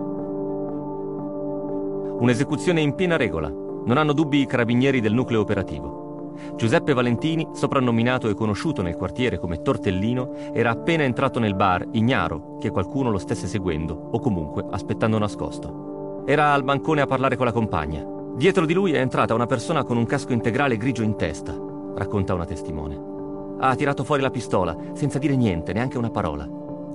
Un'esecuzione 2.20 2.80
in 2.80 2.94
piena 2.94 3.16
regola. 3.16 3.48
Non 3.48 3.96
hanno 3.96 4.12
dubbi 4.12 4.40
i 4.40 4.46
carabinieri 4.46 5.00
del 5.00 5.14
nucleo 5.14 5.40
operativo. 5.40 6.34
Giuseppe 6.56 6.92
Valentini, 6.92 7.46
soprannominato 7.52 8.28
e 8.28 8.34
conosciuto 8.34 8.82
nel 8.82 8.96
quartiere 8.96 9.38
come 9.38 9.62
Tortellino, 9.62 10.52
era 10.52 10.70
appena 10.70 11.04
entrato 11.04 11.38
nel 11.38 11.54
bar, 11.54 11.86
ignaro 11.92 12.58
che 12.58 12.70
qualcuno 12.70 13.10
lo 13.10 13.18
stesse 13.18 13.46
seguendo 13.46 14.08
o 14.12 14.18
comunque 14.18 14.64
aspettando 14.70 15.18
nascosto. 15.18 16.24
Era 16.26 16.52
al 16.52 16.64
bancone 16.64 17.00
a 17.00 17.06
parlare 17.06 17.36
con 17.36 17.46
la 17.46 17.52
compagna. 17.52 18.17
Dietro 18.38 18.66
di 18.66 18.72
lui 18.72 18.92
è 18.92 19.00
entrata 19.00 19.34
una 19.34 19.46
persona 19.46 19.82
con 19.82 19.96
un 19.96 20.06
casco 20.06 20.32
integrale 20.32 20.76
grigio 20.76 21.02
in 21.02 21.16
testa, 21.16 21.52
racconta 21.96 22.34
una 22.34 22.44
testimone. 22.44 23.56
Ha 23.58 23.74
tirato 23.74 24.04
fuori 24.04 24.22
la 24.22 24.30
pistola, 24.30 24.76
senza 24.92 25.18
dire 25.18 25.34
niente, 25.34 25.72
neanche 25.72 25.98
una 25.98 26.10
parola. 26.10 26.48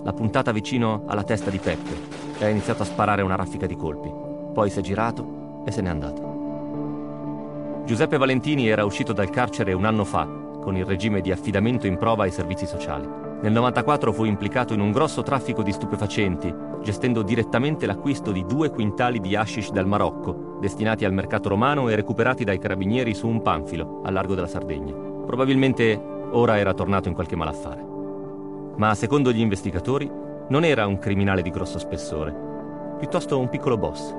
L'ha 0.04 0.14
puntata 0.14 0.54
vicino 0.54 1.04
alla 1.06 1.26
testa 1.26 1.50
di 1.50 1.58
Peppe 1.58 2.40
e 2.40 2.46
ha 2.46 2.48
iniziato 2.48 2.84
a 2.84 2.86
sparare 2.86 3.24
una 3.24 3.36
raffica 3.36 3.66
di 3.66 3.76
colpi. 3.76 4.10
Poi 4.54 4.70
si 4.70 4.80
è 4.80 4.82
girato 4.82 5.64
e 5.66 5.72
se 5.72 5.82
n'è 5.82 5.90
andato. 5.90 7.82
Giuseppe 7.88 8.16
Valentini 8.16 8.70
era 8.70 8.86
uscito 8.86 9.12
dal 9.12 9.30
carcere 9.30 9.74
un 9.74 9.84
anno 9.84 10.06
fa, 10.06 10.26
con 10.62 10.78
il 10.78 10.86
regime 10.86 11.20
di 11.20 11.34
affidamento 11.34 11.88
in 11.88 11.98
prova 11.98 12.24
ai 12.24 12.32
servizi 12.32 12.66
sociali. 12.66 13.33
Nel 13.44 13.52
94 13.52 14.14
fu 14.14 14.24
implicato 14.24 14.74
in 14.74 14.80
un 14.80 14.94
grosso 14.94 15.22
traffico 15.22 15.64
di 15.64 15.74
stupefacenti, 15.74 16.56
gestendo 16.82 17.24
direttamente 17.24 17.86
l'acquisto 17.86 18.32
di 18.32 18.46
due 18.46 18.70
quintali 18.70 19.20
di 19.20 19.36
hashish 19.36 19.70
dal 19.72 19.86
Marocco, 19.86 20.60
destinati 20.62 21.04
al 21.04 21.12
mercato 21.12 21.50
romano 21.50 21.90
e 21.90 21.96
recuperati 21.96 22.46
dai 22.46 22.58
carabinieri 22.58 23.14
su 23.14 23.28
un 23.28 23.42
panfilo, 23.42 24.00
al 24.06 24.14
largo 24.14 24.34
della 24.34 24.48
Sardegna. 24.48 24.94
Probabilmente 25.26 26.02
ora 26.32 26.58
era 26.58 26.74
tornato 26.74 27.10
in 27.10 27.14
qualche 27.14 27.36
malaffare. 27.36 27.86
Ma 28.78 28.96
secondo 28.96 29.34
gli 29.34 29.42
investigatori 29.42 30.10
non 30.48 30.64
era 30.64 30.88
un 30.88 30.98
criminale 30.98 31.42
di 31.42 31.50
grosso 31.50 31.80
spessore, 31.80 32.34
piuttosto 32.98 33.38
un 33.38 33.50
piccolo 33.50 33.78
boss. 33.78 34.16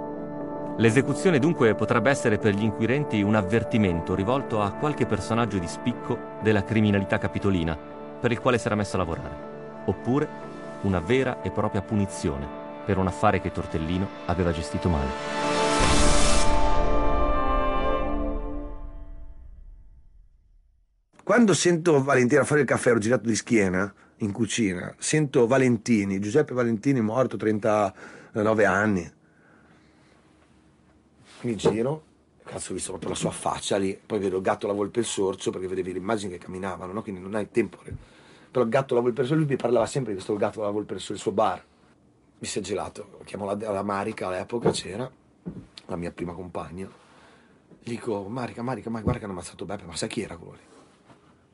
L'esecuzione 0.77 1.39
dunque 1.39 1.75
potrebbe 1.75 2.11
essere 2.11 2.37
per 2.37 2.53
gli 2.53 2.63
inquirenti 2.63 3.23
un 3.23 3.37
avvertimento 3.37 4.15
rivolto 4.15 4.61
a 4.61 4.73
qualche 4.73 5.07
personaggio 5.07 5.57
di 5.57 5.67
spicco 5.67 6.19
della 6.43 6.63
criminalità 6.63 7.17
capitolina 7.17 7.94
per 8.21 8.33
il 8.33 8.41
quale 8.41 8.59
si 8.59 8.67
era 8.67 8.75
messo 8.75 8.97
a 8.97 8.99
lavorare, 8.99 9.37
oppure 9.87 10.29
una 10.83 11.01
vera 11.01 11.43
e 11.43 11.51
propria 11.51 11.83
punizione 11.83 12.47
per 12.85 12.99
un 12.99 13.07
affare 13.07 13.41
che 13.41 13.51
Tortellino 13.51 14.07
aveva 14.27 14.53
gestito 14.53 14.89
male. 14.89 15.53
Quando 21.23 21.55
sento 21.55 22.03
Valentini 22.03 22.41
a 22.41 22.45
fare 22.45 22.61
il 22.61 22.67
caffè, 22.67 22.91
ero 22.91 22.99
girato 22.99 23.27
di 23.27 23.35
schiena 23.35 23.93
in 24.19 24.31
cucina, 24.31 24.95
sento 24.99 25.47
Valentini, 25.47 26.21
Giuseppe 26.21 26.53
Valentini 26.53 27.01
morto 27.01 27.39
39 27.39 28.65
anni, 28.67 29.13
mi 31.41 31.57
giro, 31.57 32.05
cazzo 32.45 32.73
ho 32.73 32.75
visto 32.75 32.91
proprio 32.91 33.11
la 33.11 33.17
sua 33.17 33.31
faccia 33.31 33.77
lì, 33.77 33.99
poi 34.05 34.19
vedo 34.19 34.37
il 34.37 34.43
gatto, 34.43 34.67
la 34.67 34.73
volpe 34.73 35.01
il 35.01 35.07
sorcio, 35.07 35.51
perché 35.51 35.67
vedevi 35.67 35.93
le 35.93 35.99
immagini 35.99 36.33
che 36.33 36.39
camminavano, 36.39 36.93
no? 36.93 37.03
quindi 37.03 37.21
non 37.21 37.35
hai 37.35 37.51
tempo. 37.51 37.79
Però 38.51 38.65
il 38.65 38.71
gatto, 38.71 38.95
la 38.95 39.01
volpe 39.01 39.23
il 39.23 39.27
sorcio, 39.27 39.43
lui 39.43 39.51
mi 39.51 39.61
parlava 39.61 39.87
sempre 39.87 40.13
di 40.13 40.19
questo 40.19 40.37
gatto, 40.37 40.63
la 40.63 40.71
volpe 40.71 40.95
il 40.95 40.99
sorcio, 41.01 41.15
il 41.15 41.19
suo 41.19 41.33
bar. 41.33 41.65
Mi 42.39 42.47
si 42.47 42.59
è 42.59 42.63
gelato, 42.63 43.19
chiamo 43.25 43.47
la, 43.47 43.57
la 43.73 43.83
Marica 43.83 44.29
all'epoca, 44.29 44.71
c'era, 44.71 45.11
la 45.87 45.97
mia 45.97 46.13
prima 46.13 46.33
compagna. 46.33 46.89
Gli 47.83 47.91
dico, 47.91 48.23
Marica, 48.29 48.63
Marica, 48.63 48.91
ma 48.91 49.01
guarda 49.01 49.19
che 49.19 49.25
hanno 49.25 49.35
ammazzato 49.35 49.65
Beppe, 49.65 49.85
ma 49.85 49.97
sai 49.97 50.09
chi 50.09 50.23
era 50.23 50.37
quello 50.37 50.53
lì? 50.53 50.73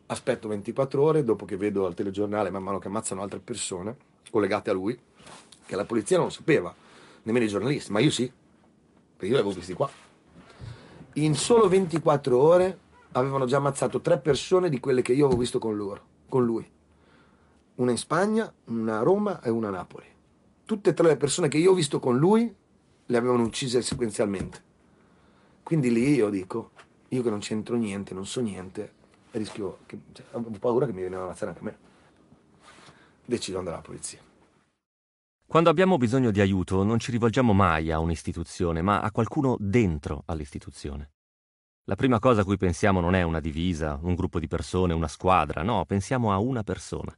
Aspetto 0.07 0.48
24 0.48 1.03
ore, 1.03 1.24
dopo 1.24 1.44
che 1.44 1.57
vedo 1.57 1.87
al 1.87 1.94
telegiornale 1.94 2.50
man 2.50 2.62
mano 2.62 2.79
che 2.79 2.88
ammazzano 2.88 3.22
altre 3.22 3.38
persone, 3.38 3.96
collegate 4.31 4.70
a 4.70 4.72
lui, 4.72 4.98
che 5.66 5.76
la 5.76 5.85
polizia 5.85 6.16
non 6.16 6.26
lo 6.26 6.33
sapeva, 6.33 6.74
nemmeno 7.22 7.44
i 7.44 7.48
giornalisti, 7.48 7.92
ma 7.92 8.00
io 8.00 8.11
sì 8.11 8.33
perché 9.20 9.35
io 9.35 9.38
avevo 9.38 9.55
visti 9.55 9.74
qua. 9.74 9.90
In 11.14 11.35
solo 11.35 11.68
24 11.68 12.38
ore 12.38 12.79
avevano 13.12 13.44
già 13.44 13.57
ammazzato 13.57 14.01
tre 14.01 14.18
persone 14.18 14.68
di 14.68 14.79
quelle 14.79 15.03
che 15.03 15.12
io 15.12 15.27
avevo 15.27 15.40
visto 15.40 15.59
con 15.59 15.77
loro, 15.77 16.03
con 16.29 16.44
lui. 16.44 16.64
Una 17.77 17.90
in 17.90 17.96
Spagna, 17.96 18.53
una 18.66 19.01
a 19.01 19.03
Roma 19.03 19.42
e 19.42 19.51
una 19.51 19.68
a 19.68 19.73
Napoli. 19.73 20.07
Tutte 20.64 20.90
e 20.90 20.94
tre 20.94 21.09
le 21.09 21.16
persone 21.16 21.49
che 21.49 21.59
io 21.59 21.73
ho 21.73 21.75
visto 21.75 21.99
con 21.99 22.16
lui 22.16 22.55
le 23.07 23.16
avevano 23.16 23.42
uccise 23.42 23.83
sequenzialmente. 23.83 24.62
Quindi 25.64 25.90
lì 25.90 26.14
io 26.14 26.31
dico, 26.31 26.70
io 27.09 27.23
che 27.23 27.31
non 27.31 27.40
c'entro 27.40 27.75
niente, 27.75 28.14
non 28.14 28.25
so 28.25 28.40
niente, 28.40 28.92
rischio, 29.33 29.79
che, 29.87 29.99
cioè, 30.12 30.27
ho 30.31 30.42
paura 30.61 30.87
che 30.87 30.92
mi 30.92 31.01
viene 31.01 31.16
a 31.16 31.23
ammazzare 31.23 31.51
anche 31.51 31.64
me. 31.64 31.79
Decido 33.25 33.53
di 33.53 33.59
andare 33.59 33.77
alla 33.77 33.87
polizia. 33.87 34.30
Quando 35.51 35.69
abbiamo 35.69 35.97
bisogno 35.97 36.31
di 36.31 36.41
aiuto 36.41 36.85
non 36.85 37.01
ci 37.01 37.11
rivolgiamo 37.11 37.53
mai 37.53 37.91
a 37.91 37.99
un'istituzione, 37.99 38.83
ma 38.83 39.01
a 39.01 39.11
qualcuno 39.11 39.57
dentro 39.59 40.23
all'istituzione. 40.27 41.11
La 41.87 41.97
prima 41.97 42.21
cosa 42.21 42.43
a 42.43 42.45
cui 42.45 42.57
pensiamo 42.57 43.01
non 43.01 43.17
è 43.17 43.23
una 43.23 43.41
divisa, 43.41 43.99
un 44.01 44.15
gruppo 44.15 44.39
di 44.39 44.47
persone, 44.47 44.93
una 44.95 45.09
squadra, 45.09 45.65
no, 45.65 45.85
pensiamo 45.87 46.33
a 46.33 46.39
una 46.39 46.63
persona. 46.63 47.13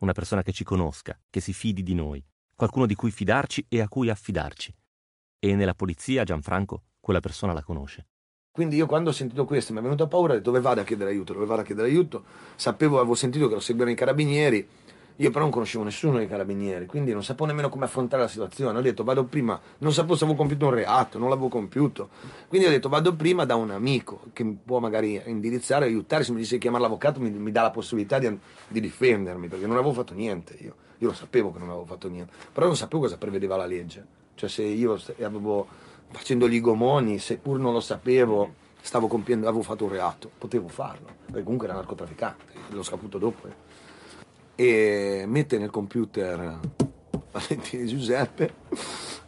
Una 0.00 0.12
persona 0.12 0.42
che 0.42 0.52
ci 0.52 0.62
conosca, 0.62 1.18
che 1.30 1.40
si 1.40 1.54
fidi 1.54 1.82
di 1.82 1.94
noi, 1.94 2.22
qualcuno 2.54 2.84
di 2.84 2.94
cui 2.94 3.10
fidarci 3.10 3.64
e 3.66 3.80
a 3.80 3.88
cui 3.88 4.10
affidarci. 4.10 4.74
E 5.38 5.54
nella 5.54 5.72
polizia 5.72 6.22
Gianfranco 6.22 6.82
quella 7.00 7.20
persona 7.20 7.54
la 7.54 7.62
conosce. 7.62 8.08
Quindi 8.52 8.76
io 8.76 8.84
quando 8.84 9.08
ho 9.08 9.14
sentito 9.14 9.46
questo 9.46 9.72
mi 9.72 9.78
è 9.78 9.82
venuta 9.82 10.06
paura, 10.06 10.38
dove 10.38 10.60
vado 10.60 10.82
a 10.82 10.84
chiedere 10.84 11.12
aiuto, 11.12 11.32
dove 11.32 11.46
vado 11.46 11.62
a 11.62 11.64
chiedere 11.64 11.88
aiuto. 11.88 12.24
Sapevo, 12.56 12.98
avevo 12.98 13.14
sentito 13.14 13.48
che 13.48 13.54
lo 13.54 13.60
seguivano 13.60 13.90
i 13.90 13.96
carabinieri, 13.96 14.68
io 15.16 15.30
però 15.30 15.42
non 15.42 15.50
conoscevo 15.50 15.84
nessuno 15.84 16.16
dei 16.18 16.26
carabinieri, 16.26 16.86
quindi 16.86 17.12
non 17.12 17.22
sapevo 17.22 17.46
nemmeno 17.46 17.68
come 17.68 17.84
affrontare 17.84 18.22
la 18.22 18.28
situazione. 18.28 18.76
Ho 18.76 18.82
detto 18.82 19.04
vado 19.04 19.24
prima, 19.24 19.60
non 19.78 19.92
sapevo 19.92 20.16
se 20.16 20.24
avevo 20.24 20.36
compiuto 20.36 20.66
un 20.66 20.74
reato, 20.74 21.18
non 21.18 21.28
l'avevo 21.28 21.48
compiuto. 21.48 22.08
Quindi 22.48 22.66
ho 22.66 22.70
detto 22.70 22.88
vado 22.88 23.14
prima 23.14 23.44
da 23.44 23.54
un 23.54 23.70
amico 23.70 24.22
che 24.32 24.42
mi 24.42 24.58
può 24.62 24.80
magari 24.80 25.22
indirizzare, 25.26 25.84
aiutare, 25.84 26.24
se 26.24 26.32
mi 26.32 26.38
dice 26.38 26.54
di 26.54 26.60
chiamare 26.60 26.82
l'avvocato 26.82 27.20
mi, 27.20 27.30
mi 27.30 27.52
dà 27.52 27.62
la 27.62 27.70
possibilità 27.70 28.18
di, 28.18 28.36
di, 28.66 28.80
difendermi, 28.80 29.46
perché 29.46 29.66
non 29.66 29.76
avevo 29.76 29.92
fatto 29.92 30.14
niente 30.14 30.56
io. 30.60 30.74
Io 30.98 31.08
lo 31.08 31.14
sapevo 31.14 31.52
che 31.52 31.58
non 31.58 31.68
avevo 31.68 31.84
fatto 31.84 32.08
niente, 32.08 32.32
però 32.52 32.66
non 32.66 32.76
sapevo 32.76 33.02
cosa 33.02 33.16
prevedeva 33.16 33.56
la 33.56 33.66
legge. 33.66 34.04
Cioè 34.34 34.48
se 34.48 34.62
io 34.62 34.98
avevo 35.22 35.66
facendo 36.08 36.48
gli 36.48 36.60
gomoni, 36.60 37.18
seppur 37.18 37.58
non 37.58 37.72
lo 37.72 37.80
sapevo 37.80 38.62
stavo 38.84 39.06
compiendo, 39.06 39.48
avevo 39.48 39.62
fatto 39.62 39.84
un 39.84 39.90
reato, 39.90 40.30
potevo 40.36 40.68
farlo, 40.68 41.06
perché 41.24 41.42
comunque 41.42 41.66
era 41.66 41.76
narcotrafficante, 41.76 42.52
l'ho 42.68 42.82
saputo 42.82 43.16
dopo. 43.16 43.46
Eh. 43.46 43.52
E 44.56 45.24
mette 45.26 45.58
nel 45.58 45.70
computer 45.70 46.60
Valentino 47.32 47.86
Giuseppe, 47.86 48.54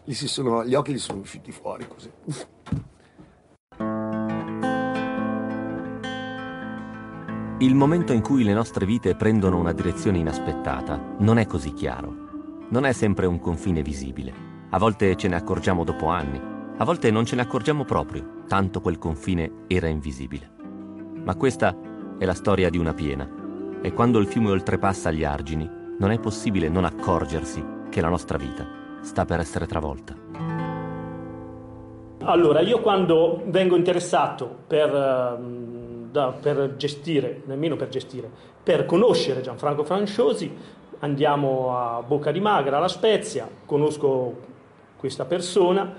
gli, 0.05 0.15
sono, 0.15 0.65
gli, 0.65 0.75
occhi 0.75 0.93
gli 0.93 0.99
sono 0.99 1.21
usciti 1.21 1.51
fuori 1.51 1.87
così. 1.89 2.11
Il 7.59 7.75
momento 7.75 8.13
in 8.13 8.21
cui 8.21 8.45
le 8.45 8.53
nostre 8.53 8.87
vite 8.87 9.17
prendono 9.17 9.59
una 9.59 9.73
direzione 9.73 10.19
inaspettata 10.19 11.17
non 11.21 11.39
è 11.39 11.47
così 11.47 11.73
chiaro. 11.73 12.25
Non 12.69 12.85
è 12.85 12.93
sempre 12.93 13.27
un 13.27 13.41
confine 13.41 13.83
visibile. 13.83 14.33
A 14.71 14.79
volte 14.79 15.17
ce 15.17 15.29
ne 15.29 15.37
accorgiamo 15.37 15.83
dopo 15.83 16.09
anni, 16.09 16.39
a 16.79 16.85
volte 16.85 17.11
non 17.11 17.25
ce 17.25 17.35
ne 17.35 17.43
accorgiamo 17.43 17.85
proprio, 17.85 18.43
tanto 18.47 18.81
quel 18.81 18.99
confine 18.99 19.65
era 19.67 19.89
invisibile. 19.89 20.51
Ma 21.25 21.35
questa 21.35 21.75
è 22.19 22.25
la 22.25 22.35
storia 22.35 22.69
di 22.69 22.77
una 22.77 22.93
piena, 22.93 23.27
e 23.87 23.93
quando 23.93 24.19
il 24.19 24.27
fiume 24.27 24.51
oltrepassa 24.51 25.13
gli 25.13 25.23
argini, 25.23 25.71
non 26.01 26.11
è 26.11 26.19
possibile 26.19 26.69
non 26.69 26.85
accorgersi 26.85 27.65
che 27.89 28.01
la 28.01 28.09
nostra 28.09 28.37
vita 28.37 28.67
sta 29.01 29.25
per 29.25 29.39
essere 29.39 29.69
travolta. 29.69 30.13
Allora, 32.23 32.63
io 32.63 32.81
quando 32.81 33.43
vengo 33.45 33.77
interessato 33.77 34.53
per, 34.67 34.93
ehm, 34.93 36.11
da, 36.11 36.33
per 36.33 36.75
gestire, 36.75 37.43
nemmeno 37.45 37.77
per 37.77 37.87
gestire, 37.87 38.29
per 38.61 38.87
conoscere 38.87 39.41
Gianfranco 39.41 39.85
Franciosi, 39.85 40.53
andiamo 40.99 41.79
a 41.79 42.03
Bocca 42.03 42.33
di 42.33 42.41
Magra, 42.41 42.79
alla 42.79 42.89
Spezia, 42.89 43.49
conosco 43.65 44.35
questa 44.97 45.27
persona 45.27 45.95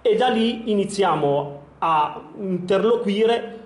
e 0.00 0.14
da 0.14 0.28
lì 0.28 0.70
iniziamo 0.70 1.62
a 1.78 2.28
interloquire. 2.38 3.56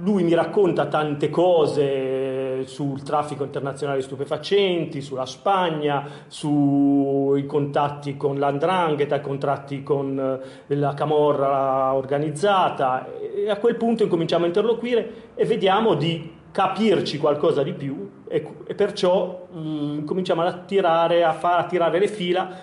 Lui 0.00 0.24
mi 0.24 0.34
racconta 0.34 0.86
tante 0.86 1.30
cose 1.30 2.17
sul 2.66 3.02
traffico 3.02 3.44
internazionale 3.44 3.98
di 3.98 4.04
stupefacenti, 4.04 5.00
sulla 5.00 5.26
Spagna, 5.26 6.06
sui 6.26 7.46
contatti 7.46 8.16
con 8.16 8.38
l'andrangheta, 8.38 9.16
i 9.16 9.20
contatti 9.20 9.82
con 9.82 10.40
eh, 10.68 10.74
la 10.76 10.94
camorra 10.94 11.94
organizzata 11.94 13.08
e 13.12 13.48
a 13.50 13.56
quel 13.56 13.76
punto 13.76 14.02
incominciamo 14.02 14.44
a 14.44 14.48
interloquire 14.48 15.12
e 15.34 15.44
vediamo 15.44 15.94
di 15.94 16.36
capirci 16.50 17.18
qualcosa 17.18 17.62
di 17.62 17.72
più 17.72 18.10
e, 18.26 18.46
e 18.66 18.74
perciò 18.74 19.46
mh, 19.50 19.60
mm, 19.60 20.04
cominciamo 20.04 20.42
a 20.42 20.52
tirare, 20.52 21.24
a 21.24 21.32
far 21.32 21.66
tirare 21.66 21.98
le 21.98 22.08
fila 22.08 22.56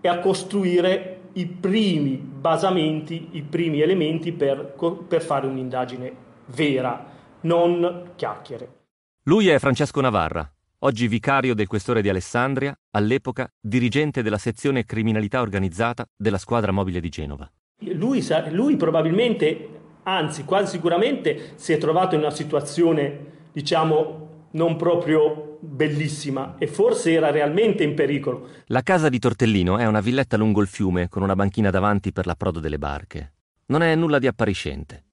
e 0.00 0.08
a 0.08 0.18
costruire 0.18 1.20
i 1.34 1.46
primi 1.46 2.16
basamenti, 2.16 3.28
i 3.32 3.42
primi 3.42 3.80
elementi 3.80 4.32
per, 4.32 4.74
per 5.06 5.22
fare 5.22 5.46
un'indagine 5.46 6.12
vera, 6.46 7.06
non 7.42 8.10
chiacchiere. 8.16 8.81
Lui 9.26 9.46
è 9.46 9.60
Francesco 9.60 10.00
Navarra, 10.00 10.52
oggi 10.80 11.06
vicario 11.06 11.54
del 11.54 11.68
questore 11.68 12.02
di 12.02 12.08
Alessandria, 12.08 12.76
all'epoca 12.90 13.48
dirigente 13.60 14.20
della 14.20 14.36
sezione 14.36 14.84
criminalità 14.84 15.42
organizzata 15.42 16.04
della 16.16 16.38
squadra 16.38 16.72
mobile 16.72 16.98
di 16.98 17.08
Genova. 17.08 17.48
Lui, 17.92 18.20
lui 18.50 18.76
probabilmente, 18.76 19.68
anzi 20.02 20.44
quasi 20.44 20.72
sicuramente, 20.72 21.52
si 21.54 21.72
è 21.72 21.78
trovato 21.78 22.16
in 22.16 22.22
una 22.22 22.32
situazione, 22.32 23.50
diciamo, 23.52 24.48
non 24.50 24.74
proprio 24.74 25.56
bellissima 25.60 26.56
e 26.58 26.66
forse 26.66 27.12
era 27.12 27.30
realmente 27.30 27.84
in 27.84 27.94
pericolo. 27.94 28.48
La 28.66 28.82
casa 28.82 29.08
di 29.08 29.20
Tortellino 29.20 29.78
è 29.78 29.86
una 29.86 30.00
villetta 30.00 30.36
lungo 30.36 30.60
il 30.60 30.66
fiume 30.66 31.08
con 31.08 31.22
una 31.22 31.36
banchina 31.36 31.70
davanti 31.70 32.10
per 32.10 32.26
l'approdo 32.26 32.58
delle 32.58 32.78
barche. 32.78 33.34
Non 33.66 33.82
è 33.82 33.94
nulla 33.94 34.18
di 34.18 34.26
appariscente. 34.26 35.04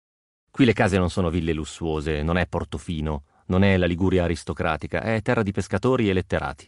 Qui 0.50 0.66
le 0.66 0.74
case 0.74 0.98
non 0.98 1.12
sono 1.12 1.30
ville 1.30 1.54
lussuose, 1.54 2.24
non 2.24 2.38
è 2.38 2.48
Portofino, 2.48 3.24
non 3.50 3.64
è 3.64 3.78
la 3.78 3.86
Liguria 3.86 4.24
aristocratica, 4.24 5.02
è 5.02 5.22
terra 5.22 5.44
di 5.44 5.52
pescatori 5.52 6.10
e 6.10 6.14
letterati. 6.14 6.68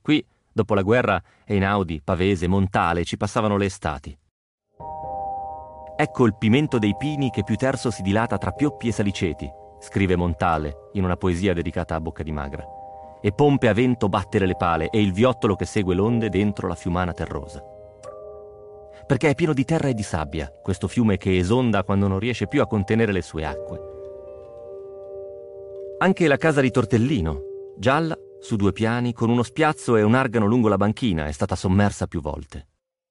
Qui, 0.00 0.24
dopo 0.52 0.74
la 0.74 0.82
guerra, 0.82 1.20
Einaudi, 1.44 2.00
Pavese, 2.02 2.46
Montale 2.46 3.04
ci 3.04 3.16
passavano 3.16 3.56
le 3.56 3.64
estati. 3.66 4.16
Ecco 6.00 6.26
il 6.26 6.36
pimento 6.36 6.78
dei 6.78 6.94
pini 6.96 7.30
che 7.30 7.42
più 7.42 7.56
terzo 7.56 7.90
si 7.90 8.02
dilata 8.02 8.38
tra 8.38 8.52
Pioppi 8.52 8.88
e 8.88 8.92
Saliceti, 8.92 9.50
scrive 9.80 10.14
Montale 10.14 10.90
in 10.92 11.04
una 11.04 11.16
poesia 11.16 11.54
dedicata 11.54 11.94
a 11.94 12.00
Bocca 12.00 12.22
di 12.22 12.32
Magra. 12.32 12.64
E 13.20 13.32
pompe 13.32 13.68
a 13.68 13.72
vento 13.72 14.08
battere 14.08 14.46
le 14.46 14.54
pale 14.54 14.90
e 14.90 15.00
il 15.00 15.12
viottolo 15.12 15.56
che 15.56 15.64
segue 15.64 15.94
l'onde 15.94 16.28
dentro 16.28 16.68
la 16.68 16.76
fiumana 16.76 17.12
terrosa. 17.12 17.64
Perché 19.06 19.30
è 19.30 19.34
pieno 19.34 19.54
di 19.54 19.64
terra 19.64 19.88
e 19.88 19.94
di 19.94 20.02
sabbia, 20.04 20.52
questo 20.62 20.86
fiume 20.86 21.16
che 21.16 21.36
esonda 21.36 21.82
quando 21.82 22.06
non 22.06 22.18
riesce 22.18 22.46
più 22.46 22.60
a 22.60 22.66
contenere 22.66 23.10
le 23.10 23.22
sue 23.22 23.44
acque. 23.44 23.97
Anche 26.00 26.28
la 26.28 26.36
casa 26.36 26.60
di 26.60 26.70
Tortellino, 26.70 27.40
gialla, 27.76 28.16
su 28.38 28.54
due 28.54 28.70
piani, 28.70 29.12
con 29.12 29.30
uno 29.30 29.42
spiazzo 29.42 29.96
e 29.96 30.02
un 30.02 30.14
argano 30.14 30.46
lungo 30.46 30.68
la 30.68 30.76
banchina, 30.76 31.26
è 31.26 31.32
stata 31.32 31.56
sommersa 31.56 32.06
più 32.06 32.20
volte. 32.20 32.68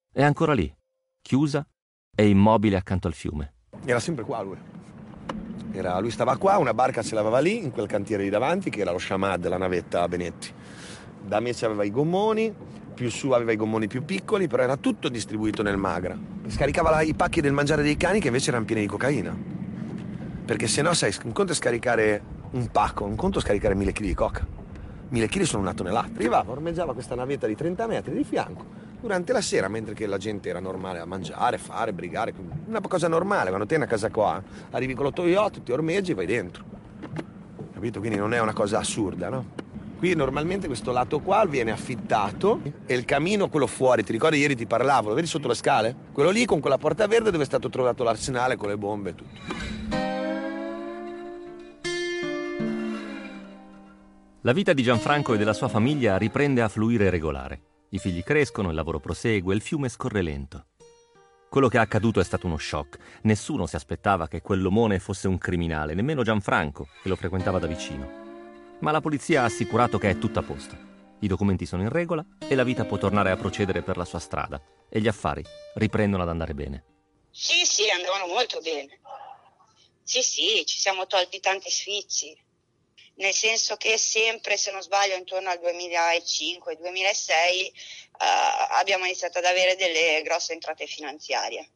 È 0.10 0.24
ancora 0.24 0.54
lì, 0.54 0.74
chiusa 1.22 1.68
e 2.16 2.30
immobile 2.30 2.78
accanto 2.78 3.08
al 3.08 3.14
fiume. 3.14 3.56
Era 3.84 4.00
sempre 4.00 4.24
qua 4.24 4.42
lui. 4.42 4.58
Era, 5.74 6.00
lui 6.00 6.12
stava 6.12 6.38
qua, 6.38 6.60
una 6.60 6.74
barca 6.74 7.04
se 7.04 7.14
lavava 7.14 7.40
lì, 7.40 7.62
in 7.62 7.72
quel 7.72 7.88
cantiere 7.88 8.24
di 8.24 8.30
davanti, 8.30 8.70
che 8.70 8.80
era 8.80 8.92
lo 8.92 9.00
Shamad, 9.00 9.46
la 9.50 9.58
navetta 9.58 10.08
Benetti. 10.08 10.50
Da 11.26 11.42
me 11.42 11.54
aveva 11.60 11.84
i 11.84 11.92
gommoni, 11.92 12.56
più 12.94 13.10
su 13.10 13.32
aveva 13.32 13.52
i 13.52 13.58
gommoni 13.58 13.88
più 13.88 14.06
piccoli, 14.06 14.48
però 14.48 14.64
era 14.64 14.78
tutto 14.78 15.10
distribuito 15.10 15.62
nel 15.62 15.76
Magra. 15.76 16.18
Scaricava 16.48 17.02
i 17.02 17.14
pacchi 17.16 17.42
del 17.42 17.52
mangiare 17.52 17.84
dei 17.84 17.98
cani 17.98 18.22
che 18.22 18.28
invece 18.28 18.48
erano 18.48 18.64
pieni 18.64 18.84
di 18.84 18.88
cocaina. 18.88 19.38
Perché 20.46 20.68
se 20.68 20.82
no, 20.82 20.94
sai, 20.94 21.14
un 21.26 21.34
conto 21.34 21.52
è 21.52 21.56
scaricare 21.56 22.36
un 22.52 22.68
pacco, 22.68 23.04
un 23.04 23.16
conto 23.16 23.40
scaricare 23.40 23.76
mille 23.76 23.92
kg 23.92 24.02
di 24.02 24.14
coca. 24.14 24.46
Mille 25.10 25.28
kg 25.28 25.42
sono 25.44 25.62
una 25.62 25.74
tonnellata. 25.74 26.12
Arrivava, 26.16 26.52
ormeggiava 26.52 26.94
questa 26.94 27.16
navetta 27.16 27.48
di 27.48 27.56
30 27.56 27.88
metri 27.88 28.16
di 28.16 28.24
fianco, 28.24 28.66
durante 29.00 29.34
la 29.34 29.42
sera, 29.42 29.68
mentre 29.68 29.94
che 29.94 30.06
la 30.06 30.18
gente 30.18 30.50
era 30.50 30.60
normale 30.60 31.00
a 31.00 31.06
mangiare, 31.06 31.58
fare, 31.58 31.94
brigare, 31.94 32.34
una 32.66 32.82
cosa 32.82 33.08
normale, 33.08 33.50
quando 33.50 33.66
te 33.66 33.76
a 33.76 33.86
casa 33.86 34.10
qua, 34.10 34.42
arrivi 34.72 34.94
con 34.94 35.06
l'otto 35.06 35.26
yacht, 35.26 35.64
ti 35.64 35.72
ormeggi 35.72 36.12
e 36.12 36.16
vai 36.16 36.26
dentro. 36.26 36.64
Capito? 37.74 38.00
Quindi 38.00 38.18
non 38.18 38.34
è 38.34 38.40
una 38.40 38.54
cosa 38.54 38.80
assurda, 38.80 39.30
no? 39.30 39.66
Qui 39.98 40.14
normalmente 40.14 40.68
questo 40.68 40.92
lato 40.92 41.20
qua 41.22 41.46
viene 41.46 41.72
affittato 41.72 42.62
e 42.86 42.94
il 42.94 43.04
camino, 43.06 43.50
quello 43.50 43.66
fuori, 43.66 44.04
ti 44.04 44.12
ricordi 44.12 44.38
ieri 44.38 44.56
ti 44.56 44.68
parlavo, 44.68 45.10
lo 45.10 45.16
vedi 45.16 45.26
sotto 45.26 45.48
le 45.48 45.56
scale? 45.56 45.96
Quello 46.12 46.30
lì 46.30 46.46
con 46.46 46.60
quella 46.60 46.78
porta 46.78 47.08
verde 47.08 47.32
dove 47.32 47.44
è 47.44 47.48
stato 47.48 47.70
trovato 47.70 48.04
l'arsenale 48.04 48.58
con 48.58 48.70
le 48.70 48.78
bombe 48.78 49.10
e 49.10 49.16
tutto. 49.16 50.07
La 54.48 54.54
vita 54.54 54.72
di 54.72 54.82
Gianfranco 54.82 55.34
e 55.34 55.38
della 55.38 55.52
sua 55.52 55.68
famiglia 55.68 56.16
riprende 56.16 56.62
a 56.62 56.70
fluire 56.70 57.10
regolare. 57.10 57.88
I 57.90 58.00
figli 58.00 58.24
crescono, 58.24 58.70
il 58.70 58.76
lavoro 58.76 59.02
prosegue, 59.02 59.54
il 59.54 59.60
fiume 59.60 59.90
scorre 59.90 60.22
lento. 60.22 60.68
Quello 61.50 61.68
che 61.68 61.76
è 61.76 61.82
accaduto 61.82 62.22
è 62.22 62.24
stato 62.24 62.48
uno 62.48 62.58
shock. 62.58 62.98
Nessuno 63.24 63.66
si 63.66 63.76
aspettava 63.76 64.30
che 64.30 64.40
quell'omone 64.40 65.00
fosse 65.00 65.28
un 65.28 65.38
criminale, 65.38 65.96
nemmeno 65.96 66.24
Gianfranco, 66.24 66.88
che 67.04 67.10
lo 67.10 67.18
frequentava 67.18 67.60
da 67.60 67.68
vicino. 67.68 68.10
Ma 68.80 68.92
la 68.92 69.02
polizia 69.02 69.42
ha 69.42 69.46
assicurato 69.48 69.98
che 69.98 70.12
è 70.12 70.18
tutto 70.18 70.40
a 70.40 70.44
posto. 70.44 70.78
I 71.20 71.28
documenti 71.28 71.66
sono 71.66 71.82
in 71.82 71.90
regola 71.90 72.26
e 72.40 72.56
la 72.56 72.64
vita 72.64 72.86
può 72.86 72.98
tornare 72.98 73.32
a 73.32 73.36
procedere 73.36 73.82
per 73.82 73.98
la 73.98 74.06
sua 74.06 74.20
strada. 74.20 74.62
E 74.88 75.02
gli 75.02 75.10
affari 75.10 75.44
riprendono 75.74 76.24
ad 76.24 76.30
andare 76.30 76.54
bene. 76.54 76.86
Sì, 77.32 77.66
sì, 77.66 77.90
andavano 77.90 78.28
molto 78.28 78.62
bene. 78.62 78.98
Sì, 80.04 80.22
sì, 80.22 80.64
ci 80.66 80.78
siamo 80.78 81.06
tolti 81.06 81.42
tanti 81.42 81.70
sfizi 81.70 82.46
nel 83.18 83.34
senso 83.34 83.78
che 83.78 83.98
sempre, 83.98 84.58
se 84.58 84.72
non 84.72 84.82
sbaglio, 84.82 85.16
intorno 85.16 85.50
al 85.50 85.60
2005-2006 85.60 87.34
eh, 87.34 87.74
abbiamo 88.72 89.06
iniziato 89.06 89.38
ad 89.38 89.46
avere 89.46 89.76
delle 89.76 90.22
grosse 90.24 90.54
entrate 90.54 90.86
finanziarie. 90.88 91.70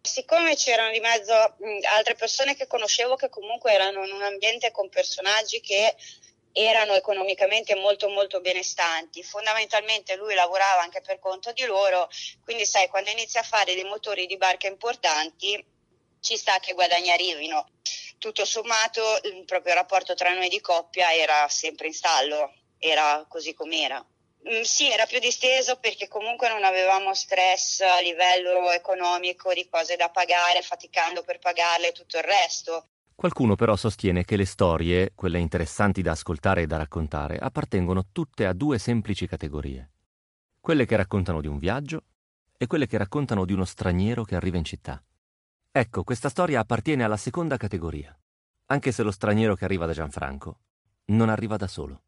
Siccome 0.00 0.54
c'erano 0.54 0.90
di 0.90 1.00
mezzo 1.00 1.32
mh, 1.32 1.78
altre 1.94 2.14
persone 2.14 2.54
che 2.54 2.66
conoscevo 2.66 3.16
che 3.16 3.28
comunque 3.28 3.72
erano 3.72 4.04
in 4.04 4.12
un 4.12 4.22
ambiente 4.22 4.70
con 4.70 4.88
personaggi 4.88 5.60
che 5.60 5.94
erano 6.52 6.94
economicamente 6.94 7.74
molto 7.74 8.08
molto 8.08 8.40
benestanti. 8.40 9.22
Fondamentalmente 9.22 10.16
lui 10.16 10.34
lavorava 10.34 10.82
anche 10.82 11.00
per 11.00 11.18
conto 11.18 11.52
di 11.52 11.64
loro, 11.64 12.08
quindi 12.42 12.66
sai, 12.66 12.88
quando 12.88 13.10
inizi 13.10 13.38
a 13.38 13.42
fare 13.42 13.74
dei 13.74 13.84
motori 13.84 14.26
di 14.26 14.36
barca 14.36 14.66
importanti 14.66 15.64
ci 16.20 16.36
sta 16.36 16.58
che 16.58 16.74
guadagni 16.74 17.10
arrivino. 17.10 17.68
Tutto 18.24 18.46
sommato 18.46 19.02
il 19.24 19.44
proprio 19.44 19.74
rapporto 19.74 20.14
tra 20.14 20.32
noi 20.32 20.48
di 20.48 20.58
coppia 20.62 21.12
era 21.12 21.46
sempre 21.50 21.88
in 21.88 21.92
stallo, 21.92 22.54
era 22.78 23.22
così 23.28 23.52
com'era. 23.52 24.02
Mm, 24.48 24.62
sì, 24.62 24.90
era 24.90 25.04
più 25.04 25.18
disteso 25.18 25.76
perché 25.76 26.08
comunque 26.08 26.48
non 26.48 26.64
avevamo 26.64 27.12
stress 27.12 27.80
a 27.80 28.00
livello 28.00 28.70
economico 28.70 29.52
di 29.52 29.68
cose 29.68 29.96
da 29.96 30.08
pagare, 30.08 30.62
faticando 30.62 31.22
per 31.22 31.38
pagarle 31.38 31.88
e 31.88 31.92
tutto 31.92 32.16
il 32.16 32.22
resto. 32.22 32.88
Qualcuno 33.14 33.56
però 33.56 33.76
sostiene 33.76 34.24
che 34.24 34.36
le 34.36 34.46
storie, 34.46 35.12
quelle 35.14 35.38
interessanti 35.38 36.00
da 36.00 36.12
ascoltare 36.12 36.62
e 36.62 36.66
da 36.66 36.78
raccontare, 36.78 37.36
appartengono 37.36 38.06
tutte 38.10 38.46
a 38.46 38.54
due 38.54 38.78
semplici 38.78 39.26
categorie. 39.26 39.90
Quelle 40.60 40.86
che 40.86 40.96
raccontano 40.96 41.42
di 41.42 41.46
un 41.46 41.58
viaggio 41.58 42.04
e 42.56 42.66
quelle 42.66 42.86
che 42.86 42.96
raccontano 42.96 43.44
di 43.44 43.52
uno 43.52 43.66
straniero 43.66 44.24
che 44.24 44.34
arriva 44.34 44.56
in 44.56 44.64
città. 44.64 45.04
Ecco, 45.76 46.04
questa 46.04 46.28
storia 46.28 46.60
appartiene 46.60 47.02
alla 47.02 47.16
seconda 47.16 47.56
categoria, 47.56 48.16
anche 48.66 48.92
se 48.92 49.02
lo 49.02 49.10
straniero 49.10 49.56
che 49.56 49.64
arriva 49.64 49.86
da 49.86 49.92
Gianfranco 49.92 50.58
non 51.06 51.28
arriva 51.28 51.56
da 51.56 51.66
solo. 51.66 52.02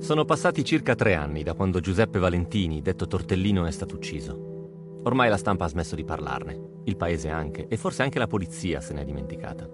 Sono 0.00 0.26
passati 0.26 0.62
circa 0.62 0.94
tre 0.94 1.14
anni 1.14 1.42
da 1.42 1.54
quando 1.54 1.80
Giuseppe 1.80 2.18
Valentini, 2.18 2.82
detto 2.82 3.06
Tortellino, 3.06 3.64
è 3.64 3.70
stato 3.70 3.94
ucciso. 3.94 5.00
Ormai 5.04 5.30
la 5.30 5.38
stampa 5.38 5.64
ha 5.64 5.68
smesso 5.68 5.94
di 5.94 6.04
parlarne, 6.04 6.82
il 6.84 6.96
paese 6.98 7.30
anche, 7.30 7.68
e 7.68 7.78
forse 7.78 8.02
anche 8.02 8.18
la 8.18 8.26
polizia 8.26 8.82
se 8.82 8.92
n'è 8.92 9.02
dimenticata. 9.02 9.66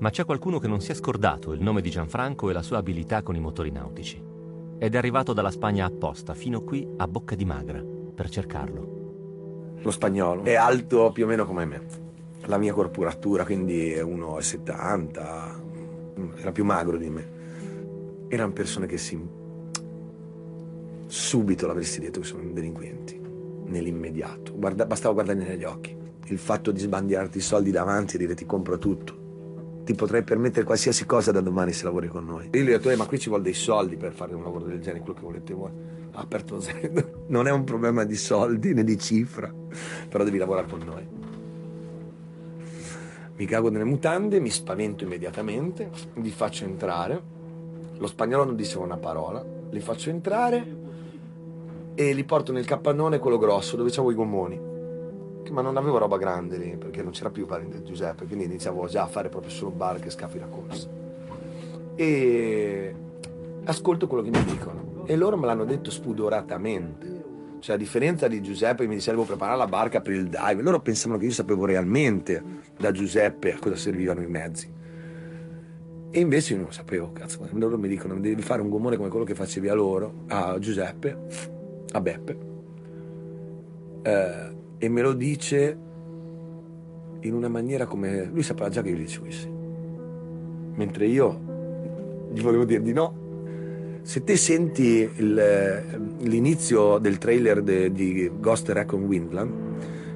Ma 0.00 0.10
c'è 0.10 0.26
qualcuno 0.26 0.58
che 0.58 0.68
non 0.68 0.82
si 0.82 0.90
è 0.90 0.94
scordato 0.94 1.54
il 1.54 1.62
nome 1.62 1.80
di 1.80 1.88
Gianfranco 1.88 2.50
e 2.50 2.52
la 2.52 2.62
sua 2.62 2.76
abilità 2.76 3.22
con 3.22 3.34
i 3.34 3.40
motori 3.40 3.70
nautici. 3.70 4.29
Ed 4.82 4.94
è 4.94 4.96
arrivato 4.96 5.34
dalla 5.34 5.50
Spagna 5.50 5.84
apposta, 5.84 6.32
fino 6.32 6.62
qui 6.62 6.88
a 6.96 7.06
Bocca 7.06 7.34
di 7.34 7.44
Magra, 7.44 7.84
per 8.14 8.30
cercarlo. 8.30 9.74
Lo 9.82 9.90
spagnolo 9.90 10.42
è 10.44 10.54
alto 10.54 11.12
più 11.12 11.24
o 11.24 11.26
meno 11.26 11.44
come 11.44 11.66
me. 11.66 11.82
La 12.46 12.56
mia 12.56 12.72
corporatura, 12.72 13.44
quindi 13.44 13.92
è 13.92 14.02
1,70, 14.02 16.38
era 16.38 16.50
più 16.50 16.64
magro 16.64 16.96
di 16.96 17.10
me. 17.10 17.28
Erano 18.28 18.52
persone 18.52 18.86
che 18.86 18.96
si 18.96 19.20
subito 21.04 21.66
l'avresti 21.66 22.00
detto 22.00 22.20
che 22.20 22.26
sono 22.26 22.50
delinquenti, 22.50 23.20
nell'immediato. 23.66 24.54
Guarda, 24.56 24.86
bastava 24.86 25.12
guardarli 25.12 25.44
negli 25.44 25.64
occhi. 25.64 25.94
Il 26.28 26.38
fatto 26.38 26.70
di 26.70 26.80
sbandierarti 26.80 27.36
i 27.36 27.42
soldi 27.42 27.70
davanti 27.70 28.16
e 28.16 28.18
dire 28.18 28.34
ti 28.34 28.46
compro 28.46 28.78
tutto. 28.78 29.19
Ti 29.84 29.94
potrei 29.94 30.22
permettere 30.22 30.64
qualsiasi 30.64 31.06
cosa 31.06 31.32
da 31.32 31.40
domani 31.40 31.72
se 31.72 31.84
lavori 31.84 32.08
con 32.08 32.24
noi. 32.24 32.50
Io 32.52 32.62
gli 32.62 32.68
ho 32.68 32.76
detto, 32.76 32.90
eh, 32.90 32.96
ma 32.96 33.06
qui 33.06 33.18
ci 33.18 33.28
vuole 33.28 33.42
dei 33.42 33.54
soldi 33.54 33.96
per 33.96 34.12
fare 34.12 34.34
un 34.34 34.42
lavoro 34.42 34.66
del 34.66 34.80
genere, 34.80 35.00
quello 35.00 35.14
che 35.14 35.24
volete 35.24 35.54
voi. 35.54 35.70
Ha 36.12 36.20
aperto 36.20 36.60
zero. 36.60 37.18
Non 37.28 37.46
è 37.46 37.50
un 37.50 37.64
problema 37.64 38.04
di 38.04 38.16
soldi 38.16 38.74
né 38.74 38.84
di 38.84 38.98
cifra, 38.98 39.52
però 40.08 40.24
devi 40.24 40.38
lavorare 40.38 40.66
con 40.68 40.80
noi. 40.84 41.08
Mi 43.36 43.46
cago 43.46 43.70
nelle 43.70 43.84
mutande, 43.84 44.38
mi 44.38 44.50
spavento 44.50 45.04
immediatamente, 45.04 45.90
li 46.14 46.30
faccio 46.30 46.64
entrare. 46.64 47.22
Lo 47.96 48.06
spagnolo 48.06 48.44
non 48.44 48.56
diceva 48.56 48.84
una 48.84 48.98
parola, 48.98 49.44
li 49.70 49.80
faccio 49.80 50.10
entrare 50.10 50.78
e 51.94 52.12
li 52.12 52.24
porto 52.24 52.52
nel 52.52 52.66
capannone 52.66 53.18
quello 53.18 53.38
grosso 53.38 53.76
dove 53.76 53.90
c'avevo 53.90 54.10
i 54.10 54.14
gommoni 54.14 54.69
ma 55.50 55.62
non 55.62 55.76
avevo 55.76 55.98
roba 55.98 56.16
grande 56.18 56.56
lì 56.56 56.76
perché 56.76 57.02
non 57.02 57.12
c'era 57.12 57.30
più 57.30 57.46
Giuseppe 57.82 58.26
quindi 58.26 58.44
iniziavo 58.44 58.86
già 58.86 59.02
a 59.02 59.06
fare 59.06 59.28
proprio 59.28 59.50
solo 59.50 59.70
barche 59.70 60.08
e 60.08 60.10
scafi 60.10 60.38
da 60.38 60.46
corsa. 60.46 60.88
E 61.94 62.94
ascolto 63.64 64.06
quello 64.06 64.22
che 64.22 64.30
mi 64.30 64.44
dicono. 64.44 65.04
E 65.06 65.16
loro 65.16 65.36
me 65.36 65.46
l'hanno 65.46 65.64
detto 65.64 65.90
spudoratamente. 65.90 67.18
Cioè 67.58 67.74
a 67.74 67.78
differenza 67.78 68.28
di 68.28 68.40
Giuseppe 68.40 68.82
che 68.82 68.88
mi 68.88 68.94
diceva 68.94 69.22
preparare 69.22 69.58
la 69.58 69.66
barca 69.66 70.00
per 70.00 70.14
il 70.14 70.28
dive. 70.28 70.62
Loro 70.62 70.80
pensavano 70.80 71.18
che 71.18 71.26
io 71.26 71.32
sapevo 71.32 71.64
realmente 71.64 72.42
da 72.78 72.90
Giuseppe 72.90 73.54
a 73.54 73.58
cosa 73.58 73.76
servivano 73.76 74.22
i 74.22 74.28
mezzi. 74.28 74.72
E 76.12 76.20
invece 76.20 76.52
io 76.52 76.58
non 76.58 76.68
lo 76.68 76.72
sapevo 76.72 77.12
cazzo. 77.12 77.46
Loro 77.52 77.76
mi 77.76 77.88
dicono 77.88 78.18
devi 78.18 78.42
fare 78.42 78.62
un 78.62 78.68
gommone 78.68 78.96
come 78.96 79.08
quello 79.08 79.24
che 79.24 79.34
facevi 79.34 79.68
a 79.68 79.74
loro 79.74 80.24
a 80.28 80.58
Giuseppe 80.58 81.58
a 81.92 82.00
Beppe 82.00 82.50
eh, 84.02 84.58
e 84.82 84.88
me 84.88 85.02
lo 85.02 85.12
dice 85.12 85.78
in 87.20 87.34
una 87.34 87.48
maniera 87.48 87.84
come 87.84 88.24
lui 88.24 88.42
sapeva 88.42 88.70
già 88.70 88.82
che 88.82 88.88
io 88.88 88.96
gli 88.96 89.00
dicevo 89.00 89.30
sì 89.30 89.48
mentre 90.74 91.06
io 91.06 92.28
gli 92.32 92.40
volevo 92.40 92.64
dire 92.64 92.80
di 92.82 92.92
no. 92.92 93.18
Se 94.02 94.24
te 94.24 94.36
senti 94.36 95.08
il, 95.16 95.82
l'inizio 96.20 96.96
del 96.98 97.18
trailer 97.18 97.62
de, 97.62 97.92
di 97.92 98.30
Ghost 98.40 98.70
Recon 98.70 99.02
Windland 99.02 99.52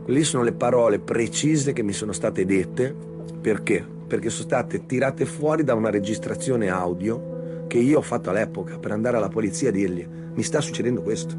quelle 0.04 0.24
sono 0.24 0.42
le 0.42 0.52
parole 0.52 0.98
precise 0.98 1.74
che 1.74 1.82
mi 1.82 1.92
sono 1.92 2.12
state 2.12 2.46
dette. 2.46 2.94
Perché? 3.40 3.92
perché 4.06 4.30
sono 4.30 4.44
state 4.44 4.86
tirate 4.86 5.24
fuori 5.24 5.64
da 5.64 5.74
una 5.74 5.90
registrazione 5.90 6.68
audio 6.68 7.64
che 7.66 7.78
io 7.78 7.98
ho 7.98 8.02
fatto 8.02 8.30
all'epoca 8.30 8.78
per 8.78 8.92
andare 8.92 9.16
alla 9.16 9.28
polizia 9.28 9.70
e 9.70 9.72
dirgli 9.72 10.06
mi 10.34 10.42
sta 10.42 10.60
succedendo 10.60 11.02
questo 11.02 11.34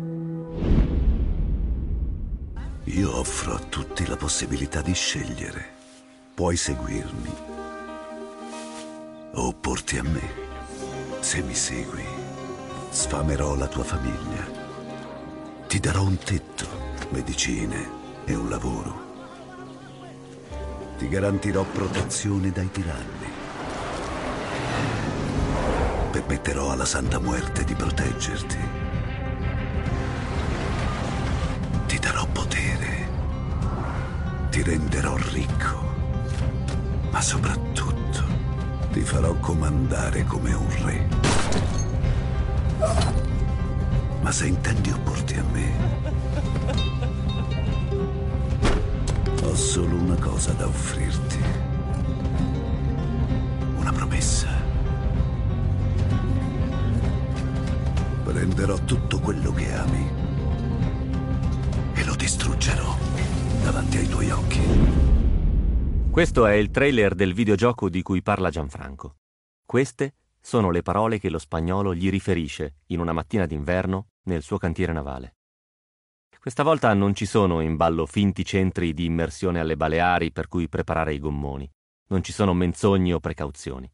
io 2.85 3.17
offro 3.17 3.55
a 3.55 3.59
tutti 3.59 4.05
la 4.05 4.15
possibilità 4.15 4.81
di 4.81 4.93
scegliere. 4.93 5.73
Puoi 6.35 6.55
seguirmi 6.55 7.33
o 9.33 9.47
opporti 9.47 9.97
a 9.97 10.03
me. 10.03 10.43
Se 11.19 11.41
mi 11.41 11.55
segui, 11.55 12.05
sfamerò 12.89 13.55
la 13.55 13.67
tua 13.67 13.83
famiglia. 13.83 14.45
Ti 15.67 15.79
darò 15.79 16.03
un 16.03 16.17
tetto, 16.17 16.67
medicine 17.09 17.89
e 18.25 18.35
un 18.35 18.49
lavoro. 18.49 19.03
Ti 20.97 21.09
garantirò 21.09 21.63
protezione 21.63 22.51
dai 22.51 22.69
tiranni. 22.69 23.33
Permetterò 26.11 26.71
alla 26.71 26.85
Santa 26.85 27.19
Muerte 27.19 27.63
di 27.63 27.73
proteggerti. 27.73 28.74
Ti 34.55 34.63
renderò 34.63 35.17
ricco. 35.33 35.83
Ma 37.11 37.19
soprattutto 37.19 38.23
ti 38.93 39.01
farò 39.01 39.33
comandare 39.33 40.23
come 40.23 40.53
un 40.53 40.85
re. 40.85 41.07
Ma 44.21 44.31
se 44.31 44.47
intendi 44.47 44.91
opporti 44.91 45.33
a 45.33 45.43
me, 45.51 45.73
ho 49.43 49.55
solo 49.55 49.93
una 49.93 50.15
cosa 50.15 50.53
da 50.53 50.67
offrirti. 50.67 51.39
Una 53.75 53.91
promessa. 53.91 54.47
Prenderò 58.23 58.77
tutto 58.85 59.19
quello 59.19 59.51
che 59.51 59.75
ami 59.75 60.23
distruggerò 62.25 63.14
davanti 63.65 63.97
ai 63.97 64.07
tuoi 64.07 64.29
occhi. 64.29 64.61
Questo 66.11 66.45
è 66.45 66.53
il 66.53 66.69
trailer 66.69 67.15
del 67.15 67.33
videogioco 67.33 67.89
di 67.89 68.03
cui 68.03 68.21
parla 68.21 68.51
Gianfranco. 68.51 69.15
Queste 69.65 70.13
sono 70.39 70.69
le 70.69 70.83
parole 70.83 71.17
che 71.17 71.31
lo 71.31 71.39
spagnolo 71.39 71.95
gli 71.95 72.11
riferisce 72.11 72.75
in 72.87 72.99
una 72.99 73.11
mattina 73.11 73.47
d'inverno 73.47 74.09
nel 74.25 74.43
suo 74.43 74.59
cantiere 74.59 74.93
navale. 74.93 75.37
Questa 76.39 76.61
volta 76.61 76.93
non 76.93 77.15
ci 77.15 77.25
sono 77.25 77.59
in 77.59 77.75
ballo 77.75 78.05
finti 78.05 78.45
centri 78.45 78.93
di 78.93 79.05
immersione 79.05 79.59
alle 79.59 79.75
Baleari 79.75 80.31
per 80.31 80.47
cui 80.47 80.69
preparare 80.69 81.15
i 81.15 81.19
gommoni. 81.19 81.67
Non 82.09 82.21
ci 82.21 82.31
sono 82.31 82.53
menzogne 82.53 83.13
o 83.13 83.19
precauzioni. 83.19 83.91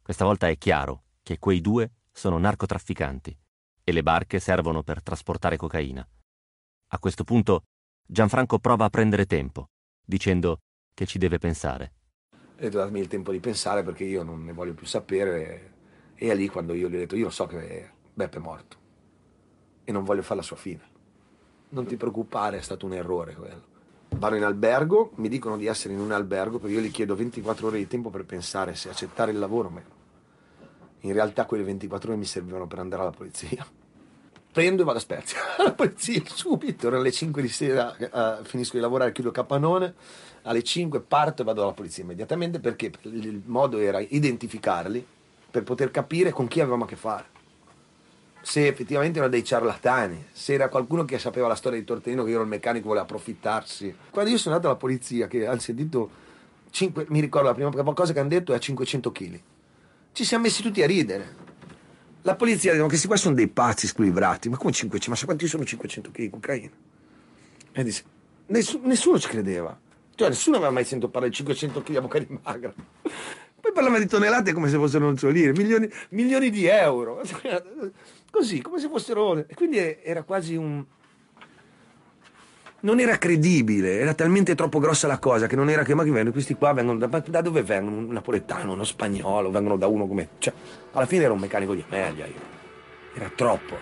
Questa 0.00 0.24
volta 0.24 0.46
è 0.46 0.56
chiaro 0.56 1.02
che 1.24 1.40
quei 1.40 1.60
due 1.60 1.90
sono 2.12 2.38
narcotrafficanti 2.38 3.36
e 3.82 3.92
le 3.92 4.02
barche 4.04 4.38
servono 4.38 4.84
per 4.84 5.02
trasportare 5.02 5.56
cocaina. 5.56 6.08
A 6.90 6.98
questo 7.00 7.24
punto 7.24 7.64
Gianfranco 8.10 8.58
prova 8.58 8.86
a 8.86 8.88
prendere 8.88 9.26
tempo, 9.26 9.68
dicendo 10.02 10.60
che 10.94 11.04
ci 11.04 11.18
deve 11.18 11.36
pensare. 11.36 11.92
E 12.56 12.70
darmi 12.70 13.00
il 13.00 13.06
tempo 13.06 13.32
di 13.32 13.38
pensare 13.38 13.82
perché 13.82 14.04
io 14.04 14.22
non 14.22 14.44
ne 14.46 14.54
voglio 14.54 14.72
più 14.72 14.86
sapere. 14.86 15.72
E 16.14 16.30
è 16.30 16.34
lì 16.34 16.48
quando 16.48 16.72
io 16.72 16.88
gli 16.88 16.94
ho 16.94 16.98
detto, 16.98 17.16
io 17.16 17.28
so 17.28 17.46
che 17.46 17.90
Beppe 18.14 18.38
è 18.38 18.40
morto 18.40 18.76
e 19.84 19.92
non 19.92 20.04
voglio 20.04 20.22
fare 20.22 20.36
la 20.36 20.42
sua 20.42 20.56
fine. 20.56 20.80
Non 21.68 21.84
ti 21.84 21.98
preoccupare, 21.98 22.56
è 22.56 22.62
stato 22.62 22.86
un 22.86 22.94
errore 22.94 23.34
quello. 23.34 23.62
Vado 24.16 24.36
in 24.36 24.44
albergo, 24.44 25.12
mi 25.16 25.28
dicono 25.28 25.58
di 25.58 25.66
essere 25.66 25.92
in 25.92 26.00
un 26.00 26.10
albergo 26.10 26.58
perché 26.58 26.76
io 26.76 26.80
gli 26.80 26.90
chiedo 26.90 27.14
24 27.14 27.66
ore 27.66 27.76
di 27.76 27.86
tempo 27.88 28.08
per 28.08 28.24
pensare 28.24 28.74
se 28.74 28.88
accettare 28.88 29.32
il 29.32 29.38
lavoro 29.38 29.68
o 29.68 29.70
meno. 29.70 29.96
In 31.00 31.12
realtà 31.12 31.44
quelle 31.44 31.62
24 31.62 32.08
ore 32.08 32.18
mi 32.18 32.24
servivano 32.24 32.66
per 32.66 32.78
andare 32.78 33.02
alla 33.02 33.10
polizia. 33.10 33.66
Prendo 34.58 34.82
e 34.82 34.84
vado 34.84 34.98
a 34.98 35.00
Spezia, 35.00 35.38
alla 35.56 35.72
polizia 35.72 36.20
subito, 36.24 36.88
erano 36.88 37.04
le 37.04 37.12
5 37.12 37.40
di 37.40 37.48
sera, 37.48 37.94
eh, 37.96 38.42
finisco 38.42 38.74
di 38.74 38.82
lavorare, 38.82 39.12
chiudo 39.12 39.28
il 39.28 39.34
capannone, 39.36 39.94
alle 40.42 40.64
5 40.64 40.98
parto 40.98 41.42
e 41.42 41.44
vado 41.44 41.62
alla 41.62 41.70
polizia 41.70 42.02
immediatamente 42.02 42.58
perché 42.58 42.90
il 43.02 43.40
modo 43.44 43.78
era 43.78 44.00
identificarli 44.00 45.06
per 45.48 45.62
poter 45.62 45.92
capire 45.92 46.32
con 46.32 46.48
chi 46.48 46.58
avevamo 46.58 46.82
a 46.82 46.86
che 46.88 46.96
fare 46.96 47.26
se 48.40 48.66
effettivamente 48.66 49.18
erano 49.18 49.30
dei 49.30 49.44
ciarlatani, 49.44 50.26
se 50.32 50.54
era 50.54 50.68
qualcuno 50.68 51.04
che 51.04 51.20
sapeva 51.20 51.46
la 51.46 51.54
storia 51.54 51.78
di 51.78 51.84
Tortellino, 51.84 52.24
che 52.24 52.30
io 52.30 52.34
ero 52.34 52.42
il 52.42 52.48
meccanico 52.48 52.88
voleva 52.88 53.04
approfittarsi. 53.04 53.94
Quando 54.10 54.28
io 54.28 54.38
sono 54.38 54.56
andato 54.56 54.72
alla 54.72 54.80
polizia, 54.80 55.28
che 55.28 55.46
hanno 55.46 55.60
sentito 55.60 56.10
5, 56.70 57.06
mi 57.10 57.20
ricordo 57.20 57.46
la 57.46 57.54
prima 57.54 57.92
cosa 57.92 58.12
che 58.12 58.18
hanno 58.18 58.28
detto 58.28 58.52
è 58.52 58.56
a 58.56 58.58
500 58.58 59.12
kg. 59.12 59.40
Ci 60.10 60.24
siamo 60.24 60.44
messi 60.44 60.62
tutti 60.62 60.82
a 60.82 60.86
ridere. 60.86 61.46
La 62.28 62.36
polizia 62.36 62.72
dicono 62.72 62.88
che 62.88 62.90
questi 62.90 63.06
qua 63.06 63.16
sono 63.16 63.34
dei 63.34 63.48
pazzi 63.48 63.86
squilibrati. 63.86 64.50
Ma 64.50 64.58
come 64.58 64.70
500? 64.70 65.08
Ma 65.08 65.16
sa 65.16 65.24
quanti 65.24 65.46
sono 65.46 65.64
500 65.64 66.10
kg 66.10 66.18
di 66.18 66.28
cocaina? 66.28 66.70
E 67.72 67.82
dice, 67.82 68.04
nessuno, 68.48 68.86
nessuno 68.86 69.18
ci 69.18 69.28
credeva. 69.28 69.74
Cioè, 70.14 70.28
nessuno 70.28 70.56
aveva 70.56 70.70
mai 70.70 70.84
sentito 70.84 71.10
parlare 71.10 71.30
di 71.30 71.38
500 71.38 71.82
kg 71.82 71.96
a 71.96 72.00
bocca 72.02 72.18
di 72.18 72.26
magra. 72.44 72.74
Poi 73.60 73.72
parlava 73.72 73.98
di 73.98 74.06
tonnellate 74.06 74.52
come 74.52 74.68
se 74.68 74.76
fossero 74.76 75.06
non 75.06 75.16
so 75.16 75.30
lire, 75.30 75.52
milioni, 75.52 75.90
milioni 76.10 76.50
di 76.50 76.66
euro. 76.66 77.22
Così, 78.30 78.60
come 78.60 78.78
se 78.78 78.88
fossero... 78.88 79.48
E 79.48 79.54
quindi 79.54 79.78
era 79.78 80.22
quasi 80.22 80.54
un... 80.54 80.84
Non 82.80 83.00
era 83.00 83.18
credibile, 83.18 83.98
era 83.98 84.14
talmente 84.14 84.54
troppo 84.54 84.78
grossa 84.78 85.08
la 85.08 85.18
cosa 85.18 85.48
che 85.48 85.56
non 85.56 85.68
era 85.68 85.82
che 85.82 85.94
ma 85.94 86.04
vengono, 86.04 86.30
questi 86.30 86.54
qua 86.54 86.72
vengono 86.72 86.96
da, 86.96 87.22
da 87.26 87.40
dove 87.40 87.62
vengono? 87.64 87.96
Un 87.96 88.12
napoletano, 88.12 88.74
uno 88.74 88.84
spagnolo, 88.84 89.50
vengono 89.50 89.76
da 89.76 89.88
uno 89.88 90.06
come... 90.06 90.28
Cioè, 90.38 90.52
alla 90.92 91.06
fine 91.06 91.24
era 91.24 91.32
un 91.32 91.40
meccanico 91.40 91.74
di 91.74 91.82
Amelia 91.88 92.26
io. 92.26 92.56
Era 93.16 93.32
troppo. 93.34 93.76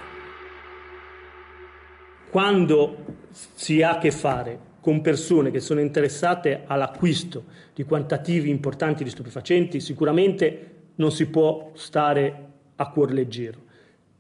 Quando 2.30 2.96
si 3.30 3.82
ha 3.82 3.90
a 3.90 3.98
che 3.98 4.10
fare 4.10 4.58
con 4.80 5.02
persone 5.02 5.50
che 5.50 5.60
sono 5.60 5.80
interessate 5.80 6.62
all'acquisto 6.66 7.44
di 7.74 7.84
quantitativi 7.84 8.48
importanti 8.48 9.04
di 9.04 9.10
stupefacenti, 9.10 9.78
sicuramente 9.78 10.92
non 10.94 11.12
si 11.12 11.26
può 11.26 11.72
stare 11.74 12.46
a 12.76 12.88
cuor 12.88 13.12
leggero. 13.12 13.64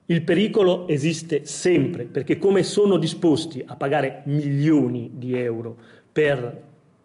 Il 0.08 0.22
pericolo 0.22 0.86
esiste 0.86 1.46
sempre, 1.46 2.04
perché 2.04 2.38
come 2.38 2.62
sono 2.62 2.96
disposti 2.96 3.62
a 3.66 3.74
pagare 3.74 4.22
milioni 4.26 5.10
di 5.14 5.36
euro 5.36 5.76
per 6.12 6.62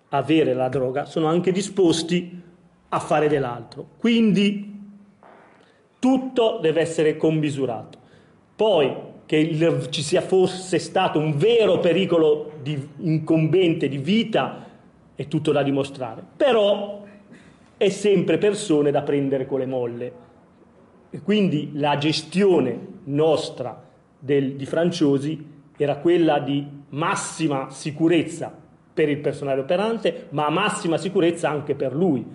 avere 0.10 0.54
la 0.54 0.70
droga, 0.70 1.06
sono 1.06 1.26
anche 1.26 1.52
disposti 1.52 2.42
a 2.90 3.00
fare 3.00 3.28
dell'altro. 3.28 3.88
Quindi 3.98 4.80
tutto 5.98 6.60
deve 6.62 6.82
essere 6.82 7.18
commisurato. 7.18 7.98
Poi 8.56 8.96
che 9.26 9.88
ci 9.90 10.04
sia 10.04 10.22
fosse 10.22 10.78
stato 10.78 11.18
un 11.18 11.38
vero 11.38 11.80
pericolo 11.80 12.52
di 12.62 12.78
incombente 12.98 13.88
di 13.88 13.98
vita 13.98 14.68
è 15.16 15.28
tutto 15.28 15.52
da 15.52 15.64
dimostrare, 15.64 16.24
però 16.38 17.04
è 17.78 17.90
sempre 17.90 18.38
persone 18.38 18.92
da 18.92 19.02
prendere 19.02 19.48
con 19.48 19.60
le 19.60 19.66
molle 19.66 20.21
e 21.12 21.22
quindi 21.22 21.72
la 21.74 21.98
gestione 21.98 22.88
nostra 23.04 23.84
del, 24.18 24.56
di 24.56 24.66
Franciosi 24.66 25.46
era 25.78 25.98
quella 25.98 26.40
di 26.40 26.66
massima 26.90 27.70
sicurezza 27.70 28.56
per 28.94 29.10
il 29.10 29.18
personale 29.18 29.62
operante, 29.62 30.28
ma 30.30 30.50
massima 30.50 30.98
sicurezza 30.98 31.50
anche 31.50 31.76
per 31.76 31.94
lui, 31.94 32.26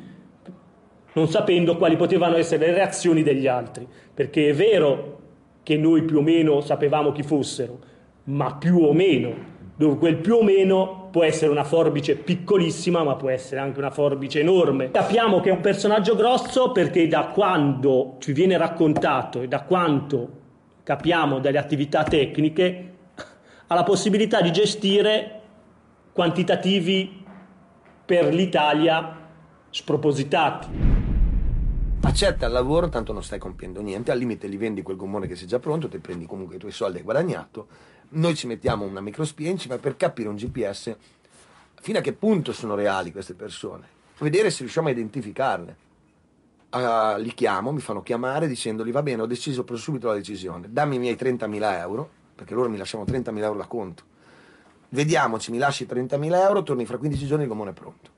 non 1.15 1.29
sapendo 1.29 1.77
quali 1.77 1.97
potevano 1.97 2.37
essere 2.37 2.67
le 2.67 2.75
reazioni 2.75 3.23
degli 3.23 3.47
altri, 3.47 3.87
perché 4.13 4.51
è 4.51 4.55
vero 4.55 5.21
che 5.63 5.77
noi 5.77 6.03
più 6.03 6.19
o 6.19 6.23
meno 6.23 6.61
sapevamo 6.61 7.13
chi 7.13 7.23
fossero, 7.23 7.79
ma 8.25 8.55
più 8.57 8.79
o 8.79 8.93
meno 8.93 9.55
dove 9.77 9.99
quel 9.99 10.17
più 10.17 10.37
o 10.37 10.43
meno 10.43 11.09
può 11.11 11.23
essere 11.23 11.51
una 11.51 11.65
forbice 11.65 12.17
piccolissima, 12.17 13.03
ma 13.03 13.17
può 13.17 13.29
essere 13.29 13.61
anche 13.61 13.79
una 13.79 13.91
forbice 13.91 14.41
enorme. 14.41 14.91
Capiamo 14.91 15.41
che 15.41 15.51
è 15.51 15.53
un 15.53 15.61
personaggio 15.61 16.17
grosso 16.17 16.73
perché 16.73 17.07
da 17.09 17.27
quando 17.29 18.17
ci 18.19 18.33
viene 18.33 18.57
raccontato 18.57 19.43
e 19.43 19.49
da 19.49 19.63
quanto 19.63 20.45
capiamo 20.83 21.41
dalle 21.41 21.59
attività 21.59 22.05
tecniche, 22.05 22.95
ha 23.67 23.75
la 23.75 23.83
possibilità 23.83 24.41
di 24.41 24.53
gestire 24.53 25.41
quantitativi 26.13 27.25
per 28.05 28.33
l'Italia 28.33 29.15
spropositati. 29.69 30.96
Accetta 32.17 32.47
il 32.47 32.53
lavoro, 32.53 32.89
tanto 32.89 33.13
non 33.13 33.23
stai 33.23 33.39
compiendo 33.39 33.83
niente, 33.83 34.11
al 34.11 34.17
limite 34.17 34.49
gli 34.49 34.57
vendi 34.57 34.81
quel 34.81 34.97
gommone 34.97 35.27
che 35.27 35.37
sei 35.37 35.47
già 35.47 35.59
pronto, 35.59 35.87
ti 35.87 35.99
prendi 35.99 36.25
comunque 36.25 36.57
i 36.57 36.59
tuoi 36.59 36.73
soldi 36.73 36.97
hai 36.97 37.05
guadagnato 37.05 37.67
noi 38.09 38.35
ci 38.35 38.47
mettiamo 38.47 38.85
una 38.85 39.01
microspia 39.01 39.51
in 39.51 39.59
cima 39.59 39.77
per 39.79 39.97
capire 39.97 40.31
un 40.31 40.37
GPS 40.37 40.97
fino 41.81 41.99
a 41.99 42.01
che 42.01 42.15
punto 42.15 42.53
sono 42.53 42.75
reali 42.75 43.13
queste 43.13 43.35
persone, 43.35 43.87
vedere 44.19 44.51
se 44.51 44.61
riusciamo 44.61 44.89
a 44.89 44.93
identificarle. 44.93 45.77
Uh, 46.71 47.19
li 47.21 47.35
chiamo, 47.35 47.71
mi 47.71 47.81
fanno 47.81 48.03
chiamare 48.03 48.49
dicendogli 48.49 48.93
va 48.93 49.03
bene, 49.03 49.21
ho 49.21 49.27
deciso 49.27 49.65
per 49.65 49.77
subito 49.77 50.09
la 50.09 50.15
decisione, 50.15 50.69
dammi 50.71 50.97
i 50.97 50.99
miei 50.99 51.17
30.000 51.17 51.79
euro, 51.81 52.11
perché 52.35 52.55
loro 52.55 52.71
mi 52.71 52.79
lasciamo 52.79 53.05
30.000 53.05 53.43
euro 53.43 53.59
da 53.59 53.67
conto. 53.67 54.03
Vediamoci, 54.89 55.51
mi 55.51 55.59
lasci 55.59 55.85
30.000 55.85 56.35
euro, 56.35 56.63
torni 56.63 56.87
fra 56.87 56.97
15 56.97 57.27
giorni 57.27 57.43
il 57.43 57.49
gommone 57.51 57.71
è 57.71 57.75
pronto. 57.75 58.11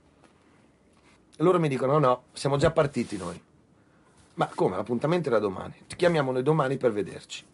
E 1.36 1.42
loro 1.42 1.59
mi 1.59 1.68
dicono 1.68 1.92
no, 1.94 1.99
no, 1.99 2.22
siamo 2.32 2.57
già 2.57 2.70
partiti 2.70 3.16
noi. 3.16 3.46
Ma 4.39 4.47
come? 4.55 4.76
L'appuntamento 4.76 5.28
era 5.28 5.41
domani. 5.41 5.74
Ti 5.86 5.97
chiamiamo 5.97 6.30
noi 6.30 6.45
domani 6.45 6.76
per 6.76 6.93
vederci 6.93 7.45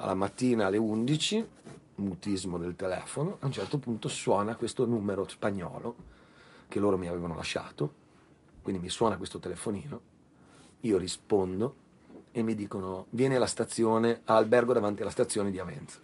alla 0.00 0.14
mattina 0.14 0.66
alle 0.66 0.76
11, 0.76 1.46
mutismo 1.96 2.58
del 2.58 2.76
telefono, 2.76 3.38
a 3.40 3.46
un 3.46 3.52
certo 3.52 3.78
punto 3.78 4.08
suona 4.08 4.54
questo 4.54 4.84
numero 4.84 5.26
spagnolo 5.26 5.96
che 6.68 6.78
loro 6.78 6.96
mi 6.96 7.08
avevano 7.08 7.34
lasciato, 7.34 7.92
quindi 8.62 8.80
mi 8.80 8.90
suona 8.90 9.16
questo 9.16 9.38
telefonino, 9.38 10.00
io 10.80 10.98
rispondo 10.98 11.74
e 12.30 12.42
mi 12.42 12.54
dicono 12.54 13.06
vieni 13.10 13.34
alla 13.34 13.46
stazione, 13.46 14.20
all'albergo 14.24 14.72
davanti 14.72 15.02
alla 15.02 15.10
stazione 15.10 15.50
di 15.50 15.58
Avenza. 15.58 15.98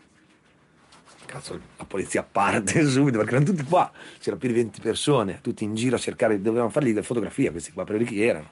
Cazzo, 1.27 1.61
la 1.77 1.85
polizia 1.85 2.25
parte 2.25 2.85
subito 2.89 3.19
perché 3.19 3.37
erano 3.37 3.51
tutti 3.51 3.65
qua, 3.65 3.93
c'erano 4.19 4.41
più 4.41 4.49
di 4.49 4.55
20 4.55 4.81
persone, 4.81 5.41
tutti 5.41 5.63
in 5.63 5.75
giro 5.75 5.97
a 5.97 6.01
cercare, 6.01 6.41
dovevano 6.41 6.71
fargli 6.71 6.89
delle 6.89 7.03
fotografie 7.03 7.53
questi 7.53 7.73
qua 7.73 7.85
per 7.85 7.99
vedere 7.99 8.11
chi 8.11 8.23
erano. 8.23 8.51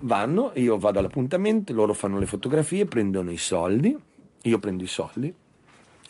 Vanno, 0.00 0.52
io 0.54 0.78
vado 0.78 0.98
all'appuntamento, 0.98 1.72
loro 1.72 1.94
fanno 1.94 2.18
le 2.18 2.26
fotografie, 2.26 2.86
prendono 2.86 3.30
i 3.30 3.38
soldi, 3.38 3.96
io 4.42 4.58
prendo 4.58 4.82
i 4.82 4.86
soldi 4.86 5.34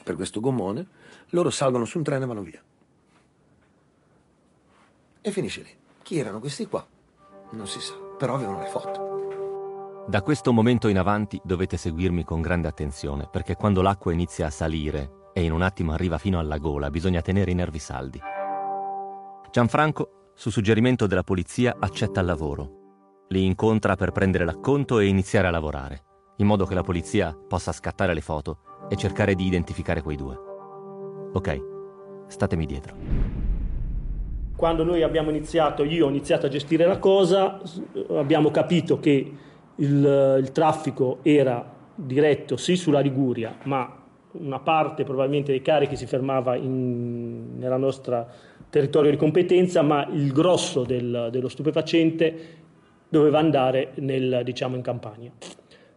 per 0.06 0.14
questo 0.14 0.38
gommone, 0.38 0.86
loro 1.30 1.50
salgono 1.50 1.84
su 1.84 1.98
un 1.98 2.04
treno 2.04 2.24
e 2.24 2.26
vanno 2.28 2.42
via. 2.42 2.62
E 5.20 5.30
finisce 5.32 5.62
lì. 5.62 5.70
Chi 6.02 6.18
erano 6.18 6.38
questi 6.38 6.66
qua? 6.66 6.86
Non 7.50 7.66
si 7.66 7.80
sa, 7.80 7.94
però 8.16 8.34
avevano 8.34 8.60
le 8.60 8.66
foto. 8.66 10.04
Da 10.06 10.22
questo 10.22 10.52
momento 10.52 10.86
in 10.86 10.98
avanti 10.98 11.40
dovete 11.42 11.76
seguirmi 11.76 12.22
con 12.22 12.40
grande 12.40 12.68
attenzione, 12.68 13.28
perché 13.28 13.56
quando 13.56 13.82
l'acqua 13.82 14.12
inizia 14.12 14.46
a 14.46 14.50
salire 14.50 15.30
e 15.32 15.42
in 15.42 15.50
un 15.50 15.62
attimo 15.62 15.92
arriva 15.92 16.18
fino 16.18 16.38
alla 16.38 16.58
gola, 16.58 16.90
bisogna 16.90 17.22
tenere 17.22 17.50
i 17.50 17.54
nervi 17.54 17.80
saldi. 17.80 18.20
Gianfranco, 19.50 20.30
su 20.34 20.50
suggerimento 20.50 21.08
della 21.08 21.24
polizia, 21.24 21.74
accetta 21.80 22.20
il 22.20 22.26
lavoro. 22.26 22.85
Li 23.28 23.44
incontra 23.44 23.96
per 23.96 24.12
prendere 24.12 24.44
l'acconto 24.44 24.98
e 24.98 25.06
iniziare 25.06 25.48
a 25.48 25.50
lavorare 25.50 26.02
in 26.38 26.46
modo 26.46 26.64
che 26.66 26.74
la 26.74 26.82
polizia 26.82 27.36
possa 27.48 27.72
scattare 27.72 28.14
le 28.14 28.20
foto 28.20 28.58
e 28.88 28.96
cercare 28.96 29.34
di 29.34 29.46
identificare 29.46 30.02
quei 30.02 30.16
due. 30.16 30.36
Ok, 31.32 31.60
statemi 32.26 32.66
dietro. 32.66 32.94
Quando 34.54 34.84
noi 34.84 35.02
abbiamo 35.02 35.30
iniziato, 35.30 35.84
io 35.84 36.06
ho 36.06 36.08
iniziato 36.08 36.46
a 36.46 36.48
gestire 36.48 36.86
la 36.86 36.98
cosa, 36.98 37.60
abbiamo 38.10 38.50
capito 38.50 38.98
che 39.00 39.32
il, 39.74 40.38
il 40.40 40.52
traffico 40.52 41.18
era 41.22 41.74
diretto 41.94 42.56
sì 42.56 42.76
sulla 42.76 43.00
Liguria, 43.00 43.56
ma 43.64 44.02
una 44.32 44.60
parte 44.60 45.04
probabilmente 45.04 45.50
dei 45.50 45.62
carichi 45.62 45.96
si 45.96 46.06
fermava 46.06 46.56
in, 46.56 47.58
nella 47.58 47.78
nostra 47.78 48.26
territorio 48.68 49.10
di 49.10 49.16
competenza, 49.16 49.82
ma 49.82 50.06
il 50.10 50.32
grosso 50.32 50.84
del, 50.84 51.28
dello 51.30 51.48
stupefacente 51.48 52.64
doveva 53.08 53.38
andare 53.38 53.92
nel, 53.96 54.42
diciamo, 54.44 54.76
in 54.76 54.82
campagna. 54.82 55.30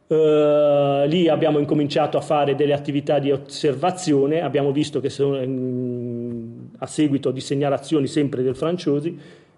Uh, 0.07 1.05
lì 1.05 1.27
abbiamo 1.27 1.59
incominciato 1.59 2.17
a 2.17 2.21
fare 2.21 2.55
delle 2.55 2.73
attività 2.73 3.19
di 3.19 3.31
osservazione, 3.31 4.41
abbiamo 4.41 4.71
visto 4.71 4.99
che 4.99 5.09
sono, 5.09 5.39
in, 5.39 6.69
a 6.79 6.87
seguito 6.87 7.29
di 7.29 7.41
segnalazioni 7.41 8.07
sempre 8.07 8.41
del 8.41 8.55
Franciosi 8.55 9.17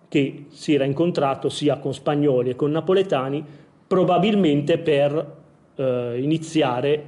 che 0.10 0.48
si 0.50 0.74
era 0.74 0.84
incontrato 0.84 1.48
sia 1.48 1.78
con 1.78 1.94
spagnoli 1.94 2.50
e 2.50 2.56
con 2.58 2.70
napoletani 2.70 3.42
probabilmente 3.88 4.78
per 4.78 5.36
uh, 5.76 5.84
iniziare 6.18 7.06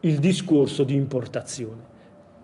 il 0.00 0.18
discorso 0.20 0.84
di 0.84 0.94
importazione. 0.94 1.89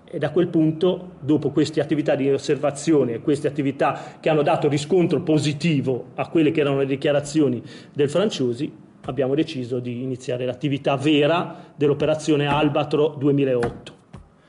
E 0.09 0.19
da 0.19 0.31
quel 0.31 0.47
punto, 0.49 1.15
dopo 1.21 1.51
queste 1.51 1.81
attività 1.81 2.15
di 2.15 2.31
osservazione 2.31 3.15
e 3.15 3.21
queste 3.21 3.49
attività 3.49 4.19
che 4.21 4.29
hanno 4.29 4.43
dato 4.43 4.69
riscontro 4.69 5.21
positivo 5.21 6.07
a 6.15 6.29
quelle 6.29 6.53
che 6.53 6.61
erano 6.61 6.79
le 6.79 6.87
dichiarazioni 6.87 7.61
del 7.93 8.09
Franciosi, 8.09 8.73
abbiamo 9.07 9.35
deciso 9.35 9.81
di 9.81 10.03
iniziare 10.03 10.47
l'attività 10.47 10.97
vera 10.97 11.73
dell'operazione 11.75 12.47
Albatro 12.47 13.17
2008. 13.19 13.95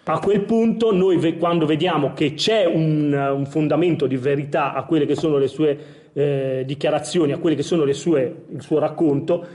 A 0.10 0.20
quel 0.20 0.42
punto 0.42 0.94
noi 0.94 1.38
quando 1.38 1.66
vediamo 1.66 2.14
che 2.14 2.34
c'è 2.34 2.66
un, 2.66 3.12
un, 3.12 3.46
fondamento 3.46 4.08
di 4.08 4.16
verità 4.16 4.74
a 4.74 4.84
quelle 4.86 5.06
che 5.06 5.16
sono 5.16 5.38
le 5.38 5.48
sue 5.48 5.78
eh, 6.14 6.64
dichiarazioni, 6.66 7.34
a 7.34 7.40
quelle 7.40 7.58
che 7.58 7.64
sono 7.64 7.92
sue, 7.92 8.46
il 8.54 8.62
suo 8.62 8.80
racconto, 8.80 9.46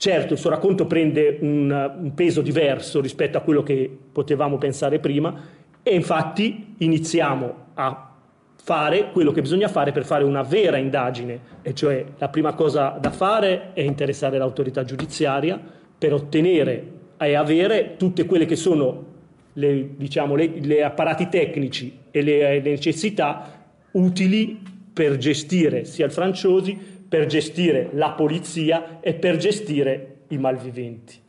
certo 0.00 0.32
il 0.32 0.38
suo 0.38 0.48
racconto 0.48 0.86
prende 0.86 1.36
un, 1.42 1.70
un 2.00 2.14
peso 2.14 2.40
diverso 2.40 3.02
rispetto 3.02 3.36
a 3.36 3.42
quello 3.42 3.62
che 3.62 3.94
potevamo 4.10 4.56
pensare 4.56 4.98
prima 4.98 5.38
e 5.82 5.94
infatti 5.94 6.74
iniziamo 6.78 7.54
a 7.74 8.14
fare 8.62 9.10
quello 9.12 9.30
che 9.30 9.42
bisogna 9.42 9.68
fare 9.68 9.92
per 9.92 10.06
fare 10.06 10.24
una 10.24 10.40
vera 10.40 10.78
indagine, 10.78 11.38
e 11.60 11.74
cioè 11.74 12.02
la 12.16 12.28
prima 12.30 12.54
cosa 12.54 12.96
da 12.98 13.10
fare 13.10 13.74
è 13.74 13.82
interessare 13.82 14.38
l'autorità 14.38 14.84
giudiziaria 14.84 15.60
per 15.98 16.14
ottenere 16.14 16.92
e 17.18 17.34
avere 17.34 17.96
tutte 17.98 18.24
quelle 18.24 18.46
che 18.46 18.56
sono 18.56 19.04
le, 19.52 19.96
diciamo, 19.96 20.34
le, 20.34 20.60
le 20.60 20.82
apparati 20.82 21.28
tecnici 21.28 21.98
e 22.10 22.22
le, 22.22 22.60
le 22.60 22.70
necessità 22.70 23.66
utili 23.92 24.58
per 24.94 25.18
gestire 25.18 25.84
sia 25.84 26.06
il 26.06 26.12
Franciosi, 26.12 26.99
per 27.10 27.26
gestire 27.26 27.90
la 27.94 28.12
polizia 28.12 29.00
e 29.00 29.14
per 29.14 29.36
gestire 29.36 30.26
i 30.28 30.38
malviventi. 30.38 31.20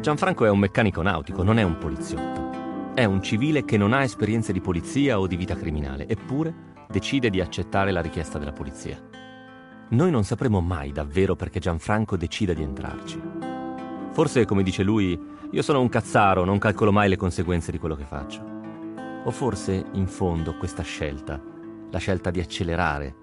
Gianfranco 0.00 0.44
è 0.44 0.50
un 0.50 0.58
meccanico 0.58 1.00
nautico, 1.00 1.44
non 1.44 1.60
è 1.60 1.62
un 1.62 1.78
poliziotto. 1.78 2.90
È 2.94 3.04
un 3.04 3.22
civile 3.22 3.64
che 3.64 3.76
non 3.76 3.92
ha 3.92 4.02
esperienze 4.02 4.52
di 4.52 4.60
polizia 4.60 5.20
o 5.20 5.28
di 5.28 5.36
vita 5.36 5.54
criminale, 5.54 6.08
eppure 6.08 6.52
decide 6.88 7.30
di 7.30 7.40
accettare 7.40 7.92
la 7.92 8.00
richiesta 8.00 8.40
della 8.40 8.52
polizia. 8.52 9.00
Noi 9.90 10.10
non 10.10 10.24
sapremo 10.24 10.60
mai 10.60 10.90
davvero 10.90 11.36
perché 11.36 11.60
Gianfranco 11.60 12.16
decida 12.16 12.54
di 12.54 12.64
entrarci. 12.64 13.20
Forse, 14.10 14.44
come 14.44 14.64
dice 14.64 14.82
lui, 14.82 15.16
io 15.52 15.62
sono 15.62 15.80
un 15.80 15.88
cazzaro, 15.88 16.44
non 16.44 16.58
calcolo 16.58 16.90
mai 16.90 17.08
le 17.08 17.16
conseguenze 17.16 17.70
di 17.70 17.78
quello 17.78 17.94
che 17.94 18.04
faccio. 18.04 18.57
O 19.28 19.30
forse, 19.30 19.84
in 19.92 20.06
fondo, 20.06 20.56
questa 20.56 20.82
scelta, 20.82 21.38
la 21.90 21.98
scelta 21.98 22.30
di 22.30 22.40
accelerare, 22.40 23.14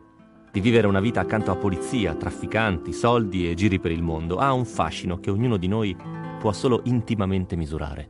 di 0.51 0.59
vivere 0.59 0.85
una 0.85 0.99
vita 0.99 1.21
accanto 1.21 1.49
a 1.49 1.55
polizia, 1.55 2.13
trafficanti, 2.13 2.93
soldi 2.93 3.49
e 3.49 3.55
giri 3.55 3.79
per 3.79 3.89
il 3.89 4.03
mondo, 4.03 4.37
ha 4.37 4.53
un 4.53 4.65
fascino 4.65 5.19
che 5.19 5.31
ognuno 5.31 5.57
di 5.57 5.67
noi 5.67 5.97
può 6.39 6.51
solo 6.51 6.81
intimamente 6.83 7.55
misurare. 7.55 8.07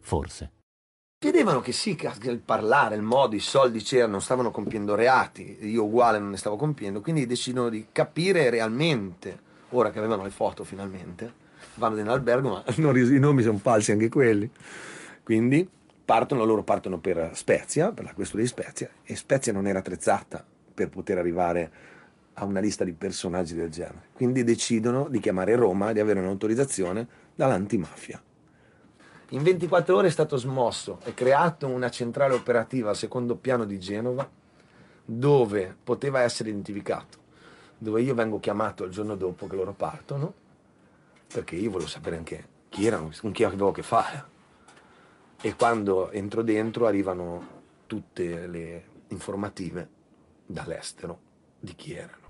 Forse. 0.00 0.50
Chiedevano 1.16 1.60
che 1.60 1.70
sì, 1.70 1.94
che 1.94 2.10
il 2.28 2.40
parlare, 2.40 2.96
il 2.96 3.02
modo, 3.02 3.36
i 3.36 3.40
soldi 3.40 3.82
c'erano, 3.82 4.18
stavano 4.18 4.50
compiendo 4.50 4.96
reati, 4.96 5.58
io 5.60 5.84
uguale 5.84 6.18
non 6.18 6.30
ne 6.30 6.36
stavo 6.36 6.56
compiendo, 6.56 7.02
quindi 7.02 7.24
decidono 7.24 7.68
di 7.68 7.86
capire 7.92 8.50
realmente, 8.50 9.38
ora 9.68 9.92
che 9.92 9.98
avevano 10.00 10.24
le 10.24 10.30
foto 10.30 10.64
finalmente, 10.64 11.32
vanno 11.74 12.00
in 12.00 12.08
albergo, 12.08 12.48
ma 12.48 12.64
i 12.74 13.18
nomi 13.20 13.42
sono 13.42 13.58
falsi 13.58 13.92
anche 13.92 14.08
quelli, 14.08 14.50
quindi 15.22 15.74
partono, 16.06 16.44
loro 16.44 16.62
partono 16.62 16.98
per 16.98 17.32
Spezia, 17.34 17.90
per 17.90 18.04
la 18.04 18.14
questura 18.14 18.40
di 18.40 18.48
Spezia, 18.48 18.88
e 19.02 19.16
Spezia 19.16 19.52
non 19.52 19.66
era 19.66 19.80
attrezzata 19.80 20.42
per 20.72 20.88
poter 20.88 21.18
arrivare 21.18 21.70
a 22.34 22.44
una 22.44 22.60
lista 22.60 22.84
di 22.84 22.92
personaggi 22.92 23.54
del 23.54 23.70
genere, 23.70 24.08
quindi 24.12 24.44
decidono 24.44 25.08
di 25.08 25.18
chiamare 25.18 25.56
Roma 25.56 25.90
e 25.90 25.94
di 25.94 26.00
avere 26.00 26.20
un'autorizzazione 26.20 27.06
dall'antimafia. 27.34 28.22
In 29.30 29.42
24 29.42 29.96
ore 29.96 30.06
è 30.06 30.10
stato 30.10 30.36
smosso 30.36 31.00
e 31.02 31.12
creato 31.12 31.66
una 31.66 31.90
centrale 31.90 32.34
operativa 32.34 32.90
al 32.90 32.96
secondo 32.96 33.34
piano 33.34 33.64
di 33.64 33.80
Genova 33.80 34.28
dove 35.04 35.74
poteva 35.82 36.20
essere 36.20 36.50
identificato, 36.50 37.18
dove 37.78 38.00
io 38.02 38.14
vengo 38.14 38.38
chiamato 38.38 38.84
il 38.84 38.92
giorno 38.92 39.16
dopo 39.16 39.48
che 39.48 39.56
loro 39.56 39.72
partono, 39.72 40.32
perché 41.26 41.56
io 41.56 41.70
volevo 41.70 41.88
sapere 41.88 42.16
anche 42.16 42.48
chi 42.68 42.86
erano, 42.86 43.10
con 43.20 43.32
chi 43.32 43.42
avevo 43.42 43.70
a 43.70 43.72
che 43.72 43.82
fare. 43.82 44.34
E 45.46 45.54
quando 45.54 46.10
entro 46.10 46.42
dentro 46.42 46.88
arrivano 46.88 47.62
tutte 47.86 48.48
le 48.48 48.84
informative 49.10 49.88
dall'estero 50.44 51.20
di 51.60 51.72
chi 51.76 51.92
erano. 51.92 52.26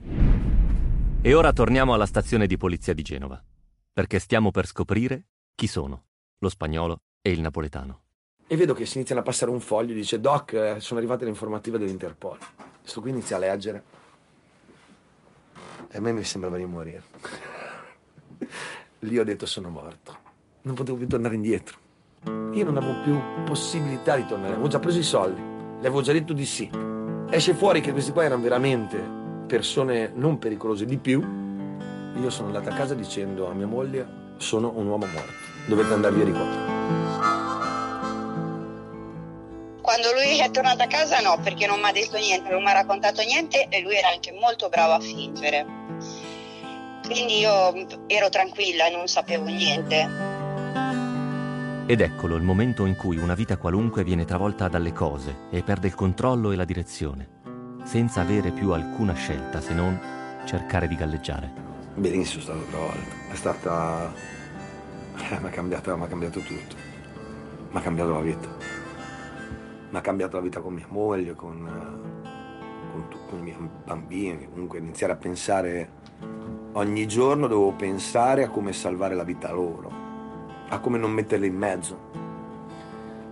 E 1.23 1.33
ora 1.33 1.55
torniamo 1.55 1.95
alla 1.95 2.05
stazione 2.05 2.47
di 2.47 2.59
polizia 2.59 2.93
di 2.93 3.01
Genova, 3.01 3.43
perché 3.91 4.19
stiamo 4.19 4.51
per 4.51 4.67
scoprire 4.67 5.29
chi 5.55 5.67
sono 5.67 6.05
lo 6.41 6.51
spagnolo 6.51 7.05
e 7.23 7.31
il 7.31 7.41
napoletano. 7.41 8.03
E 8.47 8.55
vedo 8.55 8.75
che 8.75 8.85
si 8.85 8.99
iniziano 8.99 9.23
a 9.23 9.25
passare 9.25 9.51
un 9.51 9.61
foglio, 9.61 9.95
dice 9.95 10.21
Doc, 10.21 10.53
eh, 10.53 10.81
sono 10.81 10.99
arrivate 10.99 11.25
le 11.25 11.31
informative 11.31 11.79
dell'Interpol. 11.79 12.37
Questo 12.83 13.01
qui 13.01 13.09
inizia 13.09 13.37
a 13.37 13.39
leggere. 13.39 13.83
E 15.89 15.97
a 15.97 16.01
me 16.03 16.12
mi 16.12 16.23
sembrava 16.23 16.59
di 16.59 16.67
morire. 16.67 17.03
Lì 19.01 19.19
ho 19.19 19.25
detto 19.25 19.47
sono 19.47 19.71
morto. 19.71 20.19
Non 20.64 20.75
potevo 20.75 20.99
più 20.99 21.07
tornare 21.07 21.35
indietro. 21.35 21.85
Io 22.25 22.64
non 22.64 22.77
avevo 22.77 23.01
più 23.03 23.21
possibilità 23.45 24.17
di 24.17 24.27
tornare. 24.27 24.55
Avevo 24.55 24.69
già 24.69 24.79
preso 24.79 24.99
i 24.99 25.03
soldi. 25.03 25.41
Le 25.41 25.87
avevo 25.87 26.03
già 26.03 26.12
detto 26.12 26.33
di 26.33 26.47
sì. 26.47 26.71
Esce 27.31 27.55
fuori 27.55 27.81
che 27.81 27.93
questi 27.93 28.12
qua 28.12 28.25
erano 28.25 28.43
veramente 28.43 28.99
persone 29.47 30.12
non 30.14 30.39
pericolose 30.39 30.85
di 30.85 30.97
più. 30.97 31.21
Io 32.21 32.31
sono 32.31 32.49
andato 32.49 32.69
a 32.71 32.73
casa 32.73 32.95
dicendo 32.95 33.49
a 33.49 33.53
mia 33.53 33.67
moglie 33.67 34.25
sono 34.39 34.73
un 34.75 34.87
uomo 34.87 35.07
morto 35.07 35.55
dovete 35.67 35.93
andare 35.93 36.14
via 36.14 36.25
di 36.25 36.33
qua. 36.33 36.75
Quando 39.81 40.12
lui 40.12 40.41
è 40.41 40.51
tornato 40.51 40.83
a 40.83 40.87
casa 40.87 41.21
no, 41.21 41.39
perché 41.43 41.67
non 41.67 41.79
mi 41.81 41.87
ha 41.87 41.93
detto 41.93 42.17
niente, 42.17 42.51
non 42.51 42.62
mi 42.62 42.69
ha 42.69 42.73
raccontato 42.73 43.23
niente 43.23 43.69
e 43.69 43.81
lui 43.83 43.97
era 43.97 44.09
anche 44.09 44.33
molto 44.33 44.69
bravo 44.69 44.95
a 44.95 45.01
fingere. 45.01 45.64
Quindi 47.07 47.39
io 47.39 47.73
ero 48.09 48.29
tranquilla 48.29 48.89
non 48.89 49.07
sapevo 49.07 49.45
niente. 49.45 50.36
Ed 51.89 52.01
eccolo 52.01 52.34
il 52.34 52.43
momento 52.43 52.84
in 52.84 52.97
cui 52.97 53.16
una 53.16 53.34
vita 53.34 53.59
qualunque 53.59 54.03
viene 54.03 54.24
travolta 54.24 54.66
dalle 54.66 54.93
cose 54.93 55.47
e 55.51 55.62
perde 55.62 55.87
il 55.87 55.95
controllo 55.95 56.51
e 56.51 56.57
la 56.57 56.64
direzione, 56.64 57.28
senza 57.84 58.22
avere 58.22 58.51
più 58.51 58.72
alcuna 58.72 59.12
scelta 59.12 59.61
se 59.61 59.72
non 59.72 59.97
cercare 60.45 60.89
di 60.89 60.97
galleggiare. 60.97 61.53
Benissimo, 61.95 62.41
è 62.41 62.45
stata 62.45 62.59
travolta. 62.68 63.30
È 63.30 63.34
stata 63.37 64.12
eh, 65.14 65.39
mi 65.41 65.47
ha 65.47 65.51
cambiato, 65.51 65.97
cambiato, 66.09 66.41
tutto. 66.41 66.74
Mi 67.70 67.78
ha 67.78 67.80
cambiato 67.80 68.12
la 68.14 68.20
vita. 68.20 68.49
Mi 69.91 69.97
ha 69.97 70.01
cambiato 70.01 70.37
la 70.39 70.43
vita 70.43 70.61
con 70.61 70.74
mia 70.74 70.87
moglie, 70.89 71.37
con, 71.37 71.66
eh, 71.66 72.28
con, 72.91 73.07
con 73.28 73.39
i 73.39 73.43
miei 73.43 73.57
bambini. 73.84 74.49
Comunque 74.51 74.78
iniziare 74.78 75.12
a 75.12 75.16
pensare, 75.16 75.91
ogni 76.72 77.07
giorno 77.07 77.47
dovevo 77.47 77.74
pensare 77.74 78.43
a 78.43 78.49
come 78.49 78.72
salvare 78.72 79.14
la 79.14 79.22
vita 79.22 79.53
loro, 79.53 80.06
a 80.69 80.79
come 80.79 80.99
non 80.99 81.12
metterli 81.12 81.47
in 81.47 81.57
mezzo, 81.57 81.99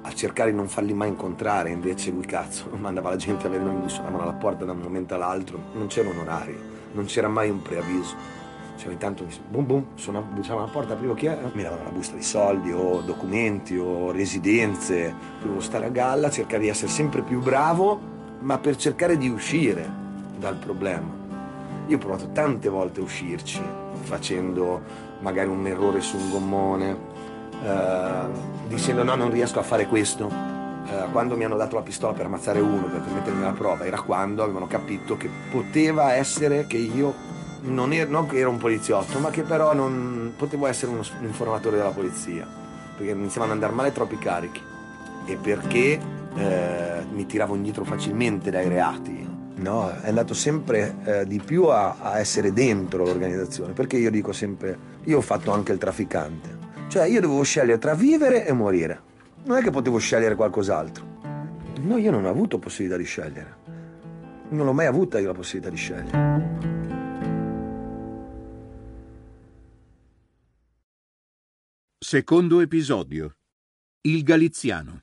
a 0.03 0.13
cercare 0.13 0.51
di 0.51 0.57
non 0.57 0.69
farli 0.69 0.93
mai 0.93 1.09
incontrare. 1.09 1.71
Invece 1.71 2.11
lui 2.11 2.25
cazzo 2.25 2.69
mandava 2.77 3.11
la 3.11 3.17
gente 3.17 3.47
a 3.47 3.51
vedere, 3.51 3.71
mi 3.71 3.89
suonavano 3.89 4.23
alla 4.23 4.33
porta 4.33 4.65
da 4.65 4.73
un 4.73 4.79
momento 4.79 5.15
all'altro. 5.15 5.59
Non 5.73 5.87
c'erano 5.87 6.21
orari, 6.21 6.57
non 6.93 7.05
c'era 7.07 7.29
mai 7.29 7.51
un 7.51 7.63
preavviso 7.63 8.43
cioè 8.77 8.89
ogni 8.89 8.99
tanto 8.99 9.27
boom 9.49 9.67
boom, 9.67 9.87
suonava, 9.95 10.27
bussava 10.27 10.63
alla 10.63 10.71
porta, 10.71 10.95
aprivo 10.95 11.15
chi 11.15 11.27
era, 11.27 11.49
mi 11.53 11.63
davano 11.63 11.83
una 11.83 11.91
busta 11.91 12.17
di 12.17 12.23
soldi 12.23 12.73
o 12.73 13.01
documenti 13.03 13.77
o 13.77 14.11
residenze, 14.11 15.15
dovevo 15.41 15.61
stare 15.61 15.87
a 15.87 15.91
galla, 15.91 16.31
cercare 16.31 16.63
di 16.63 16.69
essere 16.69 16.91
sempre 16.91 17.23
più 17.23 17.41
bravo, 17.41 18.01
ma 18.41 18.59
per 18.59 18.77
cercare 18.77 19.17
di 19.17 19.29
uscire 19.29 19.89
dal 20.39 20.57
problema. 20.57 21.23
Io 21.87 21.97
ho 21.97 22.01
provato 22.01 22.31
tante 22.33 22.69
volte 22.69 23.01
a 23.01 23.05
uscirci, 23.05 23.63
facendo 24.03 24.83
magari 25.21 25.49
un 25.49 25.67
errore 25.67 26.01
su 26.01 26.17
un 26.17 26.31
gommone, 26.31 27.13
eh, 27.63 28.69
dicendo 28.69 29.03
no 29.03 29.15
non 29.15 29.31
riesco 29.31 29.59
a 29.59 29.63
fare 29.63 29.87
questo. 29.87 30.53
Eh, 30.87 31.11
quando 31.13 31.37
mi 31.37 31.45
hanno 31.45 31.57
dato 31.57 31.77
la 31.77 31.83
pistola 31.83 32.13
per 32.13 32.27
ammazzare 32.27 32.61
uno, 32.61 32.85
per 32.85 33.01
mettermi 33.13 33.43
alla 33.43 33.53
prova, 33.53 33.85
era 33.85 34.01
quando 34.01 34.43
avevano 34.43 34.67
capito 34.67 35.17
che 35.17 35.31
poteva 35.51 36.13
essere 36.13 36.67
che 36.67 36.77
io 36.77 37.15
non, 37.63 37.93
ero, 37.93 38.11
non 38.11 38.29
ero 38.33 38.51
un 38.51 38.59
poliziotto, 38.59 39.19
ma 39.19 39.31
che 39.31 39.43
però 39.43 39.73
non 39.75 40.35
potevo 40.37 40.67
essere 40.67 40.93
uno, 40.93 41.03
un 41.21 41.27
informatore 41.27 41.77
della 41.77 41.91
polizia, 41.91 42.47
perché 42.97 43.13
iniziavano 43.13 43.53
ad 43.53 43.59
andare 43.59 43.73
male 43.73 43.93
troppi 43.93 44.19
carichi 44.19 44.61
e 45.27 45.37
perché 45.37 45.99
eh, 46.35 47.05
mi 47.11 47.25
tiravo 47.25 47.55
indietro 47.55 47.85
facilmente 47.85 48.51
dai 48.51 48.69
reati. 48.69 49.33
No, 49.57 49.89
è 49.89 50.09
andato 50.09 50.35
sempre 50.35 50.97
eh, 51.05 51.27
di 51.27 51.41
più 51.41 51.65
a, 51.67 51.97
a 51.99 52.19
essere 52.19 52.53
dentro 52.53 53.05
l'organizzazione, 53.05 53.73
perché 53.73 53.97
io 53.97 54.11
dico 54.11 54.33
sempre, 54.33 54.77
io 55.05 55.19
ho 55.19 55.23
fatto 55.23 55.53
anche 55.53 55.73
il 55.73 55.79
trafficante, 55.79 56.59
cioè 56.95 57.07
io 57.07 57.21
dovevo 57.21 57.43
scegliere 57.43 57.79
tra 57.79 57.93
vivere 57.95 58.47
e 58.47 58.53
morire, 58.53 59.03
non 59.47 59.57
è 59.57 59.63
che 59.63 59.73
potevo 59.73 59.99
scegliere 59.99 60.37
qualcos'altro. 60.37 61.05
No, 61.81 61.99
io 61.99 62.13
non 62.13 62.25
ho 62.25 62.29
avuto 62.29 62.61
possibilità 62.61 62.97
di 62.97 63.03
scegliere, 63.03 63.57
non 64.51 64.65
l'ho 64.65 64.73
mai 64.73 64.87
avuta 64.87 65.19
io 65.19 65.27
la 65.27 65.35
possibilità 65.35 65.71
di 65.71 65.77
scegliere. 65.77 66.53
Secondo 71.99 72.61
episodio. 72.61 73.39
Il 74.03 74.23
Galiziano. 74.23 75.03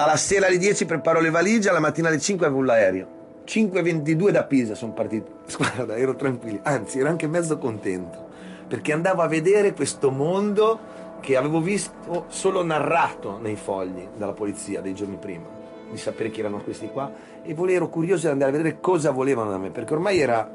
alla 0.00 0.16
sera 0.16 0.46
alle 0.46 0.58
10 0.58 0.86
preparo 0.86 1.20
le 1.20 1.30
valigie, 1.30 1.70
alla 1.70 1.80
mattina 1.80 2.06
alle 2.06 2.20
5 2.20 2.46
avevo 2.46 2.62
l'aereo. 2.62 3.17
5.22 3.48 4.30
da 4.30 4.44
Pisa 4.44 4.74
sono 4.74 4.92
partito. 4.92 5.38
Guarda, 5.56 5.96
ero 5.96 6.14
tranquillo, 6.14 6.60
anzi 6.64 6.98
ero 6.98 7.08
anche 7.08 7.26
mezzo 7.26 7.56
contento, 7.56 8.28
perché 8.68 8.92
andavo 8.92 9.22
a 9.22 9.26
vedere 9.26 9.72
questo 9.72 10.10
mondo 10.10 11.06
che 11.20 11.34
avevo 11.34 11.60
visto 11.60 12.26
solo 12.28 12.62
narrato 12.62 13.38
nei 13.38 13.56
fogli 13.56 14.06
dalla 14.16 14.34
polizia 14.34 14.82
dei 14.82 14.94
giorni 14.94 15.16
prima, 15.16 15.46
di 15.90 15.96
sapere 15.96 16.30
chi 16.30 16.40
erano 16.40 16.62
questi 16.62 16.88
qua, 16.88 17.10
e 17.42 17.56
ero 17.72 17.88
curioso 17.88 18.26
di 18.26 18.32
andare 18.32 18.50
a 18.50 18.56
vedere 18.56 18.80
cosa 18.80 19.12
volevano 19.12 19.50
da 19.50 19.58
me, 19.58 19.70
perché 19.70 19.94
ormai 19.94 20.20
era 20.20 20.52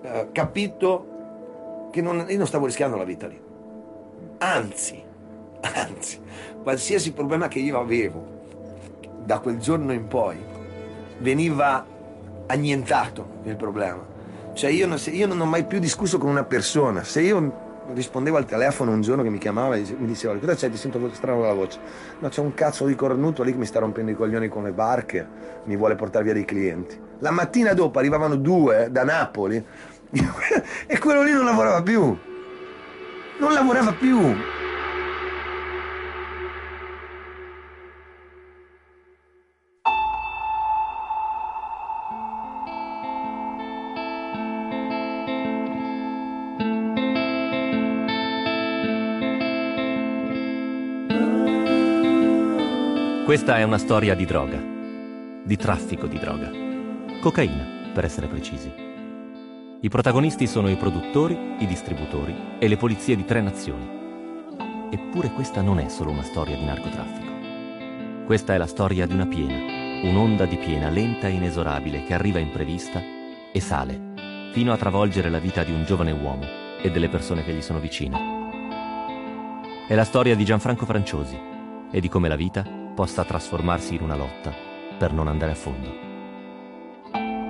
eh, 0.00 0.28
capito 0.32 1.88
che 1.90 2.00
non, 2.00 2.24
io 2.28 2.38
non 2.38 2.46
stavo 2.46 2.64
rischiando 2.64 2.96
la 2.96 3.04
vita 3.04 3.26
lì. 3.26 3.38
Anzi, 4.38 5.02
anzi, 5.60 6.18
qualsiasi 6.62 7.12
problema 7.12 7.46
che 7.48 7.58
io 7.58 7.78
avevo 7.78 8.34
da 9.22 9.38
quel 9.38 9.58
giorno 9.58 9.92
in 9.92 10.06
poi 10.06 10.36
veniva 11.18 11.94
annientato 12.46 13.40
il 13.44 13.56
problema. 13.56 14.14
Cioè 14.52 14.70
io 14.70 14.86
non, 14.86 14.98
io 15.06 15.26
non 15.26 15.40
ho 15.40 15.44
mai 15.44 15.64
più 15.64 15.78
discusso 15.78 16.18
con 16.18 16.30
una 16.30 16.44
persona. 16.44 17.02
Se 17.04 17.20
io 17.20 17.64
rispondevo 17.92 18.36
al 18.36 18.46
telefono 18.46 18.90
un 18.90 19.00
giorno 19.00 19.22
che 19.22 19.28
mi 19.28 19.38
chiamava 19.38 19.76
e 19.76 19.84
mi 19.98 20.06
diceva 20.06 20.36
cosa 20.38 20.54
c'è? 20.54 20.70
Ti 20.70 20.76
sento 20.76 20.98
strano 21.12 21.42
la 21.42 21.52
voce. 21.52 21.78
No, 22.18 22.28
c'è 22.28 22.40
un 22.40 22.54
cazzo 22.54 22.86
di 22.86 22.94
cornuto 22.94 23.42
lì 23.42 23.52
che 23.52 23.58
mi 23.58 23.66
sta 23.66 23.80
rompendo 23.80 24.10
i 24.10 24.14
coglioni 24.14 24.48
con 24.48 24.64
le 24.64 24.72
barche, 24.72 25.26
mi 25.64 25.76
vuole 25.76 25.94
portare 25.94 26.24
via 26.24 26.32
dei 26.32 26.44
clienti. 26.44 26.98
La 27.18 27.30
mattina 27.30 27.72
dopo 27.74 27.98
arrivavano 27.98 28.36
due 28.36 28.88
da 28.90 29.04
Napoli 29.04 29.64
e 30.86 30.98
quello 30.98 31.22
lì 31.22 31.32
non 31.32 31.44
lavorava 31.44 31.82
più. 31.82 32.16
Non 33.38 33.52
lavorava 33.52 33.92
più. 33.92 34.34
Questa 53.26 53.56
è 53.56 53.64
una 53.64 53.78
storia 53.78 54.14
di 54.14 54.24
droga, 54.24 54.62
di 55.42 55.56
traffico 55.56 56.06
di 56.06 56.16
droga. 56.16 56.48
Cocaina, 57.20 57.90
per 57.92 58.04
essere 58.04 58.28
precisi. 58.28 58.72
I 59.80 59.88
protagonisti 59.88 60.46
sono 60.46 60.68
i 60.68 60.76
produttori, 60.76 61.56
i 61.58 61.66
distributori 61.66 62.32
e 62.60 62.68
le 62.68 62.76
polizie 62.76 63.16
di 63.16 63.24
tre 63.24 63.40
nazioni. 63.40 63.84
Eppure 64.92 65.32
questa 65.32 65.60
non 65.60 65.80
è 65.80 65.88
solo 65.88 66.12
una 66.12 66.22
storia 66.22 66.54
di 66.54 66.64
narcotraffico. 66.64 68.24
Questa 68.26 68.54
è 68.54 68.58
la 68.58 68.68
storia 68.68 69.06
di 69.06 69.14
una 69.14 69.26
piena, 69.26 70.08
un'onda 70.08 70.46
di 70.46 70.56
piena 70.56 70.88
lenta 70.88 71.26
e 71.26 71.32
inesorabile 71.32 72.04
che 72.04 72.14
arriva 72.14 72.38
imprevista 72.38 73.02
e 73.52 73.58
sale, 73.58 74.14
fino 74.52 74.72
a 74.72 74.76
travolgere 74.76 75.30
la 75.30 75.40
vita 75.40 75.64
di 75.64 75.72
un 75.72 75.82
giovane 75.84 76.12
uomo 76.12 76.44
e 76.80 76.92
delle 76.92 77.08
persone 77.08 77.42
che 77.42 77.52
gli 77.52 77.60
sono 77.60 77.80
vicine. 77.80 78.16
È 79.88 79.96
la 79.96 80.04
storia 80.04 80.36
di 80.36 80.44
Gianfranco 80.44 80.86
Franciosi 80.86 81.36
e 81.90 82.00
di 82.00 82.08
come 82.08 82.28
la 82.28 82.36
vita 82.36 82.75
possa 82.96 83.24
trasformarsi 83.24 83.94
in 83.94 84.00
una 84.00 84.16
lotta 84.16 84.54
per 84.98 85.12
non 85.12 85.28
andare 85.28 85.52
a 85.52 85.54
fondo. 85.54 85.92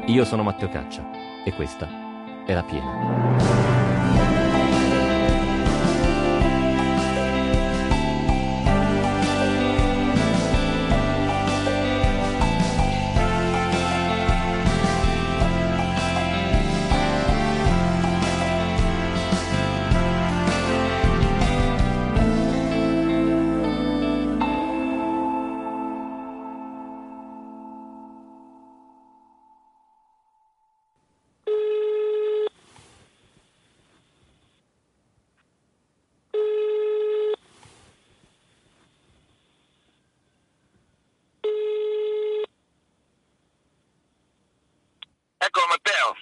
Io 0.07 0.24
sono 0.24 0.42
Matteo 0.42 0.68
Caccia 0.68 1.09
e 1.44 1.53
questa 1.53 2.44
è 2.44 2.53
la 2.53 2.64
piena. 2.64 3.86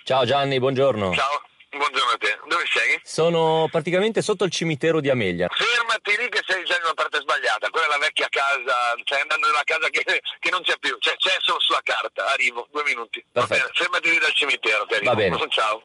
Ciao 0.04 0.26
Gianni, 0.26 0.58
buongiorno. 0.58 1.14
Ciao, 1.14 1.40
buongiorno 1.70 2.10
a 2.12 2.18
te. 2.18 2.38
Dove 2.46 2.64
sei? 2.68 3.00
Sono 3.02 3.68
praticamente 3.70 4.20
sotto 4.20 4.44
il 4.44 4.50
cimitero 4.50 5.00
di 5.00 5.08
Amelia. 5.08 5.48
Fermati 5.48 6.22
lì 6.22 6.28
che 6.28 6.42
sei 6.44 6.62
già 6.64 6.76
in 6.76 6.82
una 6.84 6.92
parte 6.92 7.20
sbagliata. 7.20 7.70
Quella 7.70 7.86
è 7.86 7.88
la 7.88 7.96
vecchia 7.96 8.28
casa, 8.28 8.92
stai 9.02 9.22
andando 9.22 9.46
nella 9.46 9.62
casa 9.64 9.88
che, 9.88 10.04
che 10.04 10.50
non 10.50 10.60
c'è 10.60 10.76
più, 10.78 10.94
cioè, 10.98 11.16
c'è 11.16 11.30
solo 11.40 11.58
sulla 11.58 11.80
carta. 11.82 12.30
Arrivo, 12.30 12.68
due 12.70 12.84
minuti. 12.84 13.24
Perfetto. 13.32 13.70
Fermati 13.72 14.10
lì 14.10 14.18
dal 14.18 14.34
cimitero 14.34 14.84
che 14.84 14.96
arrivo. 14.96 15.10
Va 15.10 15.16
bene. 15.16 15.38
Ciao. 15.48 15.82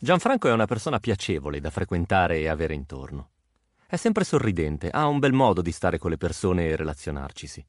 Gianfranco 0.00 0.48
è 0.48 0.52
una 0.52 0.66
persona 0.66 0.98
piacevole 0.98 1.60
da 1.60 1.70
frequentare 1.70 2.38
e 2.38 2.48
avere 2.48 2.74
intorno. 2.74 3.30
È 3.86 3.94
sempre 3.94 4.24
sorridente, 4.24 4.90
ha 4.90 5.06
un 5.06 5.20
bel 5.20 5.32
modo 5.32 5.62
di 5.62 5.70
stare 5.70 5.98
con 5.98 6.10
le 6.10 6.16
persone 6.16 6.66
e 6.66 6.74
relazionarcisi. 6.74 7.64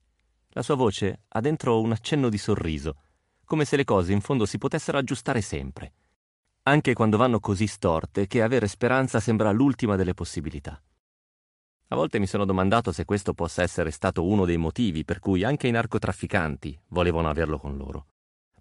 La 0.50 0.64
sua 0.64 0.74
voce 0.74 1.26
ha 1.28 1.42
dentro 1.42 1.80
un 1.80 1.92
accenno 1.92 2.30
di 2.30 2.40
sorriso 2.40 3.02
come 3.46 3.64
se 3.64 3.76
le 3.76 3.84
cose 3.84 4.12
in 4.12 4.22
fondo 4.22 4.46
si 4.46 4.58
potessero 4.58 4.98
aggiustare 4.98 5.42
sempre, 5.42 5.94
anche 6.64 6.94
quando 6.94 7.18
vanno 7.18 7.40
così 7.40 7.68
storte 7.68 8.26
che 8.26 8.42
avere 8.42 8.68
speranza 8.68 9.20
sembra 9.20 9.52
l'ultima 9.52 9.96
delle 9.96 10.16
possibilità. 10.16 10.82
A 11.90 11.96
volte 11.96 12.18
mi 12.18 12.26
sono 12.26 12.46
domandato 12.46 12.92
se 12.92 13.06
questo 13.06 13.36
possa 13.36 13.62
essere 13.62 13.92
stato 13.92 14.26
uno 14.26 14.46
dei 14.46 14.58
motivi 14.58 15.06
per 15.06 15.20
cui 15.20 15.44
anche 15.44 15.68
i 15.68 15.72
narcotrafficanti 15.72 16.80
volevano 16.88 17.30
averlo 17.30 17.60
con 17.60 17.78
loro. 17.78 18.08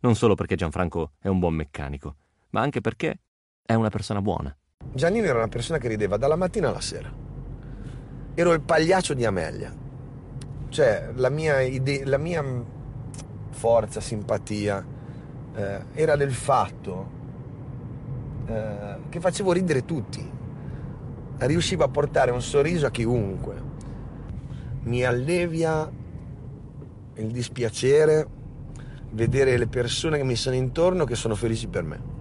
Non 0.00 0.14
solo 0.14 0.34
perché 0.34 0.54
Gianfranco 0.54 1.12
è 1.18 1.28
un 1.28 1.38
buon 1.38 1.54
meccanico, 1.54 2.16
ma 2.50 2.60
anche 2.60 2.82
perché 2.82 3.20
è 3.64 3.72
una 3.72 3.88
persona 3.88 4.20
buona. 4.20 4.54
Giannino 4.92 5.24
era 5.24 5.38
una 5.38 5.48
persona 5.48 5.78
che 5.78 5.88
rideva 5.88 6.18
dalla 6.18 6.36
mattina 6.36 6.68
alla 6.68 6.82
sera. 6.82 7.10
Ero 8.34 8.52
il 8.52 8.60
pagliaccio 8.60 9.14
di 9.14 9.24
Amelia. 9.24 9.74
Cioè, 10.68 11.12
la 11.14 11.30
mia, 11.30 11.62
ide- 11.62 12.04
la 12.04 12.18
mia 12.18 12.42
forza, 13.54 14.00
simpatia, 14.00 14.84
eh, 15.54 15.84
era 15.94 16.16
del 16.16 16.32
fatto 16.32 17.22
eh, 18.46 18.96
che 19.08 19.20
facevo 19.20 19.52
ridere 19.52 19.84
tutti. 19.84 20.32
Riuscivo 21.36 21.84
a 21.84 21.88
portare 21.88 22.30
un 22.30 22.42
sorriso 22.42 22.86
a 22.86 22.90
chiunque. 22.90 23.72
Mi 24.82 25.02
allevia 25.04 25.90
il 27.14 27.30
dispiacere 27.30 28.26
vedere 29.10 29.56
le 29.56 29.66
persone 29.66 30.18
che 30.18 30.24
mi 30.24 30.36
sono 30.36 30.56
intorno 30.56 31.04
che 31.04 31.14
sono 31.14 31.34
felici 31.34 31.68
per 31.68 31.82
me. 31.84 32.12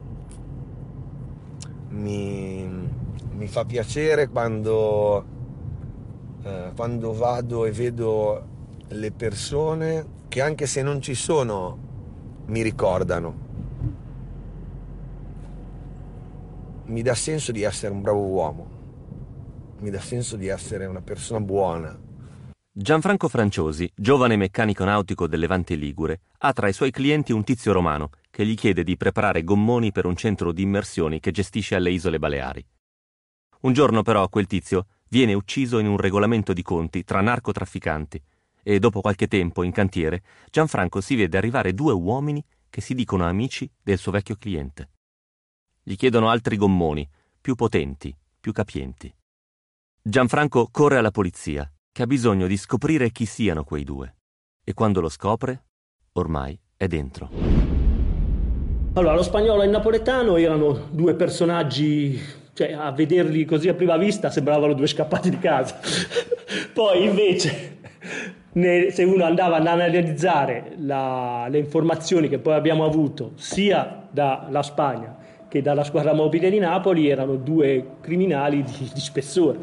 Mi, 1.90 2.68
mi 3.36 3.48
fa 3.48 3.66
piacere 3.66 4.30
quando, 4.30 5.26
eh, 6.44 6.72
quando 6.76 7.14
vado 7.14 7.66
e 7.66 7.72
vedo 7.72 8.48
le 8.88 9.12
persone 9.12 10.06
che 10.34 10.42
anche 10.42 10.66
se 10.66 10.82
non 10.82 11.00
ci 11.00 11.14
sono 11.14 12.42
mi 12.48 12.64
ricordano. 12.64 13.36
Mi 16.86 17.04
dà 17.04 17.14
senso 17.14 17.52
di 17.52 17.62
essere 17.62 17.94
un 17.94 18.02
bravo 18.02 18.22
uomo, 18.22 18.68
mi 19.82 19.92
dà 19.92 20.00
senso 20.00 20.36
di 20.36 20.48
essere 20.48 20.88
una 20.88 21.02
persona 21.02 21.40
buona. 21.40 21.96
Gianfranco 22.72 23.28
Franciosi, 23.28 23.88
giovane 23.96 24.36
meccanico 24.36 24.84
nautico 24.84 25.28
del 25.28 25.40
Levante 25.40 25.76
Ligure, 25.76 26.22
ha 26.40 26.52
tra 26.52 26.68
i 26.68 26.74
suoi 26.74 26.90
clienti 26.90 27.32
un 27.32 27.44
tizio 27.44 27.72
romano 27.72 28.10
che 28.32 28.44
gli 28.44 28.56
chiede 28.56 28.84
di 28.84 28.98
preparare 28.98 29.44
gommoni 29.44 29.92
per 29.92 30.08
un 30.08 30.16
centro 30.16 30.52
di 30.52 30.64
immersioni 30.64 31.20
che 31.20 31.30
gestisce 31.30 31.76
alle 31.76 31.92
isole 31.92 32.18
Baleari. 32.18 32.66
Un 33.60 33.74
giorno 33.74 34.02
però 34.02 34.28
quel 34.30 34.48
tizio 34.48 34.88
viene 35.10 35.36
ucciso 35.36 35.78
in 35.78 35.86
un 35.86 35.98
regolamento 35.98 36.54
di 36.54 36.64
conti 36.64 37.04
tra 37.04 37.22
narcotrafficanti 37.22 38.20
e 38.64 38.80
dopo 38.80 39.02
qualche 39.02 39.28
tempo 39.28 39.62
in 39.64 39.72
cantiere 39.72 40.24
Gianfranco 40.50 41.02
si 41.02 41.16
vede 41.16 41.38
arrivare 41.38 41.74
due 41.74 41.94
uomini 41.94 42.44
che 42.70 42.82
si 42.82 42.96
dicono 42.96 43.26
amici 43.26 43.70
del 43.84 44.00
suo 44.00 44.12
vecchio 44.12 44.36
cliente. 44.36 44.90
Gli 45.84 45.96
chiedono 45.96 46.30
altri 46.30 46.58
gommoni, 46.58 47.08
più 47.40 47.54
potenti, 47.54 48.16
più 48.40 48.52
capienti. 48.52 49.14
Gianfranco 50.02 50.70
corre 50.72 50.98
alla 50.98 51.12
polizia, 51.12 51.72
che 51.92 52.02
ha 52.02 52.08
bisogno 52.08 52.48
di 52.48 52.58
scoprire 52.58 53.12
chi 53.12 53.26
siano 53.26 53.64
quei 53.64 53.84
due. 53.84 54.16
E 54.64 54.74
quando 54.74 55.02
lo 55.02 55.10
scopre, 55.10 55.66
ormai 56.14 56.60
è 56.76 56.88
dentro. 56.88 57.30
Allora, 58.94 59.14
lo 59.14 59.24
spagnolo 59.24 59.62
e 59.62 59.66
il 59.66 59.72
napoletano 59.72 60.38
erano 60.38 60.88
due 60.90 61.14
personaggi, 61.16 62.20
cioè 62.54 62.74
a 62.74 62.92
vederli 62.92 63.46
così 63.46 63.68
a 63.68 63.74
prima 63.74 63.98
vista 63.98 64.32
sembravano 64.32 64.74
due 64.74 64.88
scappati 64.88 65.30
di 65.30 65.38
casa. 65.38 65.80
Poi 66.74 67.04
invece 67.04 67.78
se 68.54 69.04
uno 69.04 69.24
andava 69.24 69.58
ad 69.58 69.68
analizzare 69.68 70.74
la, 70.78 71.48
le 71.50 71.58
informazioni 71.58 72.30
che 72.30 72.38
poi 72.38 72.54
abbiamo 72.54 72.86
avuto 72.86 73.32
sia 73.36 74.08
dalla 74.10 74.62
Spagna 74.62 75.24
che 75.54 75.62
dalla 75.62 75.84
squadra 75.84 76.16
mobile 76.16 76.50
di 76.50 76.58
Napoli, 76.58 77.10
erano 77.10 77.36
due 77.36 77.98
criminali 78.02 78.64
di, 78.64 78.90
di 78.92 79.00
spessore. 79.00 79.60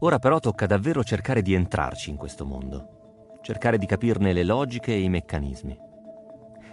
Ora 0.00 0.18
però 0.18 0.40
tocca 0.40 0.66
davvero 0.66 1.02
cercare 1.02 1.40
di 1.40 1.54
entrarci 1.54 2.10
in 2.10 2.16
questo 2.16 2.44
mondo, 2.44 3.38
cercare 3.40 3.78
di 3.78 3.86
capirne 3.86 4.34
le 4.34 4.44
logiche 4.44 4.92
e 4.92 5.00
i 5.00 5.08
meccanismi. 5.08 5.74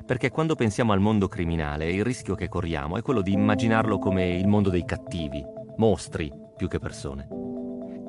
Perché 0.06 0.30
quando 0.30 0.56
pensiamo 0.56 0.92
al 0.92 1.00
mondo 1.00 1.30
criminale, 1.30 1.90
il 1.90 2.04
rischio 2.04 2.36
che 2.36 2.50
corriamo 2.50 2.98
è 2.98 3.02
quello 3.02 3.22
di 3.22 3.32
immaginarlo 3.32 3.98
come 3.98 4.28
il 4.28 4.46
mondo 4.46 4.70
dei 4.70 4.84
cattivi, 4.84 5.42
mostri 5.78 6.30
più 6.58 6.68
che 6.68 6.80
persone. 6.80 7.55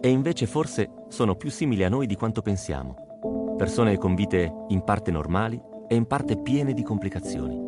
E 0.00 0.08
invece 0.08 0.46
forse 0.46 0.90
sono 1.08 1.34
più 1.34 1.50
simili 1.50 1.84
a 1.84 1.88
noi 1.88 2.06
di 2.06 2.16
quanto 2.16 2.42
pensiamo. 2.42 3.54
Persone 3.56 3.96
con 3.96 4.14
vite 4.14 4.52
in 4.68 4.82
parte 4.82 5.10
normali 5.10 5.60
e 5.88 5.94
in 5.94 6.06
parte 6.06 6.36
piene 6.36 6.74
di 6.74 6.82
complicazioni. 6.82 7.60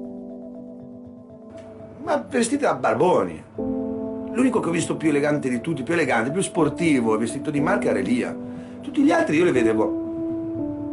Ma 2.02 2.16
vestiti 2.28 2.62
da 2.62 2.74
barboni. 2.74 3.42
L'unico 3.56 4.60
che 4.60 4.68
ho 4.68 4.72
visto 4.72 4.96
più 4.96 5.08
elegante 5.08 5.48
di 5.48 5.60
tutti, 5.60 5.82
più 5.82 5.94
elegante, 5.94 6.30
più 6.30 6.42
sportivo, 6.42 7.16
vestito 7.18 7.50
di 7.50 7.60
marca 7.60 7.88
era 7.88 7.98
Elia. 7.98 8.36
Tutti 8.80 9.02
gli 9.02 9.10
altri 9.10 9.36
io 9.36 9.44
li 9.44 9.52
vedevo 9.52 10.07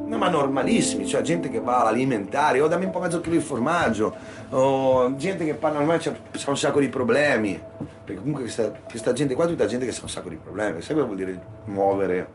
No, 0.06 0.18
ma 0.18 0.30
normalissimi, 0.30 1.08
cioè 1.08 1.22
gente 1.22 1.50
che 1.50 1.60
va 1.60 1.82
all'alimentare, 1.82 2.62
o 2.62 2.68
dammi 2.68 2.86
un 2.86 2.92
po' 2.92 3.00
mezzo 3.00 3.22
chilo 3.22 3.38
di 3.38 3.42
formaggio, 3.42 4.16
o 4.50 5.16
gente 5.16 5.46
che 5.46 5.56
parla 5.56 5.80
normale, 5.80 6.00
c'ha, 6.00 6.14
c'ha 6.32 6.50
un 6.50 6.58
sacco 6.58 6.80
di 6.80 6.90
problemi. 6.90 7.60
Perché 8.04 8.20
comunque 8.20 8.44
questa, 8.44 8.72
questa 8.88 9.14
gente 9.14 9.34
qua 9.34 9.46
è 9.46 9.48
tutta 9.48 9.66
gente 9.66 9.86
che 9.86 9.92
ha 9.92 10.00
un 10.02 10.10
sacco 10.10 10.30
di 10.30 10.36
problemi. 10.36 10.82
Sai 10.82 10.94
cosa 10.94 11.06
vuol 11.08 11.18
dire 11.18 11.42
muovere 11.66 12.28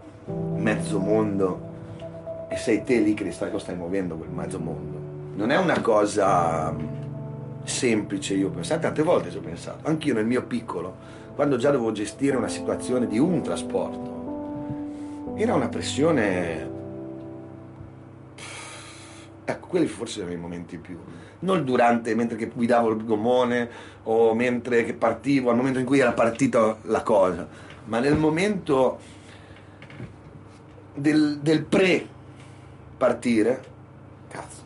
mezzo 0.56 0.98
mondo? 0.98 1.68
E 2.48 2.56
sei 2.56 2.82
te 2.82 2.98
lì 2.98 3.14
che 3.14 3.22
li 3.22 3.30
stai, 3.30 3.52
lo 3.52 3.60
stai 3.60 3.76
muovendo 3.76 4.16
quel 4.16 4.30
mezzo 4.30 4.58
mondo. 4.58 4.98
Non 5.36 5.52
è 5.52 5.56
una 5.56 5.80
cosa 5.80 6.74
semplice, 7.62 8.34
io 8.34 8.50
penso, 8.50 8.76
tante 8.78 9.02
volte 9.02 9.30
ci 9.30 9.36
ho 9.36 9.40
pensato, 9.40 9.88
anch'io 9.88 10.14
nel 10.14 10.26
mio 10.26 10.42
piccolo, 10.42 10.94
quando 11.36 11.56
già 11.56 11.70
dovevo 11.70 11.92
gestire 11.92 12.36
una 12.36 12.48
situazione 12.48 13.06
di 13.06 13.18
un 13.18 13.42
trasporto, 13.42 14.18
era 15.36 15.54
una 15.54 15.68
pressione 15.68 16.78
Ecco, 19.50 19.66
quelli 19.66 19.86
forse 19.86 20.20
erano 20.20 20.34
i 20.34 20.38
momenti 20.38 20.78
più. 20.78 20.96
Non 21.40 21.64
durante, 21.64 22.14
mentre 22.14 22.36
che 22.36 22.46
guidavo 22.46 22.90
il 22.90 23.04
gommone 23.04 23.68
o 24.04 24.32
mentre 24.34 24.84
che 24.84 24.94
partivo, 24.94 25.50
al 25.50 25.56
momento 25.56 25.80
in 25.80 25.84
cui 25.84 25.98
era 25.98 26.12
partita 26.12 26.76
la 26.82 27.02
cosa, 27.02 27.48
ma 27.86 27.98
nel 27.98 28.16
momento 28.16 29.00
del, 30.94 31.40
del 31.40 31.64
pre-partire, 31.64 33.64
cazzo, 34.28 34.62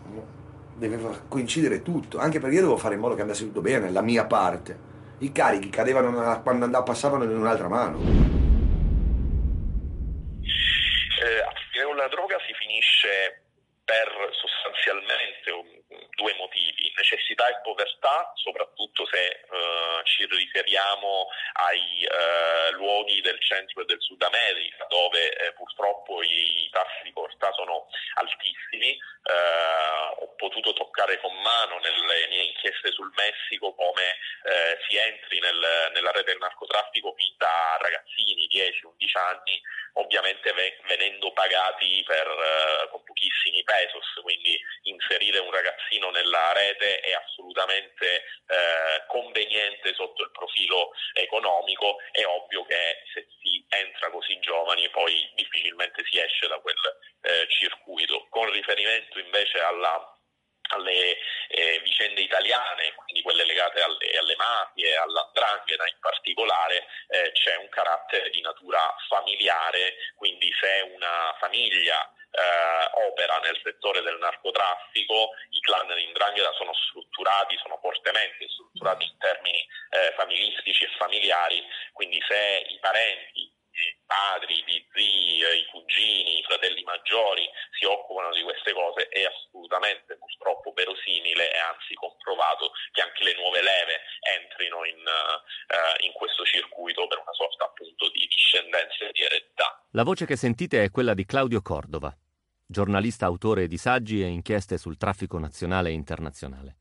deve 0.77 0.99
coincidere 1.29 1.81
tutto, 1.81 2.19
anche 2.19 2.41
perché 2.41 2.57
io 2.57 2.63
devo 2.63 2.77
fare 2.77 2.97
in 2.97 3.01
modo 3.01 3.15
che 3.15 3.23
andasse 3.23 3.45
tutto 3.45 3.63
bene, 3.63 3.91
la 3.91 4.03
mia 4.03 4.27
parte. 4.27 4.93
I 5.19 5.33
carichi 5.33 5.71
cadevano 5.71 6.43
quando 6.43 6.67
andavo, 6.67 6.85
passavano 6.85 7.25
in 7.25 7.31
un'altra 7.31 7.69
mano. 7.69 7.99
Eh, 10.43 11.43
una 11.91 12.07
droga 12.09 12.37
si 12.45 12.53
finisce 12.59 13.44
per 13.85 14.31
sostanzialmente 14.33 15.51
due 16.15 16.35
motivi, 16.35 16.93
necessità 16.97 17.47
e 17.49 17.61
povertà, 17.63 18.33
soprattutto 18.37 19.07
se 19.07 19.27
eh, 19.27 20.05
ci 20.05 20.27
riferiamo 20.27 21.29
ai 21.55 22.03
eh, 22.03 22.73
luoghi 22.73 23.21
del 23.21 23.41
centro 23.41 23.83
e 23.83 23.85
del 23.85 24.01
Sud 24.01 24.23
America, 24.23 24.87
dove 24.89 25.33
eh, 25.37 25.53
purtroppo 25.53 26.23
i 26.23 26.69
tassi 26.73 27.03
di 27.03 27.13
povertà 27.13 27.53
sono 27.53 27.87
altissimi. 28.15 28.93
Eh, 29.25 30.23
ho 30.23 30.35
potuto 30.37 30.73
toccare 30.73 31.19
con 31.21 31.35
mano 31.41 31.79
nelle 31.79 32.29
mie 32.29 32.45
inchieste 32.45 32.93
sul 32.93 33.13
Messico 33.17 33.75
come 33.75 34.03
eh, 34.45 34.79
si 34.87 34.97
entri 34.97 35.41
nel, 35.41 35.91
nella 35.95 36.11
rete 36.11 36.33
del 36.33 36.39
narcotraffico 36.39 37.15
fin 37.17 37.35
da 37.37 37.79
ragazzini, 37.81 38.49
10-11 38.51 39.19
anni, 39.19 39.63
ovviamente 39.95 40.53
venendo 40.87 41.33
pagati 41.33 42.03
per, 42.07 42.27
eh, 42.27 42.89
con 42.91 43.03
pochissimi 43.05 43.63
pesos, 43.63 44.05
quindi 44.23 44.59
inserire 44.83 45.39
un 45.39 45.51
ragazzino 45.51 46.11
nella 46.11 46.53
rete 46.53 47.01
è 47.01 47.13
assolutamente 47.13 48.23
eh, 48.47 49.05
conveniente 49.09 49.95
sotto 49.95 50.23
il 50.23 50.31
profilo 50.31 50.91
economico, 51.15 51.99
è 52.11 52.25
ovvio 52.25 52.65
che 52.65 53.03
se 53.13 53.27
si 53.41 53.65
entra 53.69 54.11
così 54.11 54.39
giovani 54.41 54.89
poi 54.91 55.31
difficilmente 55.35 56.05
si 56.11 56.19
esce 56.19 56.47
da 56.49 56.59
quel 56.59 56.77
eh, 57.23 57.47
circuito. 57.49 58.27
Con 58.31 58.51
riferimento 58.51 59.19
invece 59.19 59.61
alla 59.61 60.14
alle 60.69 61.19
eh, 61.49 61.81
vicende 61.83 62.23
italiane, 62.23 62.95
quindi 62.95 63.23
quelle 63.23 63.45
legate 63.45 63.83
alle, 63.83 64.19
alle 64.19 64.37
mafie, 64.37 64.97
all'andrangheta 64.97 65.87
in 65.87 65.99
particolare, 66.01 66.87
eh, 67.09 67.33
c'è 67.33 67.57
un 67.57 67.69
carattere 67.69 68.31
di 68.31 68.41
natura 68.41 68.95
familiare, 69.09 69.95
quindi 70.17 70.51
se 70.59 70.91
una 70.95 71.37
famiglia 71.39 72.01
eh, 72.35 72.91
opera 73.07 73.39
nel 73.39 73.59
settore 73.63 74.03
del 74.03 74.19
narcotraffico, 74.19 75.31
i 75.51 75.61
clan 75.61 75.87
di 75.87 76.05
Indrangheta 76.05 76.53
sono 76.55 76.73
strutturati, 76.75 77.57
sono 77.63 77.79
fortemente 77.81 78.49
strutturati 78.49 79.07
in 79.07 79.19
termini 79.19 79.61
eh, 79.91 80.13
familistici 80.17 80.85
e 80.85 80.91
familiari, 80.99 81.63
quindi 81.93 82.21
se 82.27 82.67
i 82.69 82.79
parenti 82.81 83.54
padri, 84.07 84.63
gli 84.67 84.81
zii, 84.93 85.41
i 85.41 85.67
cugini, 85.71 86.39
i 86.39 86.43
fratelli 86.43 86.83
maggiori 86.85 87.49
si 87.79 87.85
occupano 87.85 88.33
di 88.33 88.43
queste 88.43 88.73
cose 88.73 89.09
è 89.09 89.25
assolutamente 89.25 90.17
purtroppo 90.17 90.73
verosimile 90.73 91.53
e 91.53 91.59
anzi 91.59 91.95
comprovato 91.95 92.73
che 92.93 93.03
anche 93.03 93.25
le 93.25 93.35
nuove 93.35 93.63
leve 93.63 94.01
entrino 94.25 94.85
in, 94.85 95.01
uh, 95.01 96.05
in 96.05 96.13
questo 96.13 96.45
circuito 96.45 97.07
per 97.07 97.19
una 97.19 97.33
sorta 97.33 97.65
appunto 97.65 98.09
di 98.11 98.27
discendenza 98.27 99.05
e 99.05 99.13
di 99.13 99.23
eredità. 99.23 99.83
La 99.91 100.05
voce 100.05 100.27
che 100.27 100.37
sentite 100.37 100.83
è 100.83 100.91
quella 100.91 101.15
di 101.15 101.25
Claudio 101.25 101.63
Cordova, 101.63 102.15
giornalista 102.67 103.27
autore 103.27 103.67
di 103.67 103.77
saggi 103.77 104.23
e 104.23 104.27
inchieste 104.27 104.79
sul 104.79 104.97
traffico 104.97 105.39
nazionale 105.39 105.91
e 105.91 105.93
internazionale. 105.93 106.77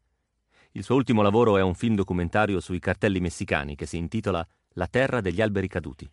Il 0.75 0.83
suo 0.83 0.95
ultimo 0.95 1.21
lavoro 1.21 1.57
è 1.57 1.61
un 1.61 1.75
film 1.75 1.93
documentario 1.95 2.59
sui 2.59 2.79
cartelli 2.79 3.19
messicani 3.19 3.75
che 3.75 3.85
si 3.85 3.97
intitola 3.97 4.45
La 4.75 4.87
terra 4.87 5.21
degli 5.21 5.39
alberi 5.39 5.67
caduti. 5.67 6.09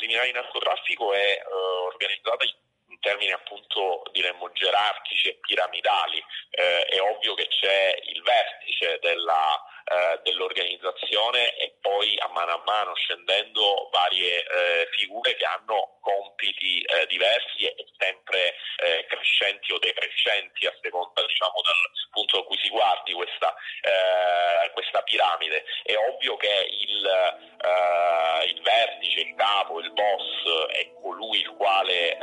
Criminale 0.00 0.28
di 0.28 0.32
narcotraffico 0.32 1.12
è 1.12 1.18
eh, 1.18 1.44
organizzata 1.84 2.44
in 2.44 2.98
termini 3.00 3.32
appunto 3.32 4.02
diremmo 4.12 4.50
gerarchici 4.52 5.28
e 5.28 5.38
piramidali. 5.40 6.24
Eh, 6.50 6.84
è 6.86 7.00
ovvio 7.02 7.34
che 7.34 7.46
c'è 7.48 8.00
il 8.04 8.22
vertice 8.22 8.98
della 9.02 9.62
eh, 9.90 10.20
dell'organizzazione 10.22 11.56
e 11.56 11.74
poi 11.80 12.14
a 12.20 12.28
mano 12.28 12.52
a 12.52 12.62
mano 12.64 12.94
scendendo 12.94 13.88
varie 13.90 14.38
eh, 14.38 14.88
figure 14.92 15.34
che 15.34 15.44
hanno 15.44 15.98
compiti 16.00 16.80
eh, 16.82 17.06
diversi 17.06 17.64
e 17.64 17.84
sempre 17.98 18.54
eh, 18.78 19.04
crescenti 19.06 19.72
o 19.72 19.78
decrescenti 19.78 20.66
a 20.66 20.78
seconda 20.80 21.26
diciamo, 21.26 21.60
del 21.60 22.08
punto 22.12 22.36
da 22.38 22.44
cui 22.44 22.58
si 22.62 22.68
guardi 22.68 23.12
questa, 23.12 23.52
eh, 23.82 24.70
questa 24.70 25.02
piramide. 25.02 25.64
È 25.82 25.96
ovvio 25.96 26.36
che 26.36 26.68
il, 26.70 27.10
il, 28.46 28.62
vertice, 28.62 29.20
il 29.20 29.34
capo, 29.34 29.80
il 29.80 29.92
boss 29.92 30.68
è 30.70 30.92
colui 31.02 31.40
il 31.40 31.50
quale 31.56 32.16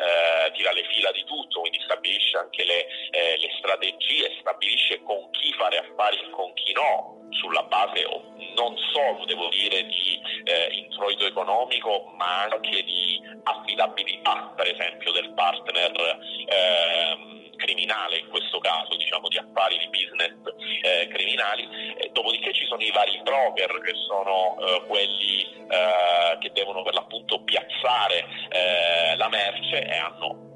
tira 0.53 0.72
le 0.72 0.86
fila 0.86 1.11
di 1.11 1.24
tutto, 1.26 1.59
quindi 1.61 1.82
stabilisce 1.82 2.38
anche 2.38 2.63
le, 2.63 2.88
le 3.11 3.55
strategie, 3.57 4.38
stabilisce 4.39 5.01
con 5.03 5.30
chi 5.32 5.53
fare 5.53 5.78
affari 5.78 6.18
e 6.18 6.30
con 6.32 6.53
chi 6.53 6.72
no, 6.74 7.18
sulla 7.32 7.57
base 7.64 8.03
non 8.55 8.76
solo, 8.91 9.26
devo 9.26 9.49
dire, 9.49 9.86
di 9.86 10.20
eh, 10.43 10.74
introito 10.74 11.26
economico, 11.26 12.12
ma 12.18 12.43
anche 12.43 12.84
di 12.84 13.22
affidabilità, 13.43 14.53
per 14.55 14.68
esempio, 14.68 15.12
del 15.12 15.32
partner 15.34 15.91
eh, 16.47 17.55
criminale, 17.58 18.20
in 18.20 18.30
questo 18.30 18.60
caso, 18.60 18.95
diciamo 18.95 19.28
di 19.28 19.38
affari, 19.38 19.78
di 19.78 19.88
business 19.89 20.34
eh, 20.82 21.08
criminali. 21.08 21.68
dopodiché 22.12 22.53
ci 22.53 22.66
sono 22.66 22.82
i 22.82 22.91
vari 22.91 23.20
broker 23.24 23.82
che 23.82 23.93
sono 24.08 24.58
eh, 24.60 24.86
quelli 24.88 25.43
eh, 25.70 26.38
che 26.39 26.51
devono 26.53 26.82
per 26.84 26.93
l'appunto 26.93 27.41
piazzare 27.43 28.26
eh, 28.49 29.16
la 29.18 29.30
merce 29.30 29.86
e 29.86 29.95
hanno 29.97 30.47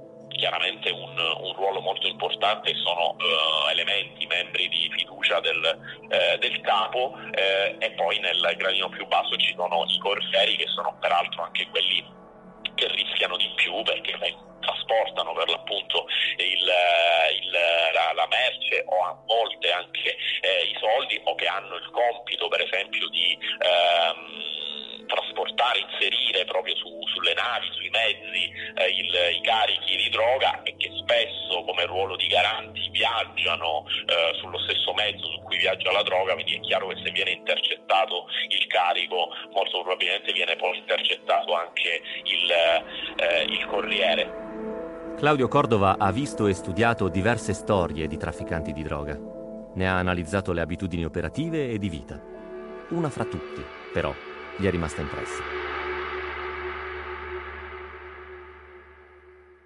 chiaramente 0.41 0.89
un, 0.89 1.15
un, 1.19 1.53
ruolo 1.53 1.81
molto 1.81 2.07
importante 2.07 2.73
sono 2.73 3.15
uh, 3.15 3.69
elementi, 3.69 4.25
membri 4.25 4.67
di 4.69 4.89
fiducia 4.97 5.39
del, 5.39 5.63
eh, 6.09 6.37
del 6.39 6.59
capo 6.61 7.15
eh, 7.31 7.75
e 7.77 7.91
poi 7.91 8.17
nel 8.17 8.55
gradino 8.57 8.89
più 8.89 9.05
basso 9.05 9.37
ci 9.37 9.53
sono 9.55 9.85
i 9.87 9.99
corrieri 9.99 10.55
che 10.55 10.65
sono 10.73 10.97
peraltro 10.99 11.43
anche 11.43 11.67
quelli 11.69 12.03
che 12.73 12.87
rischiano 12.87 13.37
di 13.37 13.51
più 13.53 13.83
perché 13.83 14.17
trasportano 14.61 15.33
per 15.33 15.47
l'appunto 15.49 16.07
il, 16.37 16.45
il, 16.47 17.51
la, 17.93 18.13
la, 18.13 18.27
merce 18.27 18.83
o 18.87 19.03
a 19.05 19.17
volte 19.25 19.71
anche 19.71 20.17
eh, 20.41 20.63
i 20.65 20.77
soldi 20.79 21.21
o 21.23 21.35
che 21.35 21.45
hanno 21.45 21.75
il 21.75 21.89
compito 21.91 22.47
per 22.47 22.61
esempio 22.61 23.07
di 23.09 23.37
ehm, 23.37 24.50
portare, 25.61 25.85
inserire 25.85 26.45
proprio 26.45 26.75
su, 26.75 26.89
sulle 27.13 27.33
navi, 27.33 27.69
sui 27.71 27.89
mezzi 27.89 28.49
eh, 28.75 28.89
il, 28.89 29.13
i 29.37 29.41
carichi 29.41 29.95
di 29.95 30.09
droga 30.09 30.63
e 30.63 30.75
che 30.77 30.89
spesso 30.97 31.63
come 31.63 31.85
ruolo 31.85 32.15
di 32.15 32.25
garanti 32.25 32.89
viaggiano 32.89 33.85
eh, 34.07 34.33
sullo 34.39 34.57
stesso 34.59 34.93
mezzo 34.93 35.25
su 35.29 35.39
cui 35.41 35.57
viaggia 35.57 35.91
la 35.91 36.01
droga, 36.01 36.33
quindi 36.33 36.55
è 36.55 36.59
chiaro 36.61 36.87
che 36.87 37.01
se 37.03 37.11
viene 37.11 37.31
intercettato 37.31 38.25
il 38.49 38.65
carico 38.67 39.29
molto 39.53 39.81
probabilmente 39.81 40.33
viene 40.33 40.55
poi 40.55 40.77
intercettato 40.77 41.53
anche 41.53 42.01
il, 42.23 42.51
eh, 43.17 43.43
il 43.43 43.65
corriere. 43.67 44.49
Claudio 45.17 45.47
Cordova 45.47 45.97
ha 45.99 46.11
visto 46.11 46.47
e 46.47 46.53
studiato 46.53 47.07
diverse 47.07 47.53
storie 47.53 48.07
di 48.07 48.17
trafficanti 48.17 48.73
di 48.73 48.81
droga. 48.81 49.15
Ne 49.73 49.87
ha 49.87 49.97
analizzato 49.97 50.51
le 50.51 50.61
abitudini 50.61 51.05
operative 51.05 51.69
e 51.69 51.77
di 51.77 51.89
vita. 51.89 52.19
Una 52.89 53.09
fra 53.09 53.23
tutti, 53.23 53.63
però, 53.93 54.13
gli 54.61 54.67
è 54.67 54.69
rimasta 54.69 55.01
impressa. 55.01 55.41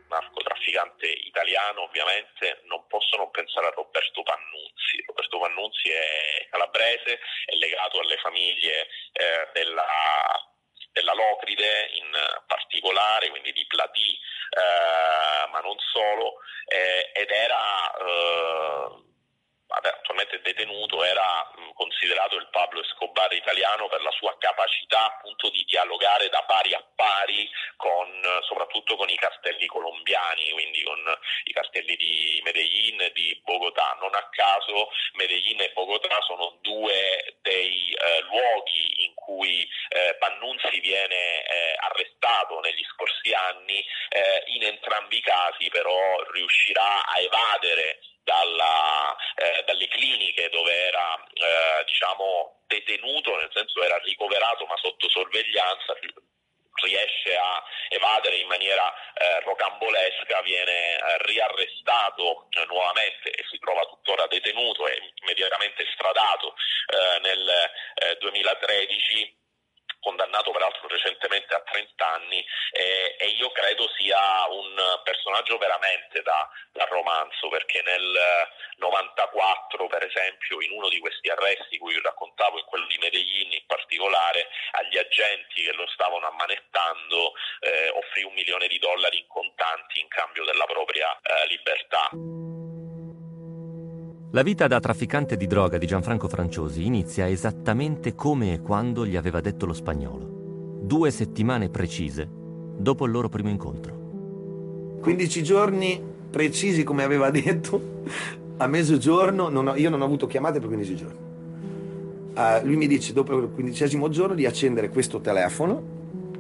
narcotrafficante 0.07 1.07
italiano 1.07 1.81
ovviamente 1.81 2.61
non 2.67 2.87
posso 2.87 3.17
non 3.17 3.29
pensare 3.31 3.67
a 3.67 3.73
Roberto 3.75 4.23
Pannunzi. 4.23 5.03
Roberto 5.05 5.39
Pannunzi 5.39 5.89
è 5.89 6.47
calabrese, 6.49 7.19
è 7.45 7.55
legato 7.55 7.99
alle 7.99 8.15
famiglie 8.17 8.87
eh, 9.11 9.49
della, 9.51 9.83
della 10.93 11.13
Locride 11.13 11.89
in 11.95 12.09
particolare, 12.47 13.29
quindi 13.29 13.51
di 13.51 13.65
Platì, 13.67 14.13
eh, 14.13 15.49
ma 15.51 15.59
non 15.59 15.75
solo, 15.91 16.35
eh, 16.67 17.11
ed 17.13 17.29
era 17.29 17.91
eh, 17.97 19.14
attualmente 19.67 20.41
detenuto, 20.41 21.03
era 21.03 21.51
considerato 21.73 22.35
il 22.35 22.47
Pablo 22.51 22.81
Escobar 22.81 23.31
italiano 23.33 23.87
per 23.87 24.01
la 24.01 24.11
sua 24.11 24.35
capacità 24.37 25.05
appunto 25.05 25.49
di 25.49 25.63
dialogare 25.65 26.29
da 26.29 26.43
pari 26.43 26.73
a 26.73 26.83
pari 26.95 27.49
con, 27.75 28.07
soprattutto 28.41 28.95
con 28.95 29.09
i 29.09 29.15
cartelli 29.17 29.65
colombiani, 29.65 30.51
quindi 30.51 30.83
con 30.83 31.19
i 31.45 31.51
cartelli 31.51 31.95
di 31.95 32.41
Medellin 32.43 33.01
e 33.01 33.11
di 33.13 33.41
Bogotà. 33.43 33.97
Non 33.99 34.13
a 34.15 34.27
caso 34.29 34.89
Medellin 35.13 35.61
e 35.61 35.71
Bogotà 35.73 36.21
sono 36.21 36.57
due 36.61 37.37
dei 37.41 37.91
eh, 37.91 38.21
luoghi 38.21 39.05
in 39.05 39.13
cui 39.15 39.67
eh, 39.89 40.15
Pannunzi 40.19 40.79
viene 40.79 41.43
eh, 41.43 41.75
arrestato 41.79 42.59
negli 42.59 42.83
scorsi 42.93 43.33
anni, 43.33 43.83
eh, 44.09 44.43
in 44.47 44.63
entrambi 44.63 45.17
i 45.17 45.21
casi 45.21 45.69
però 45.69 46.21
riuscirà 46.31 47.05
a 47.05 47.19
evadere 47.19 47.99
dalla, 48.25 49.15
eh, 49.35 49.63
dalle 49.65 49.87
cliniche 49.87 50.49
dove 50.49 50.73
era 50.73 51.23
eh, 51.31 51.85
diciamo, 51.85 52.63
detenuto, 52.67 53.37
nel 53.37 53.51
senso 53.53 53.81
era 53.81 53.97
ricoverato 54.03 54.65
ma 54.65 54.75
sotto 54.81 55.07
sorveglianza, 55.09 55.93
riesce 56.83 57.35
a 57.37 57.63
evadere 57.87 58.37
in 58.37 58.47
maniera 58.47 58.91
eh, 59.13 59.39
rocambolesca, 59.41 60.41
viene 60.41 60.97
eh, 60.97 61.17
riarrestato 61.19 62.47
eh, 62.49 62.65
nuovamente 62.65 63.31
e 63.31 63.45
si 63.49 63.57
trova 63.59 63.85
tuttora 63.85 64.27
detenuto 64.27 64.87
e 64.87 65.13
immediatamente 65.21 65.85
stradato 65.93 66.55
eh, 66.87 67.19
nel 67.21 68.17
2013 68.19 69.43
condannato 70.05 70.51
peraltro 70.51 70.87
recentemente 70.87 71.55
a 71.55 71.61
30 71.65 72.13
anni 72.13 72.45
eh, 72.71 73.15
e 73.17 73.25
io 73.29 73.49
credo 73.49 73.89
sia 73.97 74.45
un 74.51 74.77
personaggio 75.03 75.57
veramente 75.57 76.21
da, 76.21 76.47
da, 76.71 76.85
romanzo 76.85 77.49
perché 77.49 77.81
nel 77.81 78.13
94 78.77 79.87
per 79.87 80.03
esempio 80.03 80.61
in 80.61 80.71
uno 80.71 80.89
di 80.89 80.99
questi 80.99 81.29
arresti 81.29 81.79
cui 81.79 81.99
raccontavo, 81.99 82.59
in 82.59 82.65
quello 82.65 82.85
di 82.85 82.99
Medellin 82.99 83.51
in 83.51 83.65
particolare, 83.65 84.47
agli 84.71 84.97
agenti 84.97 85.63
che 85.63 85.73
lo 85.73 85.87
stavano 85.87 86.27
ammanettando 86.27 87.33
eh, 87.61 87.89
offrì 87.89 88.23
un 88.23 88.33
milione 88.33 88.67
di 88.67 88.77
dollari 88.77 89.17
in 89.17 89.27
contanti 89.27 89.99
in 89.99 90.07
cambio 90.07 90.45
della 90.45 90.65
propria 90.65 91.17
eh, 91.21 91.47
libertà. 91.47 92.09
La 94.35 94.43
vita 94.43 94.67
da 94.67 94.81
trafficante 94.81 95.37
di 95.37 95.47
droga 95.47 95.77
di 95.77 95.87
Gianfranco 95.87 96.27
Franciosi 96.27 96.85
inizia 96.85 97.29
esattamente 97.29 98.15
come 98.15 98.51
e 98.51 98.59
quando 98.59 99.05
gli 99.05 99.15
aveva 99.15 99.39
detto 99.39 99.65
lo 99.65 99.71
spagnolo. 99.71 100.81
Due 100.81 101.09
settimane 101.09 101.69
precise 101.69 102.27
dopo 102.75 103.05
il 103.05 103.13
loro 103.13 103.29
primo 103.29 103.47
incontro. 103.47 104.99
15 104.99 105.41
giorni 105.41 106.03
precisi 106.29 106.83
come 106.83 107.03
aveva 107.03 107.31
detto, 107.31 108.01
a 108.57 108.67
mezzogiorno, 108.67 109.47
non 109.47 109.67
ho, 109.67 109.75
io 109.77 109.89
non 109.89 110.01
ho 110.01 110.03
avuto 110.03 110.27
chiamate 110.27 110.59
per 110.59 110.67
15 110.67 110.95
giorni. 110.97 111.19
Uh, 112.35 112.65
lui 112.65 112.75
mi 112.75 112.87
dice 112.87 113.13
dopo 113.13 113.37
il 113.37 113.49
quindicesimo 113.53 114.09
giorno 114.09 114.35
di 114.35 114.45
accendere 114.45 114.89
questo 114.89 115.21
telefono, 115.21 115.81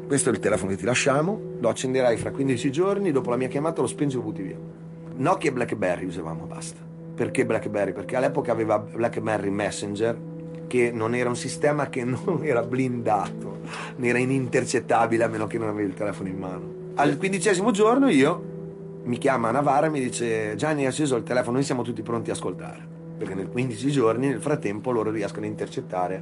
questo 0.05 0.31
è 0.31 0.33
il 0.33 0.39
telefono 0.39 0.71
che 0.71 0.75
ti 0.75 0.83
lasciamo, 0.83 1.39
lo 1.61 1.69
accenderai 1.69 2.17
fra 2.17 2.31
15 2.31 2.71
giorni, 2.73 3.13
dopo 3.13 3.29
la 3.29 3.37
mia 3.37 3.47
chiamata 3.47 3.79
lo 3.79 3.87
spengi 3.87 4.15
e 4.15 4.17
lo 4.17 4.25
butti 4.25 4.41
via. 4.41 4.57
Nokia 5.15 5.49
e 5.49 5.53
Blackberry 5.53 6.03
usavamo, 6.03 6.43
basta. 6.43 6.84
Perché 7.15 7.45
BlackBerry? 7.45 7.93
Perché 7.93 8.17
all'epoca 8.17 8.51
aveva 8.51 8.77
BlackBerry 8.77 9.49
Messenger, 9.49 10.17
che 10.67 10.91
non 10.91 11.15
era 11.15 11.29
un 11.29 11.37
sistema 11.37 11.87
che 11.89 12.03
non 12.05 12.41
era 12.43 12.61
blindato, 12.61 13.59
non 13.95 14.07
era 14.07 14.17
inintercettabile 14.17 15.23
a 15.23 15.27
meno 15.27 15.47
che 15.47 15.57
non 15.57 15.69
avevi 15.69 15.87
il 15.87 15.95
telefono 15.95 16.27
in 16.27 16.37
mano. 16.37 16.73
Al 16.95 17.17
quindicesimo 17.17 17.71
giorno 17.71 18.09
io 18.09 18.53
mi 19.03 19.17
chiama 19.17 19.51
Navarra 19.51 19.85
e 19.85 19.89
mi 19.89 20.01
dice 20.01 20.55
Gianni 20.55 20.81
hai 20.81 20.87
acceso 20.87 21.15
il 21.15 21.23
telefono, 21.23 21.53
noi 21.53 21.63
siamo 21.63 21.83
tutti 21.83 22.01
pronti 22.01 22.31
a 22.31 22.33
ascoltare. 22.33 22.93
Perché 23.17 23.33
nel 23.33 23.47
15 23.47 23.91
giorni, 23.91 24.27
nel 24.27 24.41
frattempo, 24.41 24.91
loro 24.91 25.09
riescono 25.09 25.45
a 25.45 25.47
intercettare 25.47 26.21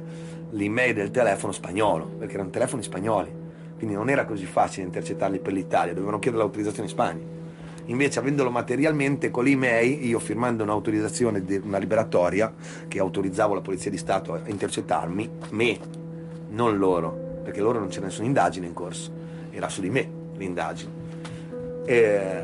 l'email 0.50 0.94
del 0.94 1.10
telefono 1.10 1.52
spagnolo, 1.52 2.04
perché 2.18 2.34
erano 2.34 2.50
telefoni 2.50 2.84
spagnoli. 2.84 3.42
Quindi 3.76 3.96
non 3.96 4.08
era 4.08 4.24
così 4.24 4.44
facile 4.44 4.86
intercettarli 4.86 5.40
per 5.40 5.52
l'Italia, 5.52 5.92
dovevano 5.92 6.20
chiedere 6.20 6.42
l'autorizzazione 6.44 6.88
in 6.88 6.94
Spagna. 6.94 7.22
Invece 7.86 8.18
avendolo 8.18 8.50
materialmente 8.50 9.30
con 9.30 9.44
l'email, 9.44 10.06
io 10.06 10.18
firmando 10.18 10.62
un'autorizzazione, 10.62 11.44
una 11.62 11.78
liberatoria, 11.78 12.52
che 12.88 12.98
autorizzavo 12.98 13.54
la 13.54 13.60
Polizia 13.60 13.90
di 13.90 13.98
Stato 13.98 14.32
a 14.32 14.40
intercettarmi, 14.46 15.30
me, 15.50 15.78
non 16.50 16.78
loro, 16.78 17.40
perché 17.42 17.60
loro 17.60 17.78
non 17.78 17.88
c'era 17.88 18.06
nessuna 18.06 18.26
indagine 18.26 18.66
in 18.66 18.72
corso, 18.72 19.12
era 19.50 19.68
su 19.68 19.82
di 19.82 19.90
me 19.90 20.08
l'indagine. 20.36 21.02
E 21.84 22.42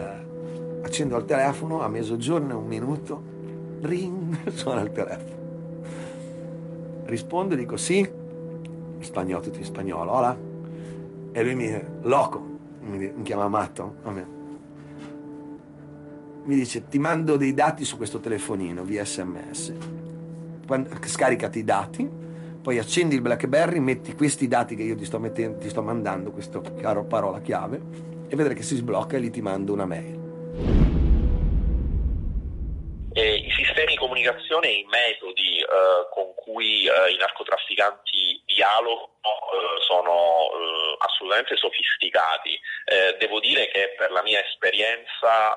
accendo 0.83 1.17
il 1.17 1.25
telefono, 1.25 1.81
a 1.81 1.89
mezzogiorno, 1.89 2.59
un 2.59 2.67
minuto, 2.67 3.23
ring, 3.81 4.49
suona 4.53 4.83
il 4.83 4.93
telefono. 4.93 5.39
Rispondo 7.05 7.55
e 7.55 7.57
dico 7.57 7.79
sì, 7.79 7.99
in 7.99 9.03
spagnolo, 9.03 9.43
tutto 9.43 9.59
in 9.59 9.65
spagnolo, 9.65 10.13
hola. 10.13 10.37
E 11.33 11.43
lui 11.43 11.55
mi 11.55 11.65
dice, 11.65 11.87
loco, 12.03 12.45
mi, 12.81 13.23
chiama 13.23 13.49
matto, 13.49 13.95
a 14.03 14.11
me 14.11 14.40
mi 16.45 16.55
dice 16.55 16.89
ti 16.89 16.99
mando 16.99 17.37
dei 17.37 17.55
dati 17.55 17.85
su 17.85 17.97
questo 17.97 18.21
telefonino 18.21 18.83
via 18.83 19.05
sms 19.05 19.75
scaricati 21.05 21.59
i 21.59 21.65
dati 21.65 22.09
poi 22.63 22.79
accendi 22.79 23.15
il 23.15 23.23
blackberry 23.23 23.79
metti 23.79 24.15
questi 24.15 24.47
dati 24.47 24.77
che 24.77 24.83
io 24.83 24.95
ti 24.95 25.07
sto, 25.07 25.19
mettendo, 25.19 25.59
ti 25.59 25.71
sto 25.71 25.83
mandando 25.83 26.31
questa 26.31 26.61
parola 26.61 27.41
chiave 27.41 27.81
e 28.29 28.37
vedrai 28.37 28.55
che 28.55 28.63
si 28.63 28.77
sblocca 28.77 29.17
e 29.17 29.21
lì 29.21 29.31
ti 29.31 29.41
mando 29.41 29.73
una 29.73 29.87
mail. 29.87 30.19
Eh, 33.13 33.35
I 33.35 33.51
sistemi 33.57 33.93
di 33.93 33.97
comunicazione 33.97 34.69
e 34.69 34.79
i 34.81 34.87
metodi 34.91 35.59
eh, 35.59 36.07
con 36.13 36.35
cui 36.37 36.85
eh, 36.85 37.13
i 37.13 37.17
narcotrafficanti 37.17 38.40
dialogano 38.61 39.09
eh, 39.25 39.81
sono 39.87 40.51
eh, 40.53 40.97
assolutamente 40.99 41.57
sofisticati. 41.57 42.61
Eh, 42.85 43.17
devo 43.19 43.41
dire 43.41 43.69
che 43.69 43.95
per 43.97 44.11
la 44.11 44.23
mia 44.23 44.45
esperienza 44.45 45.57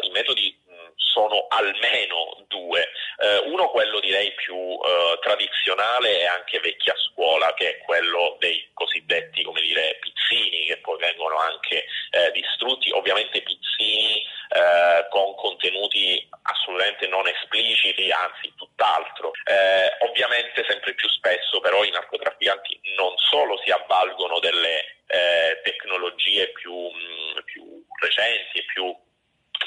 i 0.00 0.10
metodi 0.10 0.58
sono 0.96 1.46
almeno 1.48 2.44
due. 2.48 2.88
Eh, 3.18 3.38
uno 3.46 3.68
quello 3.70 4.00
direi 4.00 4.32
più 4.32 4.56
eh, 4.56 5.18
tradizionale 5.20 6.20
e 6.20 6.26
anche 6.26 6.60
vecchia 6.60 6.94
scuola, 6.96 7.52
che 7.54 7.68
è 7.68 7.78
quello 7.78 8.36
dei 8.38 8.70
cosiddetti, 8.72 9.42
come 9.42 9.60
dire, 9.60 9.98
pizzini, 10.00 10.64
che 10.64 10.78
poi 10.78 10.98
vengono 10.98 11.36
anche 11.36 11.84
eh, 12.10 12.30
distrutti. 12.32 12.90
Ovviamente 12.90 13.42
pizzini 13.42 14.22
eh, 14.48 15.06
con 15.10 15.34
contenuti 15.36 16.28
assolutamente 16.42 17.06
non 17.08 17.26
espliciti, 17.28 18.10
anzi 18.10 18.52
tutt'altro. 18.56 19.32
Eh, 19.44 20.06
ovviamente 20.08 20.64
sempre 20.68 20.94
più 20.94 21.08
spesso 21.08 21.60
però 21.60 21.84
i 21.84 21.90
narcotrafficanti 21.90 22.80
non 22.96 23.16
solo 23.16 23.58
si 23.64 23.70
avvalgono 23.70 24.38
delle 24.40 25.02
eh, 25.06 25.60
tecnologie 25.62 26.48
più, 26.52 26.72
mh, 26.72 27.44
più 27.44 27.84
recenti 28.00 28.58
e 28.58 28.64
più 28.64 28.94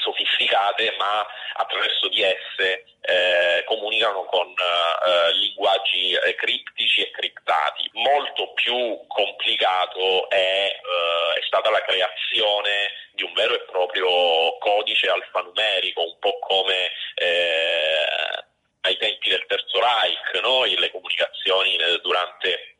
sofisticate, 0.00 0.94
ma 0.98 1.26
attraverso 1.54 2.08
di 2.08 2.22
esse 2.22 2.84
eh, 3.00 3.64
comunicano 3.64 4.24
con 4.24 4.48
eh, 4.48 5.32
linguaggi 5.34 6.12
eh, 6.12 6.34
criptici 6.34 7.02
e 7.02 7.10
criptati. 7.10 7.88
Molto 7.92 8.52
più 8.54 8.98
complicato 9.06 10.28
è, 10.28 10.36
eh, 10.36 11.38
è, 11.38 11.42
stata 11.46 11.70
la 11.70 11.82
creazione 11.82 12.92
di 13.12 13.22
un 13.22 13.32
vero 13.32 13.54
e 13.54 13.64
proprio 13.70 14.58
codice 14.58 15.08
alfanumerico, 15.08 16.02
un 16.02 16.18
po' 16.18 16.38
come 16.40 16.90
eh, 17.14 18.44
ai 18.82 18.96
tempi 18.98 19.28
del 19.28 19.44
Terzo 19.46 19.80
Reich, 19.80 20.40
no? 20.42 20.64
le 20.64 20.90
comunicazioni 20.90 21.76
durante 22.02 22.75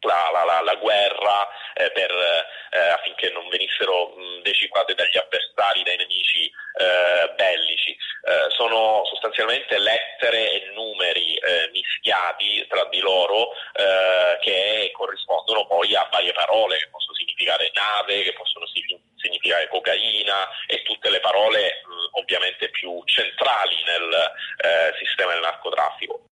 la, 0.00 0.30
la, 0.44 0.60
la, 0.60 0.74
guerra 0.76 1.48
eh, 1.74 1.90
per, 1.90 2.10
eh, 2.10 2.78
affinché 2.78 3.30
non 3.30 3.48
venissero 3.48 4.14
mh, 4.14 4.42
decifrate 4.42 4.94
dagli 4.94 5.16
avversari, 5.16 5.82
dai 5.82 5.96
nemici 5.96 6.46
eh, 6.46 7.32
bellici. 7.34 7.90
Eh, 7.90 8.50
sono 8.50 9.02
sostanzialmente 9.06 9.78
lettere 9.78 10.50
e 10.50 10.70
numeri 10.74 11.36
eh, 11.36 11.70
mischiati 11.72 12.66
tra 12.68 12.84
di 12.86 13.00
loro 13.00 13.50
che 14.40 14.90
corrispondono 14.92 15.66
poi 15.66 15.94
a 15.94 16.08
varie 16.10 16.32
parole 16.32 16.78
che 16.78 16.88
possono 16.90 17.14
significare 17.14 17.70
nave, 17.74 18.22
che 18.22 18.32
possono 18.32 18.66
significare 18.66 19.68
cocaina 19.68 20.48
e 20.66 20.82
tutte 20.82 21.10
le 21.10 21.20
parole 21.20 21.82
mh, 21.84 22.18
ovviamente 22.18 22.68
più 22.70 23.00
centrali 23.04 23.76
nel 23.84 24.32
sistema 24.98 25.32
del 25.32 25.42
narcotraffico. 25.42 26.28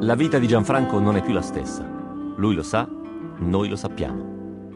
La 0.00 0.14
vita 0.14 0.38
di 0.38 0.46
Gianfranco 0.46 1.00
non 1.00 1.16
è 1.16 1.22
più 1.22 1.32
la 1.32 1.42
stessa. 1.42 1.84
Lui 2.36 2.54
lo 2.54 2.62
sa, 2.62 2.88
noi 3.38 3.68
lo 3.68 3.74
sappiamo. 3.74 4.70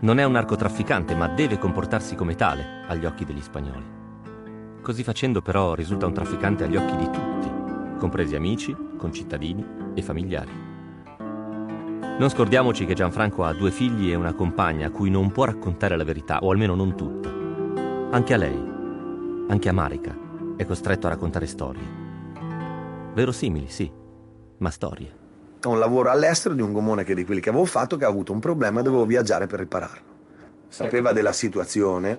Non 0.00 0.18
è 0.18 0.24
un 0.24 0.32
narcotrafficante, 0.32 1.14
ma 1.14 1.26
deve 1.26 1.58
comportarsi 1.58 2.14
come 2.14 2.34
tale 2.34 2.84
agli 2.86 3.06
occhi 3.06 3.24
degli 3.24 3.40
spagnoli. 3.40 3.96
Così 4.82 5.02
facendo 5.02 5.40
però 5.40 5.72
risulta 5.72 6.04
un 6.04 6.12
trafficante 6.12 6.64
agli 6.64 6.76
occhi 6.76 6.96
di 6.96 7.06
tutti, 7.06 7.50
compresi 7.98 8.36
amici, 8.36 8.76
concittadini 8.98 9.64
e 9.94 10.02
familiari. 10.02 10.52
Non 12.18 12.28
scordiamoci 12.28 12.84
che 12.84 12.92
Gianfranco 12.94 13.44
ha 13.44 13.54
due 13.54 13.70
figli 13.70 14.10
e 14.10 14.16
una 14.16 14.34
compagna 14.34 14.88
a 14.88 14.90
cui 14.90 15.08
non 15.08 15.32
può 15.32 15.44
raccontare 15.44 15.96
la 15.96 16.04
verità, 16.04 16.40
o 16.40 16.50
almeno 16.50 16.74
non 16.74 16.94
tutta. 16.94 17.30
Anche 18.10 18.34
a 18.34 18.36
lei, 18.36 18.62
anche 19.48 19.68
a 19.70 19.72
Marica, 19.72 20.14
è 20.56 20.66
costretto 20.66 21.06
a 21.06 21.10
raccontare 21.10 21.46
storie. 21.46 22.06
Verosimili, 23.14 23.68
sì, 23.68 23.90
ma 24.58 24.70
storie. 24.70 25.26
Ho 25.64 25.70
un 25.70 25.78
lavoro 25.78 26.10
all'estero 26.10 26.54
di 26.54 26.62
un 26.62 26.72
gommone 26.72 27.04
che 27.04 27.14
di 27.14 27.24
quelli 27.24 27.40
che 27.40 27.48
avevo 27.48 27.64
fatto 27.64 27.96
che 27.96 28.04
ha 28.04 28.08
avuto 28.08 28.32
un 28.32 28.40
problema 28.40 28.80
e 28.80 28.82
dovevo 28.84 29.06
viaggiare 29.06 29.46
per 29.46 29.58
ripararlo. 29.58 30.16
Sapeva 30.68 31.12
della 31.12 31.32
situazione, 31.32 32.18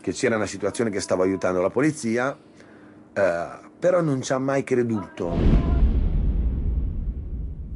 che 0.00 0.12
c'era 0.12 0.36
una 0.36 0.46
situazione 0.46 0.90
che 0.90 1.00
stavo 1.00 1.22
aiutando 1.22 1.60
la 1.60 1.70
polizia, 1.70 2.36
eh, 3.12 3.48
però 3.78 4.00
non 4.00 4.22
ci 4.22 4.32
ha 4.32 4.38
mai 4.38 4.62
creduto. 4.62 5.28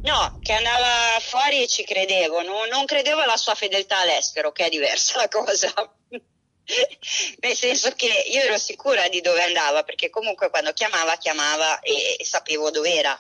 No, 0.03 0.39
che 0.43 0.53
andava 0.53 1.19
fuori 1.21 1.63
e 1.63 1.69
ci 1.69 1.85
credevo, 1.85 2.43
no, 2.43 2.65
non 2.71 2.85
credevo 2.87 3.21
alla 3.21 3.37
sua 3.37 3.55
fedeltà 3.55 4.01
all'estero, 4.01 4.51
che 4.51 4.67
è 4.67 4.69
diversa 4.69 5.19
la 5.19 5.29
cosa. 5.29 5.73
Nel 7.41 7.57
senso 7.57 7.93
che 7.95 8.07
io 8.07 8.41
ero 8.43 8.59
sicura 8.59 9.09
di 9.09 9.21
dove 9.21 9.43
andava, 9.43 9.83
perché 9.85 10.11
comunque 10.11 10.51
quando 10.51 10.73
chiamava, 10.73 11.17
chiamava 11.17 11.81
e, 11.81 12.17
e 12.19 12.25
sapevo 12.25 12.71
dove 12.71 12.93
era. 12.93 13.17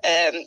Eh, 0.00 0.44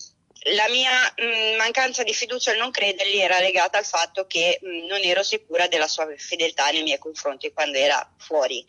la 0.53 0.69
mia 0.69 0.91
mm, 1.21 1.57
mancanza 1.57 2.03
di 2.03 2.13
fiducia 2.13 2.53
e 2.53 2.57
non 2.57 2.71
credergli 2.71 3.17
era 3.17 3.39
legata 3.39 3.77
al 3.77 3.85
fatto 3.85 4.25
che 4.25 4.59
mm, 4.63 4.85
non 4.85 5.01
ero 5.01 5.23
sicura 5.23 5.67
della 5.67 5.87
sua 5.87 6.07
fedeltà 6.17 6.69
nei 6.69 6.83
miei 6.83 6.97
confronti 6.97 7.51
quando 7.51 7.77
era 7.77 8.09
fuori 8.17 8.65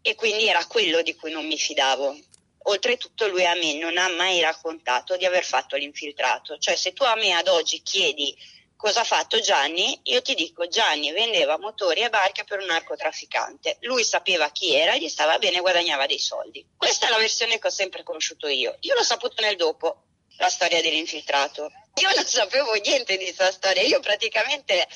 e 0.00 0.14
quindi 0.14 0.48
era 0.48 0.64
quello 0.66 1.02
di 1.02 1.14
cui 1.14 1.30
non 1.30 1.46
mi 1.46 1.58
fidavo. 1.58 2.16
Oltretutto 2.62 3.28
lui 3.28 3.44
a 3.44 3.54
me 3.54 3.74
non 3.74 3.96
ha 3.98 4.08
mai 4.08 4.40
raccontato 4.40 5.16
di 5.16 5.24
aver 5.24 5.44
fatto 5.44 5.76
l'infiltrato, 5.76 6.58
cioè 6.58 6.76
se 6.76 6.92
tu 6.92 7.02
a 7.02 7.14
me 7.14 7.32
ad 7.32 7.48
oggi 7.48 7.82
chiedi 7.82 8.36
cosa 8.78 9.00
ha 9.00 9.04
fatto 9.04 9.40
Gianni, 9.40 10.00
io 10.04 10.22
ti 10.22 10.34
dico 10.34 10.68
Gianni 10.68 11.10
vendeva 11.10 11.58
motori 11.58 12.02
e 12.02 12.10
barche 12.10 12.44
per 12.44 12.60
un 12.60 12.66
narcotrafficante, 12.66 13.78
lui 13.80 14.04
sapeva 14.04 14.50
chi 14.50 14.72
era, 14.72 14.96
gli 14.96 15.08
stava 15.08 15.36
bene, 15.38 15.58
guadagnava 15.58 16.06
dei 16.06 16.20
soldi. 16.20 16.64
Questa 16.76 17.08
è 17.08 17.10
la 17.10 17.18
versione 17.18 17.58
che 17.58 17.66
ho 17.66 17.70
sempre 17.70 18.04
conosciuto 18.04 18.46
io, 18.46 18.76
io 18.80 18.94
l'ho 18.94 19.02
saputo 19.02 19.42
nel 19.42 19.56
dopo, 19.56 20.04
la 20.36 20.48
storia 20.48 20.80
dell'infiltrato. 20.80 21.72
Io 22.00 22.14
non 22.14 22.24
sapevo 22.24 22.72
niente 22.74 23.16
di 23.16 23.24
questa 23.24 23.50
storia, 23.50 23.82
io 23.82 23.98
praticamente 23.98 24.86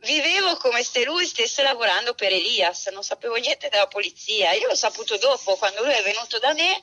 vivevo 0.00 0.56
come 0.56 0.82
se 0.82 1.04
lui 1.04 1.24
stesse 1.24 1.62
lavorando 1.62 2.14
per 2.14 2.32
Elias, 2.32 2.88
non 2.88 3.04
sapevo 3.04 3.36
niente 3.36 3.68
della 3.68 3.86
polizia. 3.86 4.52
Io 4.54 4.66
l'ho 4.66 4.74
saputo 4.74 5.16
dopo, 5.18 5.54
quando 5.56 5.84
lui 5.84 5.92
è 5.92 6.02
venuto 6.02 6.40
da 6.40 6.52
me, 6.52 6.82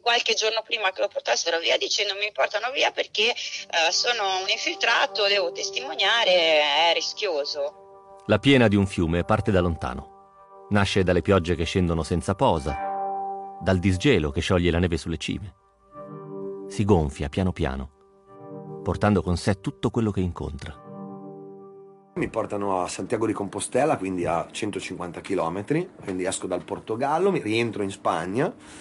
qualche 0.00 0.34
giorno 0.34 0.62
prima 0.64 0.90
che 0.92 1.00
lo 1.00 1.08
portassero 1.08 1.58
via, 1.58 1.76
dicendo 1.76 2.14
mi 2.14 2.30
portano 2.32 2.70
via 2.72 2.90
perché 2.90 3.30
uh, 3.30 3.90
sono 3.90 4.40
un 4.42 4.48
infiltrato, 4.48 5.26
devo 5.26 5.52
testimoniare, 5.52 6.90
è 6.90 6.92
rischioso. 6.94 8.22
La 8.26 8.38
piena 8.38 8.68
di 8.68 8.76
un 8.76 8.86
fiume 8.86 9.24
parte 9.24 9.50
da 9.50 9.60
lontano. 9.60 10.14
Nasce 10.70 11.04
dalle 11.04 11.22
piogge 11.22 11.54
che 11.54 11.64
scendono 11.64 12.02
senza 12.02 12.34
posa, 12.34 12.76
dal 13.60 13.78
disgelo 13.78 14.30
che 14.30 14.40
scioglie 14.40 14.70
la 14.70 14.80
neve 14.80 14.96
sulle 14.96 15.16
cime 15.16 15.64
si 16.68 16.84
gonfia 16.84 17.28
piano 17.28 17.52
piano, 17.52 17.90
portando 18.82 19.22
con 19.22 19.36
sé 19.36 19.60
tutto 19.60 19.90
quello 19.90 20.10
che 20.10 20.20
incontra. 20.20 20.84
Mi 22.14 22.28
portano 22.28 22.80
a 22.80 22.88
Santiago 22.88 23.26
di 23.26 23.32
Compostela, 23.34 23.98
quindi 23.98 24.24
a 24.24 24.48
150 24.50 25.20
km, 25.20 25.64
quindi 26.02 26.24
esco 26.24 26.46
dal 26.46 26.64
Portogallo, 26.64 27.30
mi 27.30 27.40
rientro 27.40 27.82
in 27.82 27.90
Spagna 27.90 28.52